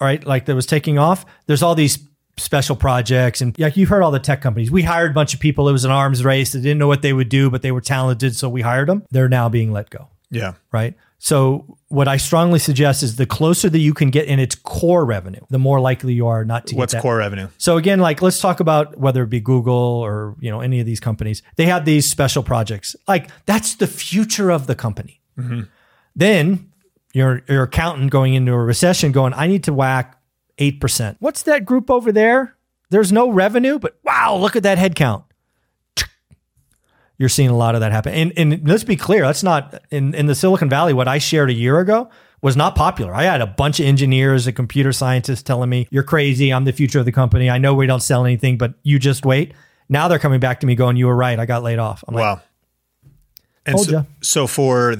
all 0.00 0.06
right, 0.06 0.24
like 0.26 0.46
that 0.46 0.54
was 0.54 0.66
taking 0.66 0.98
off, 0.98 1.24
there's 1.46 1.62
all 1.62 1.74
these 1.74 1.98
special 2.38 2.76
projects 2.76 3.40
and 3.40 3.58
like 3.58 3.78
you've 3.78 3.88
heard 3.88 4.02
all 4.02 4.10
the 4.10 4.18
tech 4.18 4.42
companies. 4.42 4.70
We 4.70 4.82
hired 4.82 5.12
a 5.12 5.14
bunch 5.14 5.32
of 5.32 5.40
people. 5.40 5.68
It 5.68 5.72
was 5.72 5.86
an 5.86 5.90
arms 5.90 6.24
race. 6.24 6.52
They 6.52 6.60
didn't 6.60 6.78
know 6.78 6.86
what 6.86 7.02
they 7.02 7.12
would 7.12 7.30
do, 7.30 7.50
but 7.50 7.62
they 7.62 7.72
were 7.72 7.80
talented, 7.80 8.36
so 8.36 8.48
we 8.48 8.60
hired 8.60 8.88
them. 8.88 9.04
They're 9.10 9.28
now 9.28 9.48
being 9.48 9.72
let 9.72 9.90
go. 9.90 10.08
Yeah. 10.30 10.54
Right. 10.72 10.94
So 11.18 11.78
what 11.88 12.08
I 12.08 12.18
strongly 12.18 12.58
suggest 12.58 13.02
is 13.02 13.16
the 13.16 13.26
closer 13.26 13.70
that 13.70 13.78
you 13.78 13.94
can 13.94 14.10
get 14.10 14.26
in 14.26 14.38
its 14.38 14.54
core 14.54 15.04
revenue, 15.04 15.40
the 15.48 15.58
more 15.58 15.80
likely 15.80 16.12
you 16.12 16.26
are 16.26 16.44
not 16.44 16.66
to 16.66 16.74
get 16.74 16.78
What's 16.78 16.94
core 16.94 17.16
revenue? 17.16 17.48
So 17.56 17.78
again, 17.78 18.00
like 18.00 18.20
let's 18.20 18.38
talk 18.38 18.60
about 18.60 18.98
whether 18.98 19.22
it 19.22 19.30
be 19.30 19.40
Google 19.40 19.74
or 19.74 20.36
you 20.40 20.50
know 20.50 20.60
any 20.60 20.78
of 20.80 20.86
these 20.86 21.00
companies. 21.00 21.42
They 21.56 21.66
have 21.66 21.84
these 21.84 22.06
special 22.08 22.42
projects. 22.42 22.94
Like 23.08 23.30
that's 23.46 23.76
the 23.76 23.86
future 23.86 24.50
of 24.50 24.66
the 24.66 24.74
company. 24.74 25.22
Mm-hmm. 25.38 25.62
Then 26.14 26.72
your 27.16 27.42
your 27.48 27.62
accountant 27.62 28.10
going 28.10 28.34
into 28.34 28.52
a 28.52 28.58
recession, 28.58 29.10
going, 29.10 29.32
I 29.32 29.46
need 29.46 29.64
to 29.64 29.72
whack 29.72 30.20
eight 30.58 30.82
percent. 30.82 31.16
What's 31.18 31.44
that 31.44 31.64
group 31.64 31.90
over 31.90 32.12
there? 32.12 32.54
There's 32.90 33.10
no 33.10 33.30
revenue, 33.30 33.78
but 33.78 33.98
wow, 34.04 34.36
look 34.36 34.54
at 34.54 34.64
that 34.64 34.76
headcount. 34.76 35.24
You're 37.18 37.30
seeing 37.30 37.48
a 37.48 37.56
lot 37.56 37.74
of 37.74 37.80
that 37.80 37.90
happen. 37.90 38.12
And 38.12 38.32
and 38.36 38.68
let's 38.68 38.84
be 38.84 38.96
clear, 38.96 39.22
that's 39.22 39.42
not 39.42 39.82
in, 39.90 40.12
in 40.12 40.26
the 40.26 40.34
Silicon 40.34 40.68
Valley, 40.68 40.92
what 40.92 41.08
I 41.08 41.16
shared 41.16 41.48
a 41.48 41.54
year 41.54 41.80
ago 41.80 42.10
was 42.42 42.54
not 42.54 42.76
popular. 42.76 43.14
I 43.14 43.22
had 43.22 43.40
a 43.40 43.46
bunch 43.46 43.80
of 43.80 43.86
engineers 43.86 44.46
and 44.46 44.54
computer 44.54 44.92
scientists 44.92 45.42
telling 45.42 45.70
me, 45.70 45.88
You're 45.90 46.02
crazy, 46.02 46.52
I'm 46.52 46.66
the 46.66 46.72
future 46.72 46.98
of 46.98 47.06
the 47.06 47.12
company. 47.12 47.48
I 47.48 47.56
know 47.56 47.72
we 47.72 47.86
don't 47.86 48.02
sell 48.02 48.26
anything, 48.26 48.58
but 48.58 48.74
you 48.82 48.98
just 48.98 49.24
wait. 49.24 49.54
Now 49.88 50.08
they're 50.08 50.18
coming 50.18 50.40
back 50.40 50.60
to 50.60 50.66
me 50.66 50.74
going, 50.74 50.98
You 50.98 51.06
were 51.06 51.16
right, 51.16 51.38
I 51.38 51.46
got 51.46 51.62
laid 51.62 51.78
off. 51.78 52.04
I'm 52.06 52.14
like, 52.14 52.22
Wow. 52.22 52.42
And 53.64 53.76
Told 53.76 53.88
so, 53.88 54.06
so 54.20 54.46
for 54.46 54.96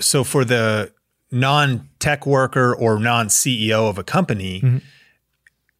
so 0.00 0.22
for 0.22 0.44
the 0.44 0.92
non-tech 1.30 2.26
worker 2.26 2.74
or 2.74 2.98
non-CEO 2.98 3.88
of 3.88 3.98
a 3.98 4.04
company, 4.04 4.60
Mm-hmm. 4.60 4.78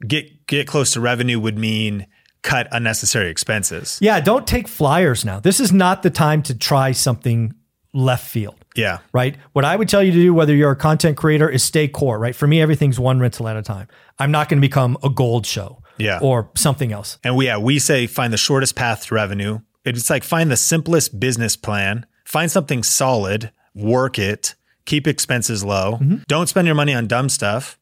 get 0.07 0.47
get 0.47 0.67
close 0.67 0.93
to 0.93 1.01
revenue 1.01 1.39
would 1.41 1.59
mean 1.59 2.07
cut 2.43 2.69
unnecessary 2.71 3.31
expenses. 3.31 3.99
Yeah, 4.01 4.21
don't 4.21 4.47
take 4.47 4.69
flyers 4.69 5.25
now. 5.25 5.41
This 5.41 5.59
is 5.59 5.73
not 5.73 6.03
the 6.03 6.11
time 6.11 6.43
to 6.45 6.55
try 6.57 6.93
something 6.93 7.55
left 7.93 8.27
field. 8.29 8.55
Yeah. 8.77 8.99
right? 9.13 9.37
What 9.55 9.65
I 9.65 9.75
would 9.75 9.89
tell 9.89 10.03
you 10.03 10.13
to 10.13 10.19
do, 10.19 10.35
whether 10.35 10.55
you're 10.55 10.71
a 10.73 10.77
content 10.77 11.17
creator, 11.17 11.49
is 11.49 11.65
stay 11.65 11.89
core, 11.89 12.19
right? 12.19 12.37
For 12.37 12.47
me, 12.47 12.61
everything's 12.61 13.01
one 13.01 13.19
rental 13.19 13.49
at 13.49 13.57
a 13.57 13.63
time. 13.63 13.89
I'm 14.19 14.31
not 14.31 14.51
going 14.51 14.59
to 14.61 14.69
become 14.69 14.99
a 15.03 15.09
gold 15.09 15.47
show 15.47 15.83
Yeah. 15.97 16.19
or 16.21 16.51
something 16.55 16.93
else. 16.93 17.17
And 17.25 17.37
we 17.37 17.47
yeah, 17.47 17.57
we 17.57 17.79
say 17.79 18.07
find 18.07 18.33
the 18.35 18.37
shortest 18.37 18.77
path 18.77 19.07
to 19.07 19.15
revenue. 19.15 19.61
It's 19.87 20.11
like 20.11 20.25
find 20.25 20.51
the 20.51 20.59
simplest 20.59 21.19
business 21.19 21.57
plan, 21.57 22.05
find 22.27 22.51
something 22.51 22.83
solid, 22.83 23.51
work 23.75 24.19
it, 24.19 24.55
keep 24.87 25.07
expenses 25.07 25.63
low. 25.63 25.99
Mm-hmm. 26.01 26.17
Don't 26.29 26.49
spend 26.49 26.67
your 26.67 26.75
money 26.75 26.95
on 26.95 27.07
dumb 27.07 27.29
stuff. 27.29 27.79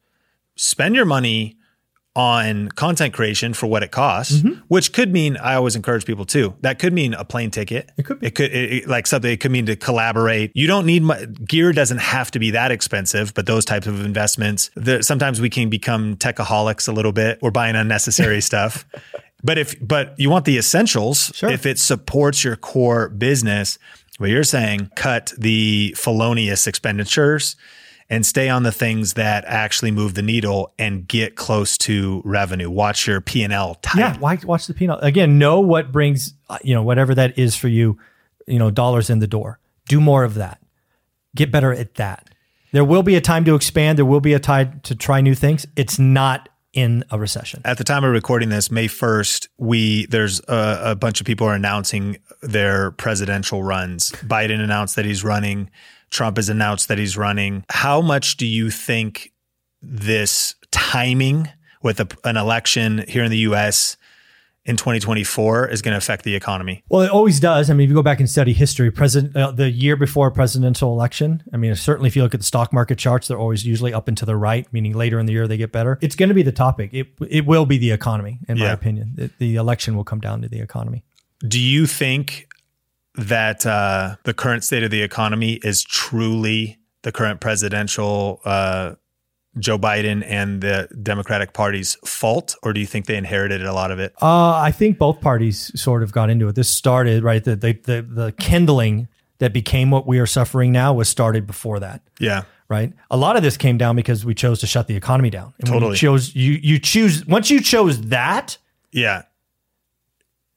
Spend 0.57 0.95
your 0.95 1.05
money 1.05 1.57
on 2.17 2.69
content 2.69 3.13
creation 3.13 3.53
for 3.53 3.67
what 3.67 3.83
it 3.83 3.91
costs, 3.91 4.35
Mm-hmm. 4.37 4.61
which 4.69 4.93
could 4.93 5.11
mean 5.11 5.35
I 5.35 5.55
always 5.55 5.75
encourage 5.75 6.05
people 6.05 6.23
too. 6.25 6.55
That 6.61 6.79
could 6.79 6.93
mean 6.93 7.13
a 7.13 7.25
plane 7.25 7.51
ticket. 7.51 7.91
It 7.97 8.03
could 8.05 8.21
be. 8.21 8.27
It 8.27 8.35
could 8.35 8.51
it, 8.53 8.71
it- 8.73 8.87
like 8.87 9.05
something. 9.05 9.29
It 9.29 9.41
could 9.41 9.51
mean 9.51 9.65
to 9.65 9.75
collaborate. 9.75 10.51
You 10.55 10.65
don't 10.65 10.85
need 10.85 11.03
mu- 11.03 11.25
gear. 11.25 11.73
Doesn't 11.73 11.97
have 11.97 12.31
to 12.31 12.39
be 12.39 12.51
that 12.51 12.71
expensive, 12.71 13.33
but 13.33 13.47
those 13.47 13.65
types 13.65 13.85
of 13.85 14.05
investments. 14.05 14.71
The, 14.75 15.03
sometimes 15.03 15.41
we 15.41 15.49
can 15.49 15.69
become 15.69 16.15
techaholics 16.15 16.87
a 16.87 16.93
little 16.93 17.11
bit. 17.11 17.37
We're 17.41 17.51
buying 17.51 17.75
unnecessary 17.75 18.39
stuff. 18.51 18.85
But 19.43 19.57
if 19.57 19.75
but 19.85 20.17
you 20.17 20.29
want 20.29 20.45
the 20.45 20.57
essentials, 20.57 21.33
Sure. 21.35 21.49
if 21.51 21.65
it 21.65 21.77
supports 21.79 22.45
your 22.45 22.55
core 22.55 23.09
business, 23.09 23.77
what 24.17 24.29
you're 24.29 24.43
saying, 24.43 24.91
cut 24.95 25.33
the 25.37 25.93
felonious 25.97 26.67
expenditures 26.67 27.55
and 28.09 28.25
stay 28.25 28.49
on 28.49 28.63
the 28.63 28.71
things 28.71 29.13
that 29.13 29.43
actually 29.45 29.91
move 29.91 30.13
the 30.13 30.21
needle 30.21 30.73
and 30.77 31.07
get 31.07 31.35
close 31.35 31.77
to 31.79 32.21
revenue. 32.23 32.69
Watch 32.69 33.07
your 33.07 33.19
P 33.21 33.43
and 33.43 33.51
L. 33.51 33.77
Yeah, 33.95 34.17
watch 34.19 34.67
the 34.67 34.73
P 34.73 34.85
and 34.85 34.91
L 34.91 34.99
again? 34.99 35.37
Know 35.37 35.59
what 35.59 35.91
brings 35.91 36.33
uh, 36.49 36.59
you 36.63 36.73
know 36.73 36.83
whatever 36.83 37.15
that 37.15 37.37
is 37.37 37.55
for 37.55 37.67
you. 37.67 37.97
You 38.47 38.59
know, 38.59 38.69
dollars 38.69 39.09
in 39.09 39.19
the 39.19 39.27
door. 39.27 39.59
Do 39.87 39.99
more 39.99 40.23
of 40.23 40.35
that. 40.35 40.61
Get 41.35 41.51
better 41.51 41.73
at 41.73 41.95
that. 41.95 42.29
There 42.71 42.85
will 42.85 43.03
be 43.03 43.15
a 43.15 43.21
time 43.21 43.43
to 43.45 43.55
expand. 43.55 43.97
There 43.97 44.05
will 44.05 44.21
be 44.21 44.33
a 44.33 44.39
time 44.39 44.81
to 44.83 44.95
try 44.95 45.21
new 45.21 45.33
things. 45.33 45.65
It's 45.75 45.97
not 45.97 46.49
in 46.75 47.03
a 47.09 47.17
recession. 47.17 47.61
At 47.65 47.79
the 47.79 47.83
time 47.83 48.03
of 48.03 48.11
recording 48.11 48.49
this, 48.49 48.69
May 48.69 48.87
first, 48.87 49.47
we 49.57 50.05
there's 50.07 50.41
a, 50.41 50.79
a 50.83 50.95
bunch 50.95 51.21
of 51.21 51.25
people 51.25 51.47
are 51.47 51.55
announcing 51.55 52.17
their 52.41 52.91
presidential 52.91 53.63
runs. 53.63 54.11
Biden 54.11 54.59
announced 54.59 54.95
that 54.97 55.05
he's 55.05 55.23
running. 55.23 55.71
Trump 56.11 56.37
has 56.37 56.49
announced 56.49 56.89
that 56.89 56.99
he's 56.99 57.17
running. 57.17 57.63
How 57.69 58.01
much 58.01 58.37
do 58.37 58.45
you 58.45 58.69
think 58.69 59.31
this 59.81 60.55
timing 60.71 61.49
with 61.81 61.99
a, 61.99 62.07
an 62.23 62.37
election 62.37 63.05
here 63.07 63.23
in 63.23 63.31
the 63.31 63.37
U.S. 63.39 63.95
in 64.65 64.77
2024 64.77 65.67
is 65.69 65.81
going 65.81 65.91
to 65.91 65.97
affect 65.97 66.23
the 66.23 66.35
economy? 66.35 66.83
Well, 66.89 67.01
it 67.01 67.11
always 67.11 67.39
does. 67.39 67.69
I 67.69 67.73
mean, 67.73 67.85
if 67.85 67.89
you 67.89 67.95
go 67.95 68.01
back 68.01 68.19
and 68.19 68.29
study 68.29 68.51
history, 68.51 68.89
president 68.91 69.35
uh, 69.35 69.51
the 69.51 69.69
year 69.69 69.95
before 69.95 70.27
a 70.27 70.31
presidential 70.31 70.91
election. 70.91 71.43
I 71.53 71.57
mean, 71.57 71.75
certainly 71.75 72.07
if 72.07 72.15
you 72.15 72.23
look 72.23 72.33
at 72.33 72.39
the 72.39 72.45
stock 72.45 72.73
market 72.73 72.97
charts, 72.97 73.27
they're 73.27 73.37
always 73.37 73.65
usually 73.65 73.93
up 73.93 74.07
and 74.07 74.17
to 74.17 74.25
the 74.25 74.35
right, 74.35 74.71
meaning 74.73 74.93
later 74.93 75.19
in 75.19 75.27
the 75.27 75.33
year 75.33 75.47
they 75.47 75.57
get 75.57 75.71
better. 75.71 75.99
It's 76.01 76.15
going 76.15 76.29
to 76.29 76.35
be 76.35 76.43
the 76.43 76.51
topic. 76.51 76.93
It 76.93 77.07
it 77.29 77.45
will 77.45 77.65
be 77.65 77.77
the 77.77 77.91
economy, 77.91 78.39
in 78.47 78.57
my 78.57 78.71
opinion. 78.71 79.13
The, 79.15 79.31
the 79.37 79.55
election 79.55 79.95
will 79.95 80.03
come 80.03 80.19
down 80.19 80.41
to 80.41 80.49
the 80.49 80.59
economy. 80.59 81.03
Do 81.47 81.59
you 81.59 81.85
think 81.85 82.47
that 83.15 83.65
uh, 83.65 84.15
the 84.23 84.33
current 84.33 84.63
state 84.63 84.83
of 84.83 84.91
the 84.91 85.01
economy 85.01 85.59
is 85.63 85.83
truly 85.83 86.79
the 87.03 87.11
current 87.11 87.39
presidential 87.39 88.41
uh, 88.45 88.95
Joe 89.57 89.77
Biden 89.77 90.23
and 90.25 90.61
the 90.61 90.89
Democratic 91.01 91.53
Party's 91.53 91.95
fault, 92.05 92.55
or 92.63 92.73
do 92.73 92.79
you 92.79 92.85
think 92.85 93.05
they 93.05 93.15
inherited 93.15 93.63
a 93.65 93.73
lot 93.73 93.91
of 93.91 93.99
it? 93.99 94.13
Uh, 94.21 94.53
I 94.53 94.71
think 94.71 94.97
both 94.97 95.21
parties 95.21 95.71
sort 95.79 96.03
of 96.03 96.11
got 96.11 96.29
into 96.29 96.47
it. 96.47 96.55
This 96.55 96.69
started 96.69 97.23
right. 97.23 97.43
The 97.43 97.55
the 97.55 97.73
the, 97.73 98.01
the 98.01 98.31
kindling 98.33 99.07
that 99.39 99.53
became 99.53 99.91
what 99.91 100.07
we 100.07 100.19
are 100.19 100.25
suffering 100.25 100.71
now 100.71 100.93
was 100.93 101.09
started 101.09 101.45
before 101.45 101.79
that. 101.79 102.01
Yeah, 102.19 102.43
Right. 102.67 102.93
A 103.11 103.17
lot 103.17 103.35
of 103.37 103.43
this 103.43 103.57
came 103.57 103.77
down 103.77 103.95
because 103.95 104.25
we 104.25 104.33
chose 104.33 104.59
to 104.61 104.67
shut 104.67 104.87
the 104.87 104.95
economy 104.95 105.29
down. 105.29 105.53
And 105.59 105.67
Totally. 105.67 105.91
you 105.91 105.97
chose 105.97 106.35
you 106.35 106.53
you 106.53 106.79
choose 106.79 107.23
once 107.25 107.51
you 107.51 107.61
chose 107.61 108.01
that 108.07 108.57
yeah. 108.91 109.23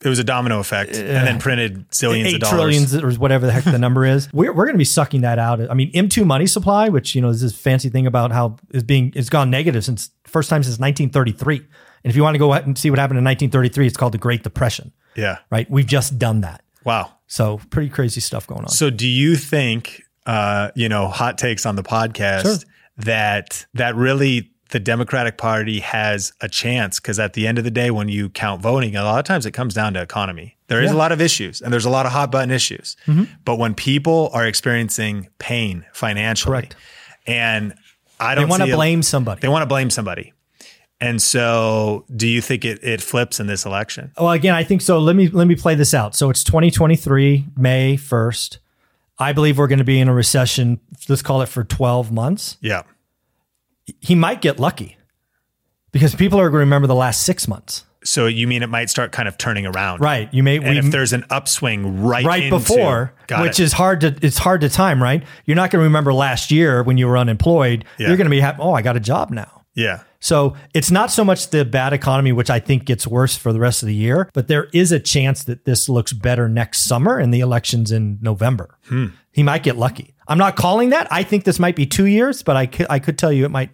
It 0.00 0.08
was 0.08 0.20
a 0.20 0.24
domino 0.24 0.60
effect, 0.60 0.94
and 0.96 1.26
then 1.26 1.40
printed 1.40 1.90
zillions 1.90 2.26
eight 2.26 2.34
of 2.36 2.40
dollars. 2.42 2.54
trillions 2.56 2.94
or 2.94 3.10
whatever 3.20 3.46
the 3.46 3.52
heck 3.52 3.64
the 3.64 3.78
number 3.78 4.04
is. 4.04 4.28
We're, 4.32 4.52
we're 4.52 4.64
going 4.66 4.74
to 4.74 4.78
be 4.78 4.84
sucking 4.84 5.22
that 5.22 5.40
out. 5.40 5.60
I 5.68 5.74
mean, 5.74 5.90
M2 5.92 6.24
money 6.24 6.46
supply, 6.46 6.88
which 6.88 7.16
you 7.16 7.20
know 7.20 7.30
is 7.30 7.40
this 7.40 7.54
fancy 7.58 7.88
thing 7.88 8.06
about 8.06 8.30
how 8.30 8.58
is 8.70 8.84
being 8.84 9.12
it's 9.16 9.28
gone 9.28 9.50
negative 9.50 9.84
since 9.84 10.10
first 10.24 10.48
time 10.50 10.62
since 10.62 10.78
1933. 10.78 11.56
And 12.04 12.10
if 12.10 12.14
you 12.14 12.22
want 12.22 12.34
to 12.36 12.38
go 12.38 12.52
ahead 12.52 12.64
and 12.66 12.78
see 12.78 12.90
what 12.90 12.98
happened 13.00 13.18
in 13.18 13.24
1933, 13.24 13.86
it's 13.88 13.96
called 13.96 14.12
the 14.14 14.18
Great 14.18 14.44
Depression. 14.44 14.92
Yeah. 15.16 15.38
Right. 15.50 15.68
We've 15.68 15.84
just 15.86 16.16
done 16.16 16.42
that. 16.42 16.62
Wow. 16.84 17.14
So 17.26 17.60
pretty 17.70 17.88
crazy 17.88 18.20
stuff 18.20 18.46
going 18.46 18.62
on. 18.62 18.68
So, 18.68 18.90
do 18.90 19.06
you 19.08 19.34
think, 19.34 20.04
uh, 20.26 20.70
you 20.76 20.88
know, 20.88 21.08
hot 21.08 21.38
takes 21.38 21.66
on 21.66 21.74
the 21.74 21.82
podcast 21.82 22.42
Sure. 22.42 22.56
that 22.98 23.66
that 23.74 23.96
really 23.96 24.52
the 24.70 24.80
Democratic 24.80 25.36
Party 25.38 25.80
has 25.80 26.32
a 26.40 26.48
chance? 26.48 27.00
Because 27.00 27.18
at 27.18 27.32
the 27.32 27.46
end 27.46 27.58
of 27.58 27.64
the 27.64 27.70
day, 27.70 27.90
when 27.90 28.08
you 28.08 28.28
count 28.28 28.60
voting, 28.62 28.96
a 28.96 29.02
lot 29.04 29.18
of 29.18 29.24
times 29.24 29.46
it 29.46 29.52
comes 29.52 29.74
down 29.74 29.94
to 29.94 30.02
economy. 30.02 30.56
There 30.68 30.82
is 30.82 30.90
Yeah. 30.90 30.96
a 30.96 30.98
lot 30.98 31.12
of 31.12 31.20
issues, 31.20 31.60
and 31.62 31.72
there's 31.72 31.84
a 31.86 31.90
lot 31.90 32.04
of 32.06 32.12
hot 32.12 32.30
button 32.30 32.50
issues. 32.50 32.96
Mm-hmm. 33.06 33.24
But 33.44 33.56
when 33.58 33.74
people 33.74 34.30
are 34.32 34.46
experiencing 34.46 35.28
pain 35.38 35.86
financially, 35.92 36.52
Correct. 36.52 36.76
and 37.26 37.74
I 38.20 38.34
don't 38.34 38.48
want 38.48 38.62
to 38.64 38.74
blame 38.74 39.02
somebody. 39.02 39.40
they 39.40 39.48
want 39.48 39.62
to 39.62 39.66
blame 39.66 39.90
somebody. 39.90 40.32
And 41.00 41.22
so, 41.22 42.04
do 42.16 42.26
you 42.26 42.40
think 42.40 42.64
it, 42.64 42.82
it 42.82 43.00
flips 43.00 43.38
in 43.38 43.46
this 43.46 43.64
election? 43.64 44.10
Well, 44.18 44.32
again, 44.32 44.54
I 44.54 44.64
think 44.64 44.82
so. 44.82 44.98
Let 44.98 45.14
me 45.14 45.28
let 45.28 45.46
me 45.46 45.54
play 45.54 45.76
this 45.76 45.94
out. 45.94 46.16
So 46.16 46.28
it's 46.28 46.42
2023, 46.42 47.46
May 47.56 47.96
1st. 47.96 48.58
I 49.20 49.32
believe 49.32 49.58
we're 49.58 49.68
going 49.68 49.78
to 49.78 49.84
be 49.84 50.00
in 50.00 50.08
a 50.08 50.12
recession. 50.14 50.80
Let's 51.08 51.22
call 51.22 51.40
it 51.42 51.46
for 51.48 51.62
12 51.64 52.10
months. 52.12 52.56
Yeah. 52.60 52.82
He 54.00 54.14
might 54.14 54.40
get 54.40 54.58
lucky 54.60 54.96
because 55.92 56.14
people 56.14 56.38
are 56.40 56.48
going 56.50 56.58
to 56.60 56.66
remember 56.66 56.86
the 56.86 56.94
last 56.94 57.22
six 57.22 57.48
months. 57.48 57.84
So 58.04 58.26
you 58.26 58.46
mean 58.46 58.62
it 58.62 58.68
might 58.68 58.88
start 58.90 59.10
kind 59.12 59.26
of 59.28 59.36
turning 59.38 59.66
around, 59.66 60.00
Right. 60.00 60.32
You 60.32 60.42
may 60.42 60.56
And 60.56 60.64
we, 60.68 60.78
if 60.78 60.90
there's 60.92 61.12
an 61.12 61.24
upswing 61.30 62.02
right 62.02 62.24
right 62.24 62.44
into- 62.44 62.56
before, 62.58 63.12
which 63.40 63.58
it. 63.58 63.64
is 63.64 63.72
hard 63.72 64.00
to 64.02 64.16
it's 64.22 64.38
hard 64.38 64.60
to 64.62 64.68
time. 64.68 65.02
Right. 65.02 65.24
You're 65.44 65.56
not 65.56 65.70
going 65.70 65.80
to 65.80 65.84
remember 65.84 66.14
last 66.14 66.50
year 66.50 66.82
when 66.82 66.96
you 66.96 67.06
were 67.08 67.18
unemployed. 67.18 67.84
Yeah. 67.98 68.08
You're 68.08 68.16
going 68.16 68.26
to 68.26 68.30
be 68.30 68.40
happy. 68.40 68.58
Oh, 68.62 68.72
I 68.72 68.82
got 68.82 68.96
a 68.96 69.00
job 69.00 69.30
now. 69.30 69.64
yeah, 69.74 70.02
So 70.20 70.54
it's 70.74 70.90
not 70.90 71.10
so 71.10 71.24
much 71.24 71.50
the 71.50 71.64
bad 71.64 71.92
economy, 71.92 72.32
which 72.32 72.50
I 72.50 72.60
think 72.60 72.84
gets 72.84 73.06
worse 73.06 73.36
for 73.36 73.52
the 73.52 73.60
rest 73.60 73.82
of 73.82 73.88
the 73.88 73.94
year, 73.94 74.30
but 74.32 74.46
there 74.48 74.68
is 74.72 74.90
a 74.92 75.00
chance 75.00 75.44
that 75.44 75.64
this 75.64 75.88
looks 75.88 76.12
better 76.12 76.48
next 76.48 76.80
summer 76.82 77.18
and 77.18 77.34
the 77.34 77.40
election's 77.40 77.90
in 77.92 78.18
November. 78.22 78.78
Hmm. 78.88 79.06
He 79.32 79.42
might 79.42 79.62
get 79.64 79.76
lucky. 79.76 80.14
I'm 80.28 80.38
not 80.38 80.56
calling 80.56 80.90
that. 80.90 81.06
I 81.12 81.22
think 81.24 81.44
this 81.44 81.58
might 81.58 81.76
be 81.76 81.84
two 81.86 82.06
years, 82.06 82.42
but 82.42 82.56
I 82.56 82.66
could, 82.66 82.86
I 82.90 82.98
could 83.00 83.18
tell 83.18 83.32
you 83.32 83.44
it 83.44 83.50
might 83.50 83.70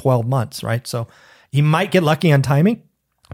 12 0.00 0.26
months, 0.26 0.62
right? 0.62 0.86
So 0.86 1.06
he 1.52 1.60
might 1.60 1.90
get 1.90 2.02
lucky 2.02 2.32
on 2.32 2.40
timing, 2.40 2.82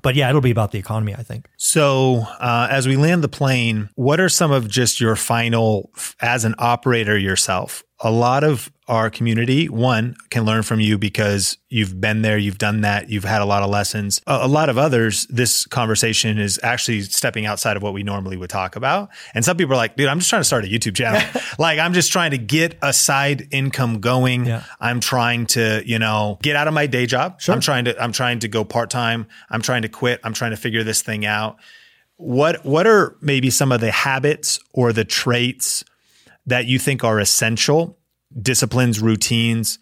but 0.02 0.16
yeah, 0.16 0.28
it'll 0.28 0.40
be 0.40 0.50
about 0.50 0.72
the 0.72 0.78
economy, 0.78 1.14
I 1.14 1.22
think. 1.22 1.48
So, 1.56 2.24
uh, 2.40 2.66
as 2.70 2.88
we 2.88 2.96
land 2.96 3.22
the 3.22 3.28
plane, 3.28 3.88
what 3.94 4.18
are 4.18 4.28
some 4.28 4.50
of 4.50 4.68
just 4.68 5.00
your 5.00 5.14
final, 5.14 5.90
as 6.20 6.44
an 6.44 6.56
operator 6.58 7.16
yourself? 7.16 7.84
A 8.00 8.10
lot 8.10 8.44
of 8.44 8.70
our 8.88 9.10
community, 9.10 9.68
one, 9.68 10.14
can 10.30 10.44
learn 10.44 10.62
from 10.62 10.80
you 10.80 10.96
because 10.96 11.58
you've 11.68 12.00
been 12.00 12.22
there, 12.22 12.38
you've 12.38 12.58
done 12.58 12.82
that, 12.82 13.08
you've 13.08 13.24
had 13.24 13.42
a 13.42 13.44
lot 13.44 13.62
of 13.62 13.70
lessons. 13.70 14.20
A, 14.26 14.40
a 14.42 14.48
lot 14.48 14.68
of 14.68 14.78
others, 14.78 15.26
this 15.26 15.66
conversation 15.66 16.38
is 16.38 16.60
actually 16.62 17.00
stepping 17.02 17.46
outside 17.46 17.76
of 17.76 17.82
what 17.82 17.94
we 17.94 18.02
normally 18.02 18.36
would 18.36 18.50
talk 18.50 18.76
about. 18.76 19.08
And 19.34 19.44
some 19.44 19.56
people 19.56 19.72
are 19.72 19.78
like, 19.78 19.96
dude, 19.96 20.08
I'm 20.08 20.18
just 20.18 20.30
trying 20.30 20.40
to 20.40 20.44
start 20.44 20.64
a 20.64 20.68
YouTube 20.68 20.94
channel. 20.94 21.20
like, 21.58 21.78
I'm 21.78 21.94
just 21.94 22.12
trying 22.12 22.30
to 22.30 22.38
get 22.38 22.78
a 22.80 22.92
side 22.92 23.48
income 23.50 24.00
going. 24.00 24.46
Yeah. 24.46 24.62
I'm 24.78 25.00
trying 25.00 25.46
to, 25.46 25.82
you 25.84 25.98
know, 25.98 26.38
get 26.42 26.54
out 26.54 26.68
of 26.68 26.74
my 26.74 26.86
day 26.86 27.06
job. 27.06 27.40
I'm 27.48 27.60
trying 27.60 27.86
to, 27.86 28.00
I'm 28.00 28.12
trying 28.12 28.38
to 28.40 28.48
go 28.48 28.64
part 28.64 28.90
time. 28.90 29.26
I'm 29.50 29.62
trying 29.62 29.82
to 29.82 29.88
quit. 29.88 30.20
I'm 30.22 30.32
trying 30.32 30.52
to 30.52 30.56
figure 30.56 30.84
this 30.84 31.02
thing 31.02 31.26
out. 31.26 31.56
What, 32.18 32.64
what 32.64 32.86
are 32.86 33.16
maybe 33.20 33.50
some 33.50 33.72
of 33.72 33.80
the 33.80 33.90
habits 33.90 34.60
or 34.72 34.92
the 34.92 35.04
traits 35.04 35.84
that 36.46 36.66
you 36.66 36.78
think 36.78 37.04
are 37.04 37.18
essential 37.18 37.98
disciplines, 38.40 39.00
routines 39.00 39.78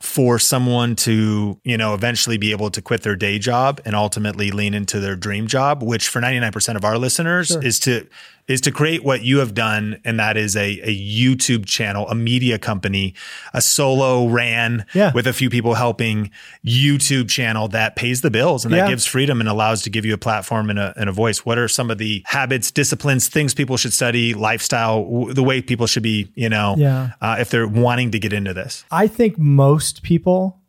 for 0.00 0.38
someone 0.38 0.94
to, 0.94 1.60
you 1.64 1.76
know, 1.76 1.92
eventually 1.92 2.38
be 2.38 2.52
able 2.52 2.70
to 2.70 2.80
quit 2.80 3.02
their 3.02 3.16
day 3.16 3.38
job 3.38 3.80
and 3.84 3.96
ultimately 3.96 4.50
lean 4.50 4.72
into 4.72 5.00
their 5.00 5.16
dream 5.16 5.48
job, 5.48 5.82
which 5.82 6.08
for 6.08 6.20
99% 6.20 6.76
of 6.76 6.84
our 6.84 6.96
listeners 6.96 7.56
is 7.56 7.80
to 7.80 8.06
is 8.48 8.60
to 8.62 8.72
create 8.72 9.04
what 9.04 9.22
you 9.22 9.38
have 9.38 9.52
done 9.54 10.00
and 10.06 10.18
that 10.18 10.36
is 10.38 10.56
a, 10.56 10.80
a 10.82 10.96
YouTube 10.98 11.66
channel, 11.66 12.08
a 12.08 12.14
media 12.14 12.58
company, 12.58 13.14
a 13.52 13.60
solo 13.60 14.26
ran 14.26 14.86
Yeah. 14.94 15.12
with 15.14 15.26
a 15.26 15.32
few 15.34 15.50
people 15.50 15.74
helping 15.74 16.30
YouTube 16.66 17.28
channel 17.28 17.68
that 17.68 17.94
pays 17.94 18.22
the 18.22 18.30
bills 18.30 18.64
and 18.64 18.74
Yeah. 18.74 18.84
that 18.84 18.88
gives 18.88 19.04
freedom 19.04 19.40
and 19.40 19.48
allows 19.48 19.82
to 19.82 19.90
give 19.90 20.06
you 20.06 20.14
a 20.14 20.18
platform 20.18 20.70
and 20.70 20.78
a, 20.78 20.94
and 20.96 21.10
a 21.10 21.12
voice. 21.12 21.44
What 21.44 21.58
are 21.58 21.68
some 21.68 21.90
of 21.90 21.98
the 21.98 22.22
habits, 22.26 22.70
disciplines, 22.70 23.28
things 23.28 23.52
people 23.52 23.76
should 23.76 23.92
study, 23.92 24.32
lifestyle, 24.32 25.04
w- 25.04 25.34
the 25.34 25.42
way 25.42 25.60
people 25.60 25.86
should 25.86 26.02
be, 26.02 26.32
you 26.34 26.48
know, 26.48 26.74
Yeah. 26.78 27.10
uh, 27.20 27.36
if 27.38 27.50
they're 27.50 27.68
wanting 27.68 28.10
to 28.12 28.18
get 28.18 28.32
into 28.32 28.54
this? 28.54 28.84
I 28.90 29.08
think 29.08 29.36
most 29.38 30.02
people 30.02 30.60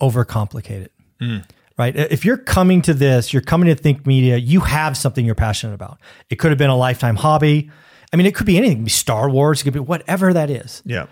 overcomplicate 0.00 0.88
it. 0.88 0.92
Right. 1.78 1.94
If 1.94 2.24
you're 2.24 2.36
coming 2.36 2.82
to 2.82 2.94
this, 2.94 3.32
you're 3.32 3.40
coming 3.40 3.68
to 3.68 3.74
Think 3.76 4.04
Media, 4.04 4.36
you 4.36 4.60
have 4.60 4.96
something 4.96 5.24
you're 5.24 5.36
passionate 5.36 5.74
about. 5.74 5.98
It 6.28 6.36
could 6.36 6.50
have 6.50 6.58
been 6.58 6.70
a 6.70 6.76
lifetime 6.76 7.14
hobby. 7.14 7.70
I 8.12 8.16
mean, 8.16 8.26
it 8.26 8.34
could 8.34 8.46
be 8.46 8.58
anything. 8.58 8.78
It 8.78 8.80
could 8.80 8.84
be 8.86 8.90
Star 8.90 9.30
Wars, 9.30 9.60
it 9.60 9.64
could 9.64 9.74
be 9.74 9.78
whatever 9.78 10.32
that 10.32 10.50
is. 10.50 10.82
Yeah. 10.84 11.06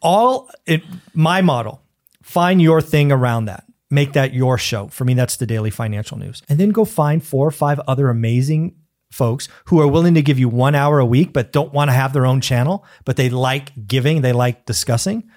All 0.00 0.48
it, 0.64 0.82
my 1.12 1.40
model, 1.42 1.82
find 2.22 2.62
your 2.62 2.80
thing 2.80 3.10
around 3.10 3.46
that. 3.46 3.64
Make 3.90 4.12
that 4.12 4.32
your 4.32 4.58
show. 4.58 4.86
For 4.88 5.04
me, 5.04 5.14
that's 5.14 5.36
the 5.36 5.46
daily 5.46 5.70
financial 5.70 6.18
news. 6.18 6.42
And 6.48 6.58
then 6.58 6.70
go 6.70 6.84
find 6.84 7.22
four 7.22 7.46
or 7.46 7.50
five 7.50 7.80
other 7.80 8.08
amazing 8.08 8.76
folks 9.10 9.48
who 9.66 9.80
are 9.80 9.88
willing 9.88 10.14
to 10.14 10.22
give 10.22 10.38
you 10.38 10.48
one 10.48 10.74
hour 10.74 10.98
a 10.98 11.04
week, 11.04 11.32
but 11.32 11.52
don't 11.52 11.72
want 11.72 11.88
to 11.88 11.92
have 11.92 12.12
their 12.12 12.26
own 12.26 12.40
channel, 12.40 12.86
but 13.04 13.16
they 13.16 13.28
like 13.28 13.86
giving, 13.86 14.22
they 14.22 14.32
like 14.32 14.64
discussing 14.66 15.28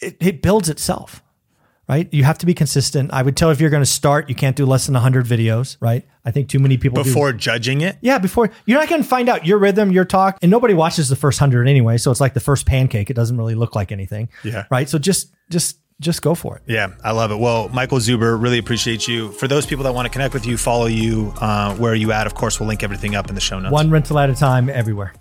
it, 0.00 0.16
it 0.20 0.42
builds 0.42 0.68
itself 0.68 1.22
right? 1.90 2.08
You 2.12 2.22
have 2.22 2.38
to 2.38 2.46
be 2.46 2.54
consistent. 2.54 3.12
I 3.12 3.20
would 3.22 3.36
tell 3.36 3.50
if 3.50 3.60
you're 3.60 3.68
going 3.68 3.82
to 3.82 3.86
start, 3.90 4.28
you 4.28 4.36
can't 4.36 4.54
do 4.54 4.64
less 4.64 4.86
than 4.86 4.92
100 4.94 5.26
videos, 5.26 5.76
right? 5.80 6.06
I 6.24 6.30
think 6.30 6.48
too 6.48 6.60
many 6.60 6.76
people 6.78 7.02
do- 7.02 7.10
Before 7.10 7.32
judging 7.32 7.80
it, 7.80 7.98
yeah, 8.00 8.18
before 8.18 8.48
you're 8.64 8.78
not 8.78 8.88
going 8.88 9.02
to 9.02 9.08
find 9.08 9.28
out 9.28 9.44
your 9.44 9.58
rhythm, 9.58 9.90
your 9.90 10.04
talk, 10.04 10.38
and 10.40 10.52
nobody 10.52 10.72
watches 10.72 11.08
the 11.08 11.16
first 11.16 11.40
hundred 11.40 11.66
anyway. 11.66 11.96
So 11.96 12.12
it's 12.12 12.20
like 12.20 12.34
the 12.34 12.40
first 12.40 12.64
pancake. 12.64 13.10
It 13.10 13.14
doesn't 13.14 13.36
really 13.36 13.56
look 13.56 13.74
like 13.74 13.90
anything. 13.90 14.28
Yeah. 14.44 14.66
Right. 14.70 14.88
So 14.88 15.00
just, 15.00 15.34
just, 15.50 15.78
just 15.98 16.22
go 16.22 16.34
for 16.36 16.56
it. 16.56 16.62
Yeah, 16.66 16.92
I 17.04 17.10
love 17.10 17.32
it. 17.32 17.38
Well, 17.38 17.68
Michael 17.70 17.98
Zuber, 17.98 18.40
really 18.40 18.58
appreciate 18.58 19.08
you. 19.08 19.32
For 19.32 19.48
those 19.48 19.66
people 19.66 19.82
that 19.84 19.92
want 19.92 20.06
to 20.06 20.10
connect 20.10 20.32
with 20.32 20.46
you, 20.46 20.56
follow 20.56 20.86
you, 20.86 21.34
uh, 21.40 21.74
where 21.74 21.92
are 21.92 21.96
you 21.96 22.12
at? 22.12 22.26
Of 22.26 22.34
course, 22.34 22.58
we'll 22.60 22.68
link 22.68 22.82
everything 22.84 23.16
up 23.16 23.28
in 23.28 23.34
the 23.34 23.40
show 23.40 23.58
notes. 23.58 23.72
One 23.72 23.90
rental 23.90 24.18
at 24.18 24.30
a 24.30 24.34
time 24.34 24.70
everywhere. 24.70 25.12